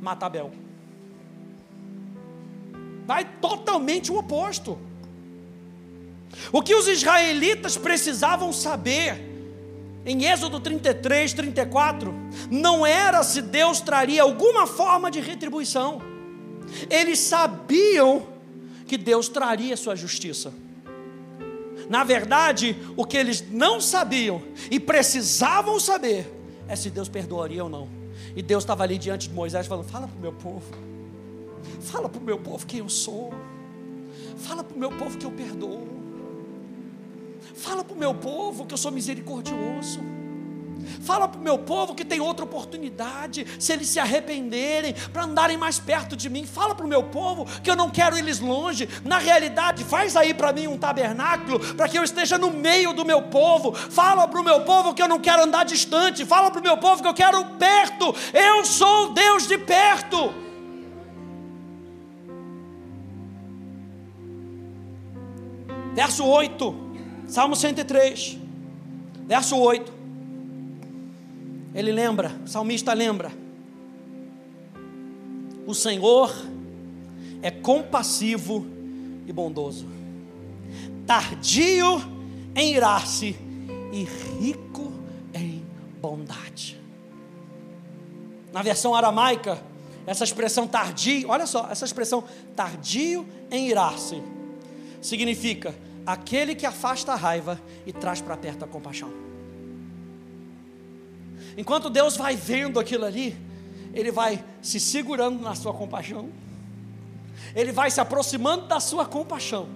Mata 0.00 0.26
Abel 0.26 0.69
vai 3.10 3.24
totalmente 3.24 4.12
o 4.12 4.16
oposto. 4.16 4.78
O 6.52 6.62
que 6.62 6.72
os 6.76 6.86
israelitas 6.86 7.76
precisavam 7.76 8.52
saber 8.52 9.20
em 10.06 10.26
Êxodo 10.26 10.60
33, 10.60 11.32
34, 11.32 12.14
não 12.48 12.86
era 12.86 13.24
se 13.24 13.42
Deus 13.42 13.80
traria 13.80 14.22
alguma 14.22 14.64
forma 14.64 15.10
de 15.10 15.18
retribuição. 15.18 16.00
Eles 16.88 17.18
sabiam 17.18 18.28
que 18.86 18.96
Deus 18.96 19.28
traria 19.28 19.76
sua 19.76 19.96
justiça. 19.96 20.54
Na 21.88 22.04
verdade, 22.04 22.76
o 22.96 23.04
que 23.04 23.16
eles 23.16 23.44
não 23.50 23.80
sabiam 23.80 24.40
e 24.70 24.78
precisavam 24.78 25.80
saber 25.80 26.32
é 26.68 26.76
se 26.76 26.88
Deus 26.88 27.08
perdoaria 27.08 27.64
ou 27.64 27.68
não. 27.68 27.88
E 28.36 28.40
Deus 28.40 28.62
estava 28.62 28.84
ali 28.84 28.96
diante 28.98 29.28
de 29.28 29.34
Moisés 29.34 29.66
falando: 29.66 29.88
Fala 29.88 30.06
para 30.06 30.16
o 30.16 30.20
meu 30.20 30.32
povo, 30.32 30.89
fala 31.80 32.08
para 32.08 32.20
o 32.20 32.24
meu 32.24 32.38
povo 32.38 32.66
quem 32.66 32.80
eu 32.80 32.88
sou, 32.88 33.32
fala 34.36 34.64
para 34.64 34.76
o 34.76 34.78
meu 34.78 34.90
povo 34.90 35.18
que 35.18 35.26
eu 35.26 35.30
perdoo. 35.30 36.00
Fala 37.54 37.84
para 37.84 37.94
o 37.94 37.98
meu 37.98 38.14
povo 38.14 38.64
que 38.64 38.72
eu 38.72 38.78
sou 38.78 38.90
misericordioso. 38.90 40.00
Fala 41.02 41.28
para 41.28 41.40
o 41.40 41.42
meu 41.42 41.58
povo 41.58 41.94
que 41.94 42.04
tem 42.04 42.20
outra 42.20 42.44
oportunidade, 42.44 43.46
se 43.58 43.72
eles 43.72 43.88
se 43.88 43.98
arrependerem, 43.98 44.94
para 45.12 45.24
andarem 45.24 45.56
mais 45.56 45.78
perto 45.78 46.16
de 46.16 46.28
mim. 46.28 46.46
Fala 46.46 46.74
para 46.74 46.86
o 46.86 46.88
meu 46.88 47.02
povo 47.02 47.46
que 47.62 47.70
eu 47.70 47.76
não 47.76 47.90
quero 47.90 48.16
eles 48.16 48.40
longe. 48.40 48.88
Na 49.04 49.18
realidade, 49.18 49.84
faz 49.84 50.16
aí 50.16 50.34
para 50.34 50.52
mim 50.52 50.66
um 50.66 50.78
tabernáculo, 50.78 51.60
para 51.74 51.88
que 51.88 51.98
eu 51.98 52.04
esteja 52.04 52.38
no 52.38 52.50
meio 52.50 52.92
do 52.92 53.04
meu 53.04 53.22
povo. 53.22 53.72
Fala 53.74 54.26
para 54.26 54.40
o 54.40 54.44
meu 54.44 54.62
povo 54.62 54.94
que 54.94 55.02
eu 55.02 55.08
não 55.08 55.20
quero 55.20 55.44
andar 55.44 55.64
distante. 55.64 56.24
Fala 56.24 56.50
para 56.50 56.60
o 56.60 56.62
meu 56.64 56.76
povo 56.76 57.02
que 57.02 57.08
eu 57.08 57.14
quero 57.14 57.44
perto. 57.56 58.14
Eu 58.32 58.64
sou 58.64 59.12
Deus 59.12 59.46
de 59.46 59.58
perto. 59.58 59.89
Verso 65.94 66.24
8. 66.24 66.90
Salmo 67.30 67.54
103, 67.54 68.36
verso 69.24 69.56
8. 69.56 69.92
Ele 71.72 71.92
lembra, 71.92 72.32
o 72.44 72.48
salmista 72.48 72.92
lembra. 72.92 73.30
O 75.64 75.72
Senhor 75.72 76.34
é 77.40 77.52
compassivo 77.52 78.66
e 79.28 79.32
bondoso, 79.32 79.86
tardio 81.06 82.02
em 82.56 82.74
irar-se 82.74 83.36
e 83.92 84.08
rico 84.40 84.92
em 85.32 85.64
bondade. 86.00 86.76
Na 88.52 88.60
versão 88.60 88.92
aramaica, 88.92 89.62
essa 90.04 90.24
expressão 90.24 90.66
tardio, 90.66 91.28
olha 91.28 91.46
só, 91.46 91.68
essa 91.70 91.84
expressão 91.84 92.24
tardio 92.56 93.24
em 93.52 93.68
irar-se 93.68 94.20
significa 95.00 95.74
aquele 96.06 96.54
que 96.54 96.66
afasta 96.66 97.12
a 97.12 97.16
raiva 97.16 97.60
e 97.86 97.92
traz 97.92 98.20
para 98.20 98.36
perto 98.36 98.64
a 98.64 98.68
compaixão. 98.68 99.10
Enquanto 101.56 101.90
Deus 101.90 102.16
vai 102.16 102.36
vendo 102.36 102.78
aquilo 102.78 103.04
ali, 103.04 103.36
Ele 103.92 104.10
vai 104.10 104.44
se 104.62 104.78
segurando 104.78 105.40
na 105.42 105.54
sua 105.54 105.72
compaixão, 105.72 106.28
Ele 107.54 107.72
vai 107.72 107.90
se 107.90 108.00
aproximando 108.00 108.66
da 108.66 108.80
sua 108.80 109.04
compaixão 109.04 109.68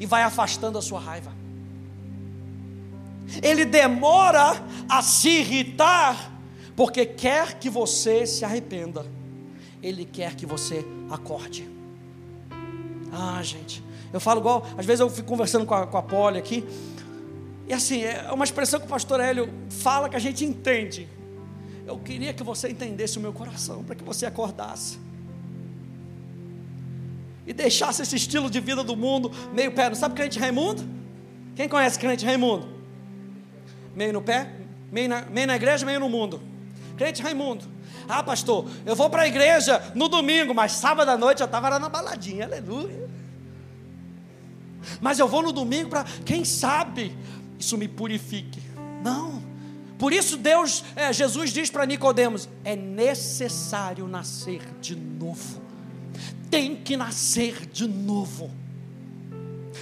e 0.00 0.06
vai 0.06 0.22
afastando 0.22 0.78
a 0.78 0.82
sua 0.82 1.00
raiva. 1.00 1.32
Ele 3.42 3.64
demora 3.64 4.62
a 4.88 5.02
se 5.02 5.28
irritar, 5.28 6.32
porque 6.74 7.06
quer 7.06 7.58
que 7.58 7.70
você 7.70 8.26
se 8.26 8.44
arrependa, 8.44 9.06
Ele 9.82 10.04
quer 10.04 10.34
que 10.34 10.44
você 10.44 10.84
acorde. 11.10 11.70
Ah, 13.12 13.42
gente, 13.42 13.84
eu 14.12 14.20
falo 14.20 14.40
igual, 14.40 14.66
às 14.76 14.84
vezes 14.84 15.00
eu 15.00 15.08
fico 15.08 15.28
conversando 15.28 15.64
com 15.64 15.74
a, 15.74 15.86
com 15.86 15.96
a 15.96 16.38
aqui, 16.38 16.64
e 17.66 17.72
assim, 17.72 18.02
é 18.02 18.30
uma 18.32 18.44
expressão 18.44 18.78
que 18.78 18.86
o 18.86 18.88
pastor 18.88 19.20
Hélio 19.20 19.48
fala 19.70 20.08
que 20.08 20.16
a 20.16 20.18
gente 20.18 20.44
entende. 20.44 21.08
Eu 21.86 21.98
queria 21.98 22.32
que 22.34 22.42
você 22.42 22.68
entendesse 22.68 23.16
o 23.18 23.20
meu 23.20 23.32
coração, 23.32 23.82
para 23.82 23.94
que 23.94 24.04
você 24.04 24.26
acordasse. 24.26 24.98
E 27.46 27.52
deixasse 27.52 28.02
esse 28.02 28.16
estilo 28.16 28.50
de 28.50 28.60
vida 28.60 28.84
do 28.84 28.96
mundo 28.96 29.30
meio 29.52 29.72
pé. 29.72 29.88
Não 29.88 29.94
sabe 29.94 30.14
crente 30.14 30.38
Raimundo? 30.38 30.84
Quem 31.56 31.68
conhece 31.68 31.98
crente 31.98 32.24
Raimundo? 32.26 32.68
Meio 33.96 34.12
no 34.12 34.22
pé, 34.22 34.50
meio 34.90 35.08
na, 35.08 35.22
meio 35.22 35.46
na 35.46 35.56
igreja, 35.56 35.86
meio 35.86 36.00
no 36.00 36.08
mundo. 36.08 36.42
Crente 36.96 37.22
Raimundo. 37.22 37.64
Ah, 38.08 38.22
pastor, 38.22 38.66
eu 38.84 38.94
vou 38.94 39.08
para 39.08 39.22
a 39.22 39.28
igreja 39.28 39.92
no 39.94 40.08
domingo, 40.08 40.52
mas 40.54 40.72
sábado 40.72 41.08
à 41.08 41.16
noite 41.16 41.40
eu 41.40 41.46
estava 41.46 41.68
lá 41.68 41.78
na 41.78 41.88
baladinha, 41.88 42.44
aleluia 42.44 43.11
mas 45.00 45.18
eu 45.18 45.28
vou 45.28 45.42
no 45.42 45.52
domingo 45.52 45.90
para, 45.90 46.04
quem 46.24 46.44
sabe, 46.44 47.16
isso 47.58 47.76
me 47.78 47.88
purifique. 47.88 48.60
Não. 49.02 49.42
Por 49.98 50.12
isso 50.12 50.36
Deus, 50.36 50.82
é, 50.96 51.12
Jesus 51.12 51.52
diz 51.52 51.70
para 51.70 51.86
Nicodemos: 51.86 52.48
é 52.64 52.74
necessário 52.74 54.06
nascer 54.08 54.62
de 54.80 54.96
novo. 54.96 55.60
Tem 56.50 56.76
que 56.76 56.96
nascer 56.96 57.66
de 57.66 57.86
novo. 57.86 58.50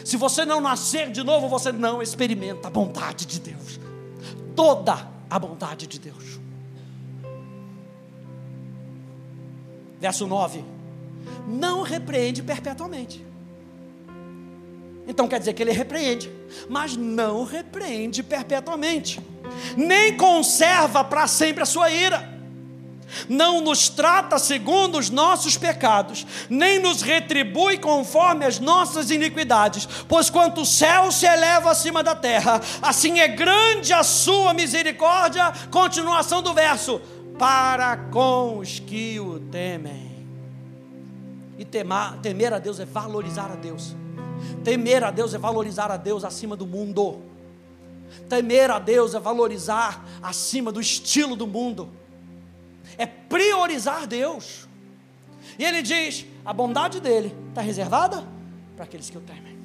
Se 0.05 0.17
você 0.17 0.45
não 0.45 0.61
nascer 0.61 1.11
de 1.11 1.23
novo, 1.23 1.49
você 1.49 1.73
não 1.73 2.03
experimenta 2.03 2.69
a 2.69 2.71
bondade 2.71 3.27
de 3.27 3.41
Deus. 3.41 3.81
Toda 4.55 5.09
a 5.29 5.39
bondade 5.39 5.87
de 5.87 5.99
Deus. 5.99 6.39
Verso 10.01 10.27
9: 10.27 10.65
Não 11.47 11.83
repreende 11.83 12.43
perpetuamente. 12.43 13.30
Então 15.11 15.27
quer 15.27 15.41
dizer 15.41 15.55
que 15.55 15.63
ele 15.63 15.73
repreende, 15.73 16.31
mas 16.69 16.97
não 16.97 17.43
repreende 17.43 18.23
perpetuamente, 18.23 19.21
nem 19.77 20.17
conserva 20.17 21.03
para 21.03 21.27
sempre 21.27 21.65
a 21.65 21.67
sua 21.67 21.91
ira. 21.91 22.39
Não 23.29 23.61
nos 23.61 23.89
trata 23.89 24.39
segundo 24.39 24.97
os 24.97 25.11
nossos 25.11 25.57
pecados, 25.57 26.25
nem 26.49 26.79
nos 26.79 27.03
retribui 27.03 27.77
conforme 27.77 28.47
as 28.47 28.61
nossas 28.61 29.11
iniquidades, 29.11 29.85
pois 30.09 30.31
quanto 30.31 30.61
o 30.61 30.67
céu 30.67 31.11
se 31.11 31.27
eleva 31.27 31.73
acima 31.73 32.05
da 32.05 32.15
terra, 32.15 32.61
assim 32.81 33.19
é 33.19 33.27
grande 33.27 33.93
a 33.93 34.05
sua 34.05 34.55
misericórdia. 34.55 35.53
Continuação 35.73 36.41
do 36.41 36.55
verso: 36.55 37.01
para 37.37 37.97
com 37.97 38.59
os 38.59 38.79
que 38.79 39.19
o 39.19 39.41
temem. 39.41 40.09
E 41.59 41.65
temar, 41.65 42.17
temer 42.19 42.53
a 42.53 42.61
Deus 42.61 42.79
é 42.79 42.85
valorizar 42.85 43.51
a 43.51 43.57
Deus. 43.57 43.97
Temer 44.65 45.05
a 45.05 45.11
Deus 45.11 45.35
é 45.35 45.39
valorizar 45.39 45.91
a 45.91 45.97
Deus 45.97 46.25
acima 46.25 46.57
do 46.57 46.67
mundo. 46.67 47.21
Temer 48.29 48.71
a 48.71 48.79
Deus 48.79 49.15
é 49.15 49.21
valorizar 49.21 50.05
acima 50.23 50.73
do 50.73 50.81
estilo 50.81 51.37
do 51.37 51.47
mundo. 51.47 51.89
É 52.99 53.07
priorizar 53.07 54.07
Deus. 54.07 54.69
E 55.59 55.65
ele 55.65 55.83
diz: 55.83 56.27
a 56.45 56.53
bondade 56.53 57.01
dele 57.01 57.35
está 57.49 57.61
reservada 57.61 58.27
para 58.75 58.85
aqueles 58.85 59.11
que 59.11 59.19
o 59.19 59.21
temem. 59.21 59.59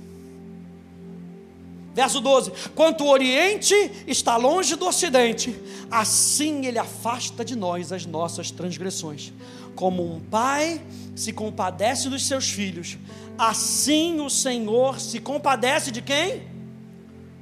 Verso 1.95 2.19
12: 2.19 2.51
Quanto 2.75 3.05
o 3.05 3.09
Oriente 3.09 3.73
está 4.05 4.35
longe 4.35 4.75
do 4.75 4.85
Ocidente, 4.85 5.55
assim 5.89 6.65
ele 6.65 6.77
afasta 6.77 7.43
de 7.45 7.55
nós 7.55 7.93
as 7.93 8.05
nossas 8.05 8.51
transgressões. 8.51 9.31
Como 9.75 10.03
um 10.03 10.19
pai 10.19 10.81
se 11.15 11.31
compadece 11.31 12.09
dos 12.09 12.25
seus 12.25 12.49
filhos, 12.49 12.97
Assim 13.37 14.19
o 14.21 14.29
Senhor 14.29 14.99
se 14.99 15.19
compadece 15.19 15.91
de 15.91 16.01
quem? 16.01 16.43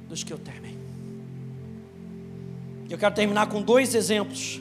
Dos 0.08 0.24
que 0.24 0.34
o 0.34 0.38
temem. 0.38 0.76
Eu 2.90 2.98
quero 2.98 3.14
terminar 3.14 3.48
com 3.48 3.62
dois 3.62 3.94
exemplos. 3.94 4.60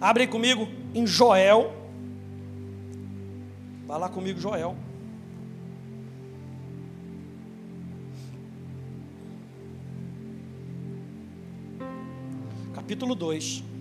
Abre 0.00 0.26
comigo 0.26 0.68
em 0.94 1.06
Joel. 1.06 1.72
Vai 3.86 3.98
lá 3.98 4.08
comigo, 4.08 4.40
Joel. 4.40 4.76
Capítulo 12.74 13.14
2. 13.14 13.71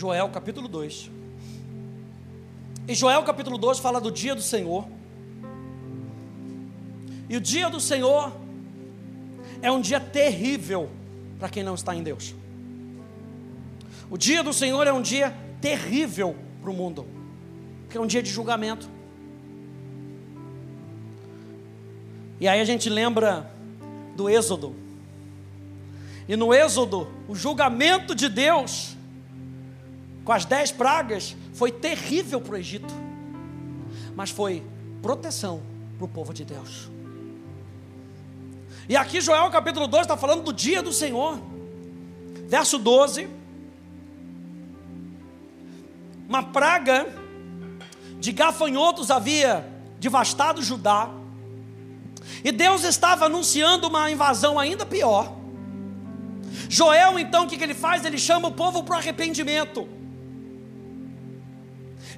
Joel 0.00 0.30
capítulo 0.30 0.66
2. 0.66 1.10
E 2.88 2.94
Joel 2.94 3.22
capítulo 3.22 3.58
2 3.58 3.80
fala 3.80 4.00
do 4.00 4.10
dia 4.10 4.34
do 4.34 4.40
Senhor. 4.40 4.88
E 7.28 7.36
o 7.36 7.40
dia 7.40 7.68
do 7.68 7.78
Senhor 7.78 8.32
é 9.60 9.70
um 9.70 9.78
dia 9.78 10.00
terrível 10.00 10.88
para 11.38 11.50
quem 11.50 11.62
não 11.62 11.74
está 11.74 11.94
em 11.94 12.02
Deus. 12.02 12.34
O 14.10 14.16
dia 14.16 14.42
do 14.42 14.54
Senhor 14.54 14.86
é 14.86 14.92
um 14.92 15.02
dia 15.02 15.36
terrível 15.60 16.34
para 16.62 16.70
o 16.70 16.74
mundo, 16.74 17.06
porque 17.82 17.98
é 17.98 18.00
um 18.00 18.06
dia 18.06 18.22
de 18.22 18.30
julgamento. 18.30 18.88
E 22.40 22.48
aí 22.48 22.58
a 22.58 22.64
gente 22.64 22.88
lembra 22.88 23.50
do 24.16 24.30
Êxodo. 24.30 24.74
E 26.26 26.36
no 26.36 26.54
Êxodo, 26.54 27.06
o 27.28 27.34
julgamento 27.34 28.14
de 28.14 28.30
Deus 28.30 28.96
com 30.30 30.34
as 30.34 30.44
dez 30.44 30.70
pragas, 30.70 31.34
foi 31.52 31.72
terrível 31.72 32.40
para 32.40 32.54
o 32.54 32.56
Egito, 32.56 32.94
mas 34.14 34.30
foi 34.30 34.62
proteção 35.02 35.60
para 35.98 36.04
o 36.04 36.08
povo 36.08 36.32
de 36.32 36.44
Deus. 36.44 36.88
E 38.88 38.96
aqui 38.96 39.20
Joel 39.20 39.50
capítulo 39.50 39.88
2 39.88 40.02
está 40.02 40.16
falando 40.16 40.44
do 40.44 40.52
dia 40.52 40.84
do 40.84 40.92
Senhor. 40.92 41.36
Verso 42.46 42.78
12. 42.78 43.28
Uma 46.28 46.44
praga 46.44 47.12
de 48.20 48.30
gafanhotos 48.30 49.10
havia 49.10 49.68
devastado 49.98 50.62
Judá. 50.62 51.10
E 52.44 52.52
Deus 52.52 52.84
estava 52.84 53.24
anunciando 53.24 53.88
uma 53.88 54.08
invasão 54.08 54.60
ainda 54.60 54.86
pior. 54.86 55.34
Joel, 56.68 57.18
então, 57.18 57.46
o 57.46 57.48
que, 57.48 57.58
que 57.58 57.64
ele 57.64 57.74
faz? 57.74 58.04
Ele 58.04 58.16
chama 58.16 58.46
o 58.46 58.52
povo 58.52 58.84
para 58.84 58.94
o 58.94 58.98
arrependimento. 58.98 59.98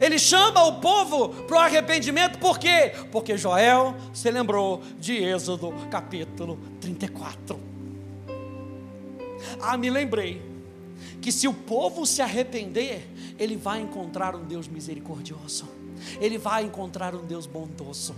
Ele 0.03 0.19
chama 0.19 0.65
o 0.65 0.81
povo 0.81 1.29
para 1.29 1.57
o 1.57 1.61
arrependimento, 1.61 2.37
por 2.41 2.59
quê? 2.59 2.93
Porque 3.13 3.39
Joel 3.39 3.95
se 4.13 4.29
lembrou 4.33 4.83
de 4.99 5.15
Êxodo 5.15 5.73
capítulo 5.93 6.59
34. 6.81 7.57
Ah, 9.61 9.77
me 9.77 9.89
lembrei 9.89 10.43
que 11.21 11.31
se 11.31 11.47
o 11.47 11.55
povo 11.55 12.05
se 12.05 12.21
arrepender, 12.21 13.09
ele 13.39 13.55
vai 13.57 13.81
encontrar 13.81 14.35
um 14.35 14.43
Deus 14.43 14.67
misericordioso, 14.67 15.69
ele 16.21 16.37
vai 16.37 16.65
encontrar 16.65 17.15
um 17.15 17.25
Deus 17.25 17.47
bondoso. 17.47 18.17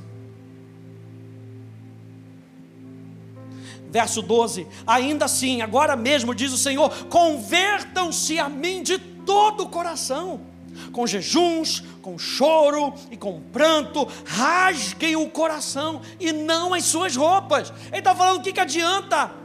Verso 3.90 4.22
12: 4.22 4.66
Ainda 4.86 5.26
assim, 5.26 5.60
agora 5.60 5.96
mesmo, 5.96 6.34
diz 6.34 6.50
o 6.50 6.58
Senhor: 6.58 6.90
convertam-se 7.10 8.38
a 8.38 8.48
mim 8.48 8.82
de 8.82 8.98
todo 8.98 9.64
o 9.64 9.68
coração 9.68 10.53
com 10.94 11.06
jejuns, 11.06 11.82
com 12.00 12.16
choro 12.16 12.94
e 13.10 13.16
com 13.16 13.40
pranto, 13.52 14.08
rasguem 14.24 15.16
o 15.16 15.28
coração 15.28 16.00
e 16.20 16.32
não 16.32 16.72
as 16.72 16.84
suas 16.84 17.16
roupas. 17.16 17.72
Ele 17.88 17.98
está 17.98 18.14
falando 18.14 18.38
o 18.38 18.42
que, 18.42 18.52
que 18.52 18.60
adianta 18.60 19.44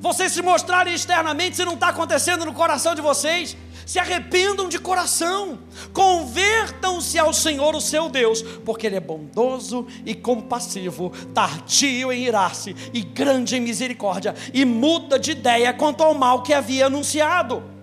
vocês 0.00 0.30
se 0.32 0.42
mostrarem 0.42 0.94
externamente 0.94 1.56
se 1.56 1.64
não 1.64 1.74
está 1.74 1.88
acontecendo 1.88 2.44
no 2.44 2.52
coração 2.52 2.94
de 2.94 3.02
vocês. 3.02 3.56
Se 3.84 3.98
arrependam 3.98 4.68
de 4.68 4.78
coração, 4.78 5.58
convertam-se 5.94 7.18
ao 7.18 7.32
Senhor, 7.32 7.74
o 7.74 7.80
seu 7.80 8.10
Deus, 8.10 8.42
porque 8.42 8.86
Ele 8.86 8.96
é 8.96 9.00
bondoso 9.00 9.86
e 10.04 10.14
compassivo, 10.14 11.10
tardio 11.32 12.12
em 12.12 12.24
irar-se 12.24 12.76
e 12.92 13.00
grande 13.00 13.56
em 13.56 13.60
misericórdia, 13.60 14.34
e 14.52 14.62
muda 14.66 15.18
de 15.18 15.30
ideia 15.30 15.72
quanto 15.72 16.02
ao 16.02 16.12
mal 16.12 16.42
que 16.42 16.52
havia 16.52 16.86
anunciado. 16.86 17.77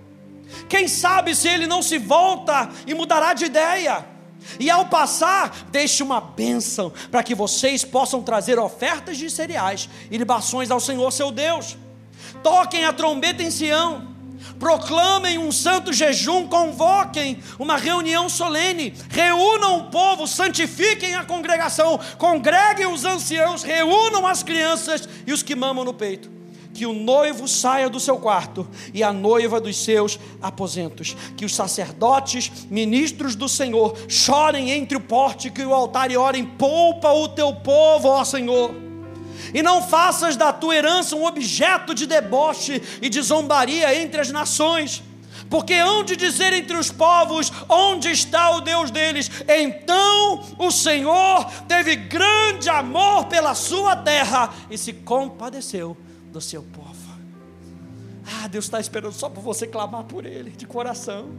Quem 0.68 0.88
sabe 0.88 1.36
se 1.36 1.48
ele 1.48 1.68
não 1.68 1.82
se 1.82 1.98
volta 1.98 2.70
e 2.86 2.94
mudará 2.94 3.34
de 3.34 3.46
ideia. 3.46 4.06
E 4.60 4.70
ao 4.70 4.86
passar, 4.86 5.66
deixe 5.72 6.04
uma 6.04 6.22
bênção 6.22 6.92
para 7.10 7.24
que 7.24 7.34
vocês 7.34 7.84
possam 7.84 8.22
trazer 8.22 8.60
ofertas 8.60 9.18
de 9.18 9.30
cereais 9.30 9.90
e 10.10 10.18
libações 10.18 10.70
ao 10.72 10.80
Senhor 10.80 11.12
seu 11.12 11.32
Deus. 11.32 11.78
Toquem 12.44 12.86
a 12.86 12.94
trombeta 12.94 13.42
em 13.42 13.50
Sião, 13.50 14.08
proclamem 14.60 15.38
um 15.38 15.52
santo 15.52 15.92
jejum, 15.92 16.48
convoquem 16.48 17.42
uma 17.58 17.78
reunião 17.78 18.30
solene, 18.30 18.94
reúnam 19.10 19.80
o 19.80 19.84
povo, 19.90 20.28
santifiquem 20.28 21.16
a 21.16 21.26
congregação, 21.26 22.00
congreguem 22.18 22.86
os 22.86 23.04
anciãos, 23.04 23.64
reúnam 23.64 24.28
as 24.28 24.44
crianças 24.44 25.10
e 25.26 25.34
os 25.34 25.42
que 25.42 25.56
mamam 25.56 25.84
no 25.84 25.94
peito 25.94 26.36
que 26.76 26.86
o 26.86 26.94
noivo 26.94 27.48
saia 27.48 27.90
do 27.90 28.02
seu 28.02 28.18
quarto 28.18 28.68
e 28.94 29.02
a 29.02 29.14
noiva 29.14 29.62
dos 29.62 29.78
seus 29.78 30.20
aposentos, 30.42 31.16
que 31.38 31.46
os 31.46 31.56
sacerdotes, 31.56 32.52
ministros 32.70 33.34
do 33.34 33.48
Senhor, 33.48 33.96
chorem 34.10 34.70
entre 34.72 34.98
o 34.98 35.02
pórtico 35.02 35.62
e 35.62 35.66
o 35.66 35.74
altar 35.74 36.12
e 36.12 36.18
orem: 36.18 36.46
poupa 36.46 37.12
o 37.14 37.30
teu 37.30 37.54
povo, 37.54 38.10
ó 38.10 38.26
Senhor. 38.26 38.76
E 39.54 39.64
não 39.64 39.82
faças 39.82 40.36
da 40.36 40.52
tua 40.52 40.76
herança 40.76 41.16
um 41.16 41.26
objeto 41.26 41.96
de 41.96 42.06
deboche 42.06 42.82
e 43.02 43.08
de 43.08 43.22
zombaria 43.22 43.96
entre 44.02 44.20
as 44.20 44.30
nações 44.30 45.02
porque 45.50 45.74
hão 45.74 46.04
de 46.04 46.16
dizer 46.16 46.54
entre 46.54 46.76
os 46.76 46.92
povos: 46.92 47.52
onde 47.70 48.10
está 48.10 48.50
o 48.52 48.62
Deus 48.62 48.90
deles? 48.90 49.30
Então 49.48 50.44
o 50.58 50.72
Senhor 50.72 51.46
teve 51.68 51.96
grande 51.96 52.68
amor 52.68 53.26
pela 53.26 53.54
sua 53.54 53.96
terra 53.96 54.52
e 54.70 54.78
se 54.78 54.92
compadeceu 54.92 55.96
do 56.36 56.42
seu 56.42 56.62
povo. 56.62 57.16
Ah, 58.28 58.48
Deus 58.48 58.66
está 58.66 58.78
esperando 58.78 59.14
só 59.14 59.30
por 59.30 59.42
você 59.42 59.66
clamar 59.66 60.04
por 60.04 60.26
Ele, 60.26 60.52
de 60.52 60.68
coração. 60.68 61.30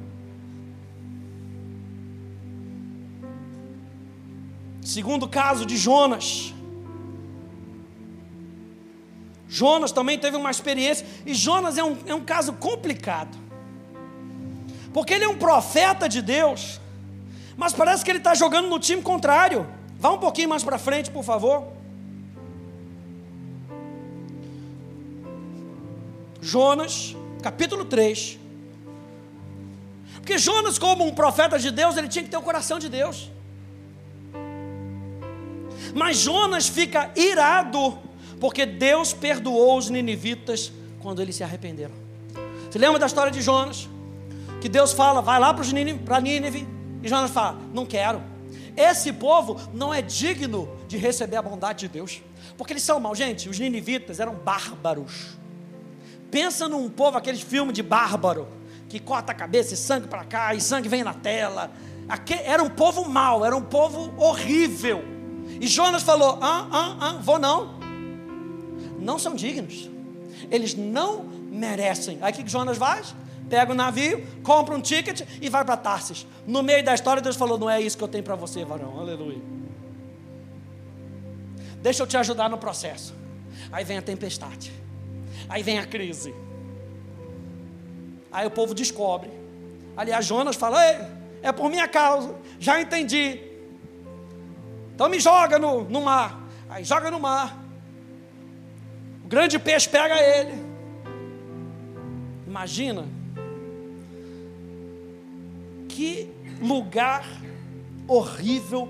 Segundo 4.82 5.28
caso 5.28 5.66
de 5.66 5.76
Jonas. 5.76 6.54
Jonas 9.46 9.92
também 9.92 10.18
teve 10.18 10.36
uma 10.36 10.50
experiência, 10.50 11.06
e 11.26 11.34
Jonas 11.34 11.76
é 11.76 11.84
um, 11.84 11.98
é 12.06 12.14
um 12.14 12.24
caso 12.24 12.54
complicado, 12.54 13.36
porque 14.92 15.14
ele 15.14 15.24
é 15.24 15.28
um 15.28 15.38
profeta 15.38 16.08
de 16.08 16.20
Deus, 16.20 16.80
mas 17.56 17.72
parece 17.72 18.04
que 18.04 18.10
ele 18.10 18.18
está 18.18 18.34
jogando 18.34 18.68
no 18.68 18.78
time 18.78 19.00
contrário. 19.02 19.66
Vá 19.98 20.10
um 20.10 20.18
pouquinho 20.18 20.48
mais 20.48 20.64
para 20.64 20.78
frente, 20.78 21.10
por 21.10 21.22
favor. 21.22 21.75
Jonas, 26.46 27.16
capítulo 27.42 27.84
3. 27.84 28.38
Porque 30.14 30.38
Jonas, 30.38 30.78
como 30.78 31.04
um 31.04 31.12
profeta 31.12 31.58
de 31.58 31.72
Deus, 31.72 31.96
ele 31.96 32.06
tinha 32.06 32.22
que 32.22 32.30
ter 32.30 32.36
o 32.36 32.42
coração 32.42 32.78
de 32.78 32.88
Deus. 32.88 33.28
Mas 35.92 36.18
Jonas 36.18 36.68
fica 36.68 37.10
irado, 37.16 37.98
porque 38.38 38.64
Deus 38.64 39.12
perdoou 39.12 39.76
os 39.76 39.90
ninivitas 39.90 40.70
quando 41.00 41.20
eles 41.20 41.34
se 41.34 41.42
arrependeram. 41.42 41.94
Você 42.70 42.78
lembra 42.78 43.00
da 43.00 43.06
história 43.06 43.32
de 43.32 43.42
Jonas? 43.42 43.88
Que 44.60 44.68
Deus 44.68 44.92
fala, 44.92 45.20
vai 45.20 45.40
lá 45.40 45.52
para 45.52 46.20
Nínive, 46.20 46.68
e 47.02 47.08
Jonas 47.08 47.32
fala, 47.32 47.58
não 47.74 47.84
quero. 47.84 48.22
Esse 48.76 49.12
povo 49.12 49.60
não 49.74 49.92
é 49.92 50.00
digno 50.00 50.68
de 50.86 50.96
receber 50.96 51.38
a 51.38 51.42
bondade 51.42 51.80
de 51.80 51.88
Deus, 51.88 52.22
porque 52.56 52.72
eles 52.72 52.84
são 52.84 53.00
mal, 53.00 53.16
gente. 53.16 53.48
Os 53.48 53.58
ninivitas 53.58 54.20
eram 54.20 54.34
bárbaros 54.34 55.36
Pensa 56.30 56.68
num 56.68 56.88
povo, 56.88 57.16
aqueles 57.16 57.40
filmes 57.40 57.74
de 57.74 57.82
bárbaro, 57.82 58.48
que 58.88 58.98
corta 58.98 59.32
a 59.32 59.34
cabeça 59.34 59.74
e 59.74 59.76
sangue 59.76 60.08
para 60.08 60.24
cá, 60.24 60.54
e 60.54 60.60
sangue 60.60 60.88
vem 60.88 61.02
na 61.02 61.14
tela. 61.14 61.70
Aquele, 62.08 62.42
era 62.42 62.62
um 62.62 62.70
povo 62.70 63.08
mau, 63.08 63.44
era 63.44 63.56
um 63.56 63.62
povo 63.62 64.14
horrível. 64.16 65.04
E 65.60 65.66
Jonas 65.66 66.02
falou: 66.02 66.38
ah, 66.40 66.68
ah, 66.70 66.96
ah, 67.00 67.12
vou 67.20 67.38
não. 67.38 67.78
Não 68.98 69.18
são 69.18 69.34
dignos. 69.34 69.90
Eles 70.50 70.74
não 70.74 71.24
merecem. 71.24 72.18
Aí 72.20 72.32
o 72.32 72.34
que 72.34 72.48
Jonas 72.48 72.76
faz? 72.76 73.14
Pega 73.48 73.70
o 73.70 73.74
um 73.74 73.76
navio, 73.76 74.26
compra 74.42 74.74
um 74.74 74.80
ticket 74.80 75.22
e 75.40 75.48
vai 75.48 75.64
para 75.64 75.76
Tarsis. 75.76 76.26
No 76.46 76.62
meio 76.62 76.84
da 76.84 76.94
história, 76.94 77.22
Deus 77.22 77.36
falou: 77.36 77.58
Não 77.58 77.70
é 77.70 77.80
isso 77.80 77.96
que 77.96 78.04
eu 78.04 78.08
tenho 78.08 78.24
para 78.24 78.34
você, 78.34 78.64
varão. 78.64 78.98
Aleluia. 78.98 79.40
Deixa 81.80 82.02
eu 82.02 82.06
te 82.06 82.16
ajudar 82.16 82.48
no 82.48 82.58
processo. 82.58 83.14
Aí 83.70 83.84
vem 83.84 83.98
a 83.98 84.02
tempestade. 84.02 84.72
Aí 85.48 85.62
vem 85.62 85.78
a 85.78 85.86
crise. 85.86 86.34
Aí 88.30 88.46
o 88.46 88.50
povo 88.50 88.74
descobre. 88.74 89.30
Aliás, 89.96 90.26
Jonas 90.26 90.56
fala: 90.56 90.78
é 91.42 91.52
por 91.52 91.70
minha 91.70 91.88
causa, 91.88 92.34
já 92.58 92.80
entendi. 92.80 93.40
Então 94.94 95.08
me 95.08 95.20
joga 95.20 95.58
no, 95.58 95.84
no 95.84 96.02
mar. 96.02 96.42
Aí 96.68 96.84
joga 96.84 97.10
no 97.10 97.20
mar. 97.20 97.56
O 99.24 99.28
grande 99.28 99.58
peixe 99.58 99.88
pega 99.88 100.18
ele. 100.20 100.54
Imagina 102.46 103.06
que 105.88 106.30
lugar 106.60 107.26
horrível, 108.08 108.88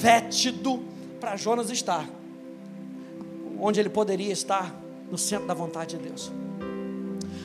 fétido 0.00 0.82
para 1.20 1.36
Jonas 1.36 1.70
estar. 1.70 2.08
Onde 3.58 3.80
ele 3.80 3.88
poderia 3.88 4.32
estar 4.32 4.83
no 5.14 5.18
centro 5.18 5.46
da 5.46 5.54
vontade 5.54 5.96
de 5.96 6.08
Deus. 6.08 6.32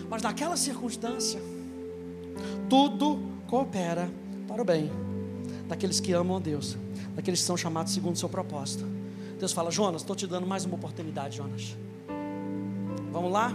Mas 0.10 0.24
naquela 0.24 0.58
circunstância, 0.58 1.40
tudo 2.68 3.20
coopera 3.46 4.10
para 4.48 4.60
o 4.60 4.66
bem 4.66 4.90
daqueles 5.68 6.00
que 6.00 6.12
amam 6.12 6.38
a 6.38 6.40
Deus, 6.40 6.76
daqueles 7.16 7.42
que 7.42 7.46
são 7.46 7.56
chamados 7.56 7.94
segundo 7.94 8.16
o 8.16 8.18
seu 8.18 8.28
propósito. 8.28 8.84
Deus 9.38 9.54
fala: 9.54 9.70
Jonas, 9.70 10.02
estou 10.02 10.16
te 10.16 10.26
dando 10.26 10.48
mais 10.48 10.66
uma 10.66 10.74
oportunidade, 10.74 11.38
Jonas. 11.38 11.78
Vamos 13.12 13.32
lá? 13.32 13.54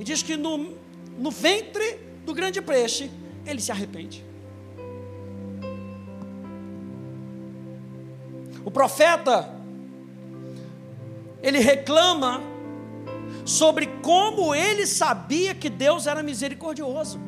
E 0.00 0.02
diz 0.02 0.24
que 0.24 0.36
no, 0.36 0.74
no 1.16 1.30
ventre 1.30 2.00
do 2.24 2.34
grande 2.34 2.60
peixe, 2.60 3.08
ele 3.46 3.60
se 3.60 3.70
arrepende. 3.70 4.24
O 8.64 8.72
profeta, 8.72 9.54
ele 11.40 11.60
reclama 11.60 12.55
sobre 13.46 13.86
como 14.02 14.52
ele 14.52 14.86
sabia 14.86 15.54
que 15.54 15.70
Deus 15.70 16.08
era 16.08 16.20
misericordioso. 16.22 17.20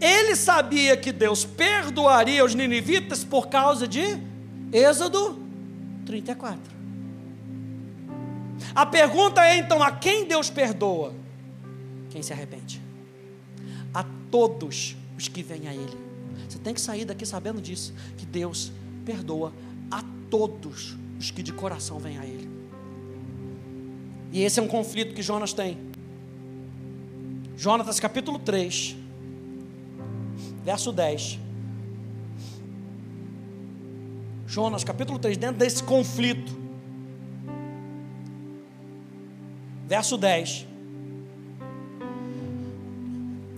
Ele 0.00 0.34
sabia 0.34 0.96
que 0.96 1.12
Deus 1.12 1.44
perdoaria 1.44 2.44
os 2.44 2.54
ninivitas 2.54 3.22
por 3.22 3.46
causa 3.46 3.86
de 3.86 4.02
Êxodo 4.72 5.40
34. 6.04 6.60
A 8.74 8.84
pergunta 8.84 9.46
é 9.46 9.56
então: 9.56 9.82
a 9.82 9.92
quem 9.92 10.26
Deus 10.26 10.50
perdoa? 10.50 11.14
Quem 12.10 12.20
se 12.20 12.32
arrepende? 12.32 12.82
A 13.94 14.04
todos 14.30 14.96
os 15.16 15.28
que 15.28 15.42
vêm 15.42 15.68
a 15.68 15.74
Ele. 15.74 15.96
Você 16.48 16.58
tem 16.58 16.74
que 16.74 16.80
sair 16.80 17.04
daqui 17.04 17.24
sabendo 17.24 17.62
disso, 17.62 17.94
que 18.18 18.26
Deus 18.26 18.72
perdoa 19.06 19.52
a 19.90 20.02
todos 20.28 20.96
os 21.18 21.30
que 21.30 21.42
de 21.42 21.52
coração 21.52 21.98
vêm 21.98 22.18
a 22.18 22.26
Ele. 22.26 22.51
E 24.32 24.42
esse 24.42 24.58
é 24.58 24.62
um 24.62 24.66
conflito 24.66 25.14
que 25.14 25.22
Jonas 25.22 25.52
tem. 25.52 25.76
Jonas 27.56 28.00
capítulo 28.00 28.38
3, 28.38 28.96
verso 30.64 30.90
10. 30.90 31.38
Jonas 34.46 34.82
capítulo 34.82 35.18
3, 35.18 35.36
dentro 35.36 35.58
desse 35.58 35.82
conflito. 35.82 36.60
Verso 39.86 40.16
10. 40.16 40.66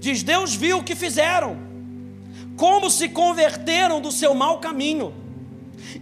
Diz: 0.00 0.22
Deus 0.22 0.54
viu 0.54 0.78
o 0.78 0.84
que 0.84 0.96
fizeram, 0.96 1.56
como 2.56 2.90
se 2.90 3.08
converteram 3.08 4.00
do 4.00 4.10
seu 4.10 4.34
mau 4.34 4.58
caminho. 4.58 5.23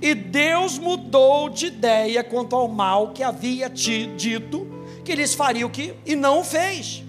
E 0.00 0.14
Deus 0.14 0.78
mudou 0.78 1.48
de 1.48 1.66
ideia 1.66 2.22
quanto 2.24 2.56
ao 2.56 2.68
mal 2.68 3.12
que 3.12 3.22
havia 3.22 3.68
te 3.68 4.06
dito 4.06 4.66
que 5.04 5.14
lhes 5.14 5.34
faria 5.34 5.66
o 5.66 5.70
que 5.70 5.94
e 6.06 6.14
não 6.14 6.40
o 6.40 6.44
fez. 6.44 7.02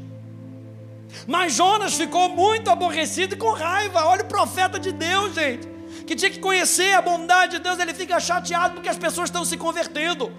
Mas 1.28 1.54
Jonas 1.54 1.94
ficou 1.94 2.30
muito 2.30 2.70
aborrecido 2.70 3.36
e 3.36 3.38
com 3.38 3.52
raiva. 3.52 4.06
Olha 4.06 4.24
o 4.24 4.28
profeta 4.28 4.80
de 4.80 4.92
Deus, 4.92 5.36
gente 5.36 5.74
que 6.06 6.16
tinha 6.16 6.32
que 6.32 6.40
conhecer 6.40 6.94
a 6.94 7.02
bondade 7.02 7.58
de 7.58 7.64
Deus, 7.64 7.80
ele 7.80 7.94
fica 7.94 8.20
chateado 8.20 8.76
porque 8.76 8.90
as 8.90 8.98
pessoas 8.98 9.30
estão 9.30 9.46
se 9.46 9.58
convertendo. 9.58 10.32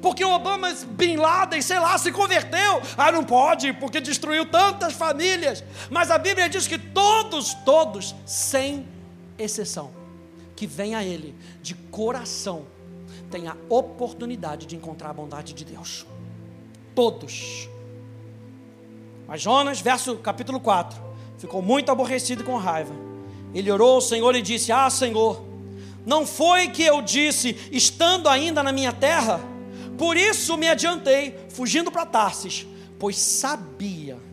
Porque 0.00 0.24
o 0.24 0.30
Obama 0.30 0.72
Bin 0.90 1.16
Laden, 1.16 1.60
sei 1.60 1.78
lá, 1.78 1.98
se 1.98 2.12
converteu. 2.12 2.80
Ah, 2.96 3.10
não 3.10 3.24
pode, 3.24 3.72
porque 3.74 4.00
destruiu 4.00 4.46
tantas 4.46 4.92
famílias. 4.92 5.64
Mas 5.90 6.10
a 6.10 6.18
Bíblia 6.18 6.48
diz 6.48 6.66
que 6.66 6.78
todos, 6.78 7.54
todos, 7.64 8.14
sem 8.24 8.86
exceção, 9.38 9.90
que 10.60 10.66
vem 10.66 10.94
a 10.94 11.02
Ele 11.02 11.34
de 11.62 11.74
coração, 11.74 12.66
tem 13.30 13.48
a 13.48 13.56
oportunidade 13.70 14.66
de 14.66 14.76
encontrar 14.76 15.08
a 15.08 15.14
bondade 15.14 15.54
de 15.54 15.64
Deus. 15.64 16.04
Todos. 16.94 17.66
Mas 19.26 19.40
Jonas, 19.40 19.80
verso 19.80 20.16
capítulo 20.18 20.60
4, 20.60 21.00
ficou 21.38 21.62
muito 21.62 21.90
aborrecido 21.90 22.44
com 22.44 22.58
raiva 22.58 22.94
ele 23.54 23.70
orou 23.70 23.94
ao 23.94 24.00
Senhor 24.02 24.36
e 24.36 24.42
disse: 24.42 24.70
Ah, 24.70 24.88
Senhor, 24.90 25.42
não 26.04 26.26
foi 26.26 26.68
que 26.68 26.82
eu 26.82 27.00
disse, 27.02 27.56
estando 27.72 28.28
ainda 28.28 28.62
na 28.62 28.70
minha 28.70 28.92
terra? 28.92 29.40
Por 29.98 30.14
isso 30.14 30.58
me 30.58 30.68
adiantei, 30.68 31.38
fugindo 31.48 31.90
para 31.90 32.04
Tarsis, 32.04 32.66
pois 32.98 33.16
sabia 33.16 34.29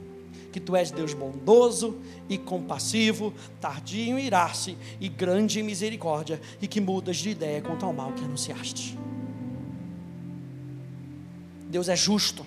que 0.58 0.62
tu 0.62 0.76
és 0.76 0.90
Deus 0.90 1.14
bondoso 1.14 2.00
e 2.28 2.36
compassivo, 2.36 3.32
tardio 3.62 4.18
em 4.18 4.26
irar-se 4.26 4.76
e 5.00 5.08
grande 5.08 5.60
em 5.60 5.64
misericórdia, 5.64 6.42
e 6.60 6.68
que 6.68 6.82
mudas 6.82 7.18
de 7.18 7.30
ideia 7.30 7.62
quanto 7.62 7.86
ao 7.86 7.94
mal 7.94 8.12
que 8.12 8.24
anunciaste. 8.24 8.98
Deus 11.70 11.88
é 11.90 11.96
justo. 11.96 12.44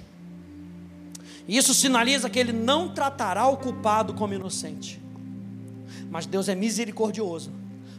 Isso 1.47 1.73
sinaliza 1.73 2.29
que 2.29 2.41
ele 2.41 2.53
não 2.53 2.89
tratará 2.89 3.47
o 3.47 3.57
culpado 3.57 4.13
como 4.15 4.35
inocente. 4.35 5.01
Mas 6.11 6.27
Deus 6.27 6.49
é 6.49 6.57
misericordioso, 6.57 7.53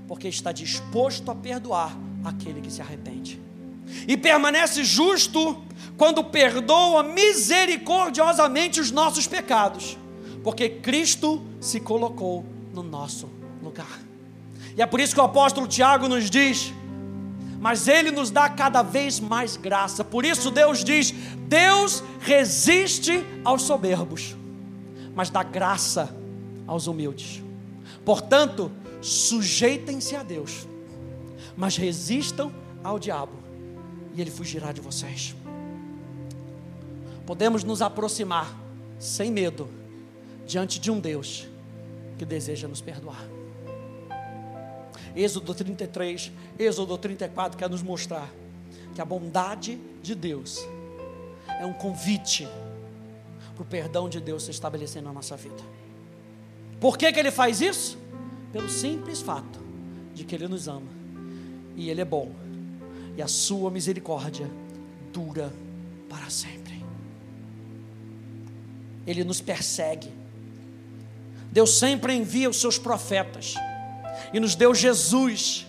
porque 0.10 0.28
está 0.28 0.52
disposto 0.52 1.32
a 1.32 1.36
perdoar 1.36 1.98
aquele 2.26 2.60
que 2.60 2.70
se 2.70 2.82
arrepende. 2.82 3.40
E 4.06 4.18
permanece 4.18 4.84
justo 4.84 5.64
quando 5.96 6.22
perdoa 6.22 7.02
misericordiosamente 7.02 8.82
os 8.82 8.92
nossos 8.92 9.26
pecados, 9.26 9.98
porque 10.44 10.70
Cristo 10.70 11.42
se 11.60 11.80
colocou 11.80 12.46
no 12.74 12.84
nosso 12.84 13.30
lugar. 13.62 14.00
E 14.76 14.82
é 14.82 14.86
por 14.86 15.00
isso 15.00 15.14
que 15.14 15.22
o 15.22 15.24
apóstolo 15.24 15.68
Tiago 15.68 16.08
nos 16.08 16.30
diz: 16.30 16.74
mas 17.60 17.88
Ele 17.88 18.12
nos 18.12 18.32
dá 18.32 18.50
cada 18.50 18.82
vez 18.82 19.20
mais 19.20 19.56
graça. 19.56 20.04
Por 20.04 20.26
isso 20.26 20.50
Deus 20.50 20.84
diz: 20.84 21.12
Deus 21.48 22.04
resiste 22.20 23.24
aos 23.44 23.64
soberbos, 23.64 24.36
mas 25.14 25.30
dá 25.30 25.44
graça 25.44 26.16
aos 26.66 26.88
humildes. 26.88 27.44
Portanto, 28.04 28.72
sujeitem-se 29.02 30.16
a 30.16 30.24
Deus, 30.24 30.68
mas 31.56 31.78
resistam 31.78 32.52
ao 32.84 32.98
diabo, 32.98 33.34
e 34.16 34.22
ele 34.22 34.32
fugirá 34.32 34.72
de 34.72 34.82
vocês. 34.82 35.36
Podemos 37.26 37.64
nos 37.64 37.82
aproximar 37.82 38.58
sem 38.98 39.32
medo 39.32 39.81
diante 40.46 40.80
de 40.80 40.92
um 40.92 41.00
Deus 41.00 41.48
que 42.18 42.26
deseja 42.26 42.68
nos 42.68 42.82
perdoar. 42.82 43.26
Êxodo 45.16 45.54
33, 45.54 46.32
Êxodo 46.58 46.98
34 46.98 47.58
quer 47.58 47.70
nos 47.70 47.82
mostrar 47.82 48.30
que 48.94 49.02
a 49.02 49.06
bondade 49.06 49.80
de 50.02 50.16
Deus 50.16 50.60
é 51.60 51.66
um 51.66 51.74
convite 51.74 52.48
para 53.56 53.64
o 53.64 53.66
perdão 53.66 54.10
de 54.10 54.20
Deus 54.20 54.44
se 54.44 54.52
estabelecer 54.52 55.02
na 55.02 55.12
nossa 55.12 55.36
vida. 55.36 55.64
Por 56.80 56.98
que, 56.98 57.12
que 57.12 57.20
ele 57.20 57.32
faz 57.32 57.62
isso? 57.62 57.98
Pelo 58.52 58.70
simples 58.70 59.22
fato 59.22 59.60
de 60.14 60.24
que 60.24 60.36
ele 60.36 60.48
nos 60.48 60.68
ama 60.68 61.02
e 61.76 61.90
ele 61.90 62.02
é 62.02 62.06
bom, 62.06 62.32
e 63.18 63.22
a 63.22 63.28
sua 63.28 63.72
misericórdia 63.72 64.50
dura 65.12 65.54
para 66.10 66.30
sempre. 66.30 66.84
Ele 69.06 69.24
nos 69.24 69.42
persegue. 69.42 70.10
Deus 71.52 71.78
sempre 71.78 72.14
envia 72.14 72.50
os 72.50 72.60
seus 72.60 72.78
profetas 72.78 73.56
e 74.34 74.40
nos 74.40 74.56
deu 74.56 74.74
Jesus, 74.74 75.68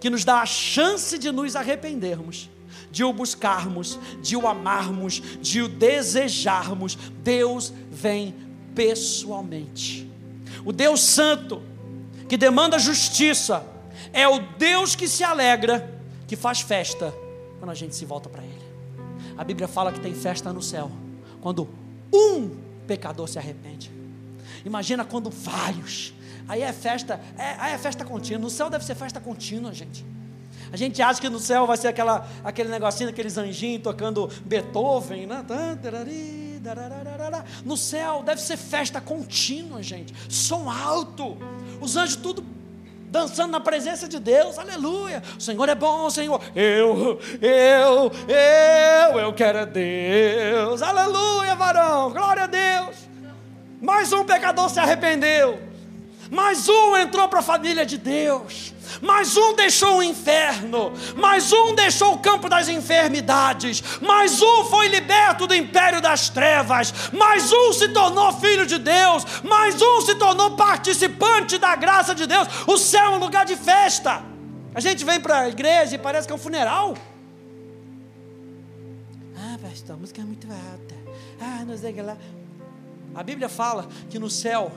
que 0.00 0.10
nos 0.10 0.24
dá 0.24 0.40
a 0.40 0.46
chance 0.46 1.18
de 1.18 1.30
nos 1.30 1.54
arrependermos 1.54 2.50
de 2.90 3.04
o 3.04 3.12
buscarmos, 3.12 3.98
de 4.20 4.36
o 4.36 4.46
amarmos, 4.46 5.22
de 5.40 5.62
o 5.62 5.68
desejarmos, 5.68 6.96
Deus 7.22 7.72
vem 7.90 8.34
pessoalmente. 8.74 10.10
O 10.64 10.72
Deus 10.72 11.00
Santo, 11.00 11.62
que 12.28 12.36
demanda 12.36 12.78
justiça, 12.78 13.64
é 14.12 14.26
o 14.26 14.40
Deus 14.58 14.94
que 14.94 15.08
se 15.08 15.22
alegra, 15.22 16.00
que 16.26 16.36
faz 16.36 16.60
festa 16.60 17.14
quando 17.58 17.70
a 17.70 17.74
gente 17.74 17.94
se 17.94 18.04
volta 18.04 18.28
para 18.28 18.42
Ele. 18.42 18.70
A 19.36 19.44
Bíblia 19.44 19.68
fala 19.68 19.92
que 19.92 20.00
tem 20.00 20.14
festa 20.14 20.52
no 20.52 20.62
céu, 20.62 20.90
quando 21.40 21.68
um 22.12 22.50
pecador 22.86 23.28
se 23.28 23.38
arrepende. 23.38 23.99
Imagina 24.64 25.04
quando 25.04 25.30
vários. 25.30 26.12
Aí 26.48 26.62
é 26.62 26.72
festa, 26.72 27.20
é, 27.38 27.54
aí 27.58 27.74
é 27.74 27.78
festa 27.78 28.04
contínua. 28.04 28.40
No 28.40 28.50
céu 28.50 28.68
deve 28.68 28.84
ser 28.84 28.94
festa 28.94 29.20
contínua, 29.20 29.72
gente. 29.72 30.04
A 30.72 30.76
gente 30.76 31.02
acha 31.02 31.20
que 31.20 31.28
no 31.28 31.38
céu 31.38 31.66
vai 31.66 31.76
ser 31.76 31.88
aquela, 31.88 32.28
aquele 32.44 32.68
negocinho, 32.68 33.10
aqueles 33.10 33.36
anjinhos 33.36 33.82
tocando 33.82 34.28
Beethoven, 34.44 35.26
né? 35.26 35.44
No 37.64 37.76
céu 37.76 38.22
deve 38.24 38.40
ser 38.40 38.56
festa 38.56 39.00
contínua, 39.00 39.82
gente. 39.82 40.14
Som 40.28 40.70
alto. 40.70 41.36
Os 41.80 41.96
anjos 41.96 42.16
tudo 42.16 42.44
dançando 43.10 43.50
na 43.50 43.60
presença 43.60 44.08
de 44.08 44.20
Deus. 44.20 44.58
Aleluia. 44.58 45.22
O 45.36 45.40
Senhor 45.40 45.68
é 45.68 45.74
bom, 45.74 46.08
Senhor. 46.08 46.40
Eu, 46.54 47.18
eu, 47.40 48.12
eu, 48.28 49.20
eu 49.20 49.32
quero 49.32 49.60
a 49.60 49.64
Deus. 49.64 50.82
Aleluia, 50.82 51.54
varão. 51.56 52.12
Glória 52.12 52.44
a 52.44 52.46
Deus. 52.46 53.09
Mais 53.80 54.12
um 54.12 54.24
pecador 54.24 54.68
se 54.68 54.78
arrependeu. 54.78 55.60
Mais 56.30 56.68
um 56.68 56.96
entrou 56.96 57.28
para 57.28 57.40
a 57.40 57.42
família 57.42 57.84
de 57.84 57.98
Deus 57.98 58.74
mais 59.00 59.36
um 59.36 59.54
deixou 59.54 59.98
o 59.98 60.02
inferno, 60.02 60.92
mais 61.16 61.52
um 61.52 61.74
deixou 61.74 62.14
o 62.14 62.18
campo 62.18 62.48
das 62.48 62.68
enfermidades, 62.68 63.82
mais 64.00 64.42
um 64.42 64.64
foi 64.64 64.88
liberto 64.88 65.46
do 65.46 65.54
império 65.54 66.00
das 66.00 66.28
trevas, 66.28 66.92
mais 67.12 67.52
um 67.52 67.72
se 67.72 67.88
tornou 67.90 68.32
filho 68.34 68.66
de 68.66 68.78
Deus, 68.78 69.24
mais 69.44 69.80
um 69.80 70.00
se 70.00 70.14
tornou 70.16 70.52
participante 70.56 71.58
da 71.58 71.76
graça 71.76 72.14
de 72.14 72.26
Deus. 72.26 72.48
O 72.66 72.76
céu 72.76 73.12
é 73.12 73.16
um 73.16 73.18
lugar 73.18 73.44
de 73.44 73.56
festa. 73.56 74.22
A 74.74 74.80
gente 74.80 75.04
vem 75.04 75.20
para 75.20 75.40
a 75.40 75.48
igreja 75.48 75.94
e 75.94 75.98
parece 75.98 76.26
que 76.26 76.32
é 76.32 76.36
um 76.36 76.38
funeral. 76.38 76.96
Ah, 79.36 79.58
pastor, 79.60 79.96
a 79.96 79.98
música 79.98 80.20
é 80.20 80.24
muito 80.24 80.46
alta. 80.46 80.94
Ah, 81.40 81.64
não 81.64 81.76
sei 81.76 81.90
o 81.90 81.94
que 81.94 82.02
lá. 82.02 82.16
A 83.14 83.22
Bíblia 83.22 83.48
fala 83.48 83.88
que 84.08 84.18
no 84.18 84.30
céu 84.30 84.72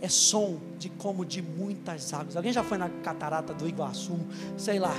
é 0.00 0.08
som 0.08 0.58
de 0.78 0.88
como 0.88 1.24
de 1.24 1.40
muitas 1.40 2.12
águas. 2.12 2.36
Alguém 2.36 2.52
já 2.52 2.62
foi 2.62 2.78
na 2.78 2.88
catarata 2.88 3.54
do 3.54 3.68
Iguaçu? 3.68 4.18
Sei 4.56 4.78
lá. 4.78 4.94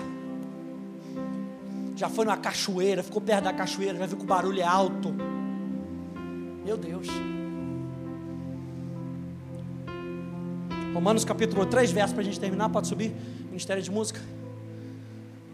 Já 1.95 2.09
foi 2.09 2.25
numa 2.25 2.37
cachoeira, 2.37 3.01
ficou 3.01 3.21
perto 3.21 3.45
da 3.45 3.53
cachoeira, 3.53 3.97
já 3.97 4.05
viu 4.05 4.17
que 4.17 4.23
o 4.23 4.27
barulho 4.27 4.59
é 4.59 4.65
alto. 4.65 5.13
Meu 6.63 6.77
Deus. 6.77 7.07
Romanos 10.93 11.23
capítulo 11.25 11.65
3, 11.65 11.91
verso 11.91 12.13
para 12.13 12.21
a 12.21 12.25
gente 12.25 12.39
terminar, 12.39 12.69
pode 12.69 12.87
subir. 12.87 13.13
Ministério 13.47 13.81
de 13.81 13.91
Música. 13.91 14.19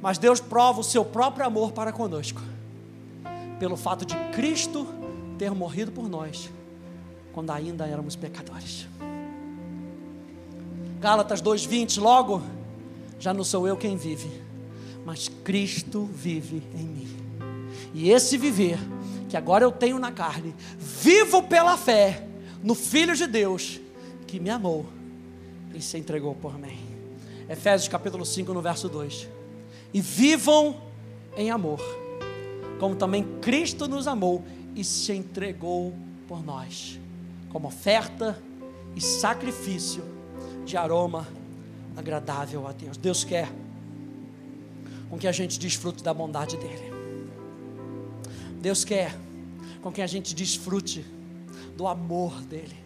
Mas 0.02 0.18
Deus 0.18 0.42
prova 0.42 0.82
o 0.82 0.84
seu 0.84 1.06
próprio 1.06 1.46
amor 1.46 1.72
para 1.72 1.94
conosco, 1.94 2.42
pelo 3.60 3.78
fato 3.78 4.06
de 4.06 4.16
Cristo 4.34 4.86
ter 5.38 5.52
morrido 5.52 5.92
por 5.92 6.10
nós, 6.10 6.50
quando 7.34 7.52
ainda 7.52 7.86
éramos 7.86 8.16
pecadores. 8.16 8.88
Gálatas 11.02 11.42
2,20, 11.42 12.00
logo, 12.00 12.42
já 13.20 13.34
não 13.34 13.44
sou 13.44 13.68
eu 13.68 13.76
quem 13.76 13.98
vive, 13.98 14.32
mas 15.06 15.28
Cristo 15.28 16.06
vive 16.06 16.64
em 16.74 16.86
mim. 16.86 17.18
E 17.94 18.10
esse 18.10 18.38
viver, 18.38 18.80
que 19.28 19.36
agora 19.36 19.66
eu 19.66 19.72
tenho 19.72 20.00
na 20.00 20.12
carne, 20.12 20.56
vivo 20.78 21.44
pela 21.44 21.76
fé 21.76 22.26
no 22.64 22.74
Filho 22.74 23.16
de 23.16 23.28
Deus, 23.28 23.82
que 24.26 24.40
me 24.40 24.50
amou 24.50 24.86
e 25.74 25.82
se 25.82 25.98
entregou 25.98 26.34
por 26.36 26.58
mim. 26.58 26.80
Efésios 27.50 27.90
capítulo 27.90 28.26
5, 28.26 28.54
no 28.54 28.62
verso 28.62 28.88
2. 28.88 29.28
E 29.94 30.00
vivam 30.00 30.76
em 31.36 31.52
amor, 31.52 31.82
como 32.80 32.96
também 32.96 33.24
Cristo 33.42 33.88
nos 33.88 34.08
amou 34.08 34.44
e 34.76 34.84
se 34.84 35.12
entregou 35.14 35.94
por 36.28 36.44
nós, 36.44 37.00
como 37.54 37.68
oferta 37.68 38.38
e 38.96 39.00
sacrifício 39.00 40.04
de 40.66 40.76
aroma 40.76 41.28
agradável 41.96 42.68
a 42.68 42.72
Deus. 42.72 42.98
Deus 42.98 43.24
quer 43.24 43.48
com 45.08 45.20
que 45.20 45.28
a 45.28 45.32
gente 45.32 45.60
desfrute 45.60 46.04
da 46.04 46.12
bondade 46.12 46.58
dEle. 46.58 46.92
Deus 48.60 48.84
quer 48.84 49.16
com 49.84 49.92
que 49.92 50.02
a 50.02 50.08
gente 50.08 50.34
desfrute 50.34 51.06
do 51.78 51.88
amor 51.88 52.42
dEle. 52.42 52.82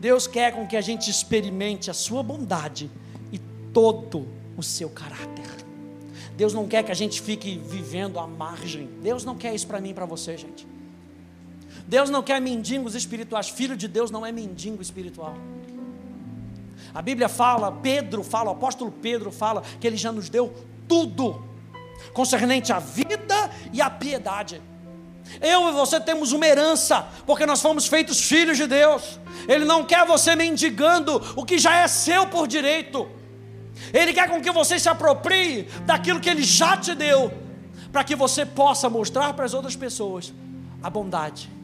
Deus 0.00 0.26
quer 0.26 0.54
com 0.54 0.66
que 0.66 0.76
a 0.76 0.80
gente 0.80 1.10
experimente 1.10 1.90
a 1.90 1.94
Sua 1.94 2.22
bondade 2.22 2.90
e 3.30 3.38
todo 3.74 4.26
o 4.56 4.62
seu 4.62 4.88
caráter. 4.88 5.44
Deus 6.34 6.54
não 6.54 6.66
quer 6.66 6.82
que 6.82 6.92
a 6.92 6.94
gente 6.94 7.20
fique 7.20 7.58
vivendo 7.58 8.18
à 8.18 8.26
margem. 8.26 8.88
Deus 9.02 9.24
não 9.24 9.36
quer 9.36 9.54
isso 9.54 9.66
para 9.66 9.80
mim 9.80 9.90
e 9.90 9.94
para 9.94 10.06
você, 10.06 10.36
gente. 10.36 10.66
Deus 11.86 12.10
não 12.10 12.22
quer 12.22 12.40
mendigos 12.40 12.94
espirituais. 12.94 13.48
Filho 13.48 13.76
de 13.76 13.86
Deus 13.86 14.10
não 14.10 14.26
é 14.26 14.32
mendigo 14.32 14.82
espiritual. 14.82 15.36
A 16.92 17.00
Bíblia 17.00 17.28
fala, 17.28 17.70
Pedro 17.70 18.22
fala, 18.22 18.50
o 18.50 18.54
apóstolo 18.54 18.90
Pedro 18.90 19.30
fala 19.30 19.62
que 19.80 19.86
ele 19.86 19.96
já 19.96 20.10
nos 20.10 20.28
deu 20.28 20.52
tudo 20.88 21.44
concernente 22.12 22.72
à 22.72 22.78
vida 22.78 23.50
e 23.72 23.80
à 23.80 23.88
piedade. 23.88 24.60
Eu 25.40 25.68
e 25.68 25.72
você 25.72 26.00
temos 26.00 26.32
uma 26.32 26.46
herança, 26.46 27.06
porque 27.26 27.46
nós 27.46 27.60
fomos 27.60 27.86
feitos 27.86 28.20
filhos 28.20 28.56
de 28.56 28.66
Deus. 28.66 29.18
Ele 29.48 29.64
não 29.64 29.84
quer 29.84 30.06
você 30.06 30.34
mendigando 30.34 31.22
o 31.36 31.44
que 31.44 31.58
já 31.58 31.76
é 31.76 31.88
seu 31.88 32.26
por 32.26 32.46
direito. 32.46 33.08
Ele 33.92 34.12
quer 34.12 34.28
com 34.28 34.40
que 34.40 34.50
você 34.50 34.78
se 34.78 34.88
aproprie 34.88 35.64
daquilo 35.84 36.20
que 36.20 36.30
ele 36.30 36.42
já 36.42 36.76
te 36.76 36.94
deu, 36.94 37.32
para 37.92 38.02
que 38.02 38.16
você 38.16 38.46
possa 38.46 38.88
mostrar 38.88 39.34
para 39.34 39.44
as 39.44 39.52
outras 39.52 39.76
pessoas 39.76 40.32
a 40.82 40.88
bondade 40.88 41.55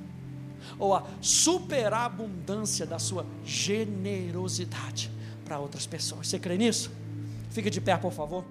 ou 0.83 0.97
a 0.97 1.05
superabundância 1.21 2.85
da 2.85 2.99
sua 2.99 3.25
generosidade 3.45 5.13
para 5.45 5.57
outras 5.57 5.87
pessoas. 5.87 6.27
Você 6.27 6.41
crê 6.41 6.59
nisso? 6.59 6.91
Fica 7.51 7.71
de 7.71 7.81
pé, 7.81 7.97
por 7.97 8.13
favor. 8.13 8.45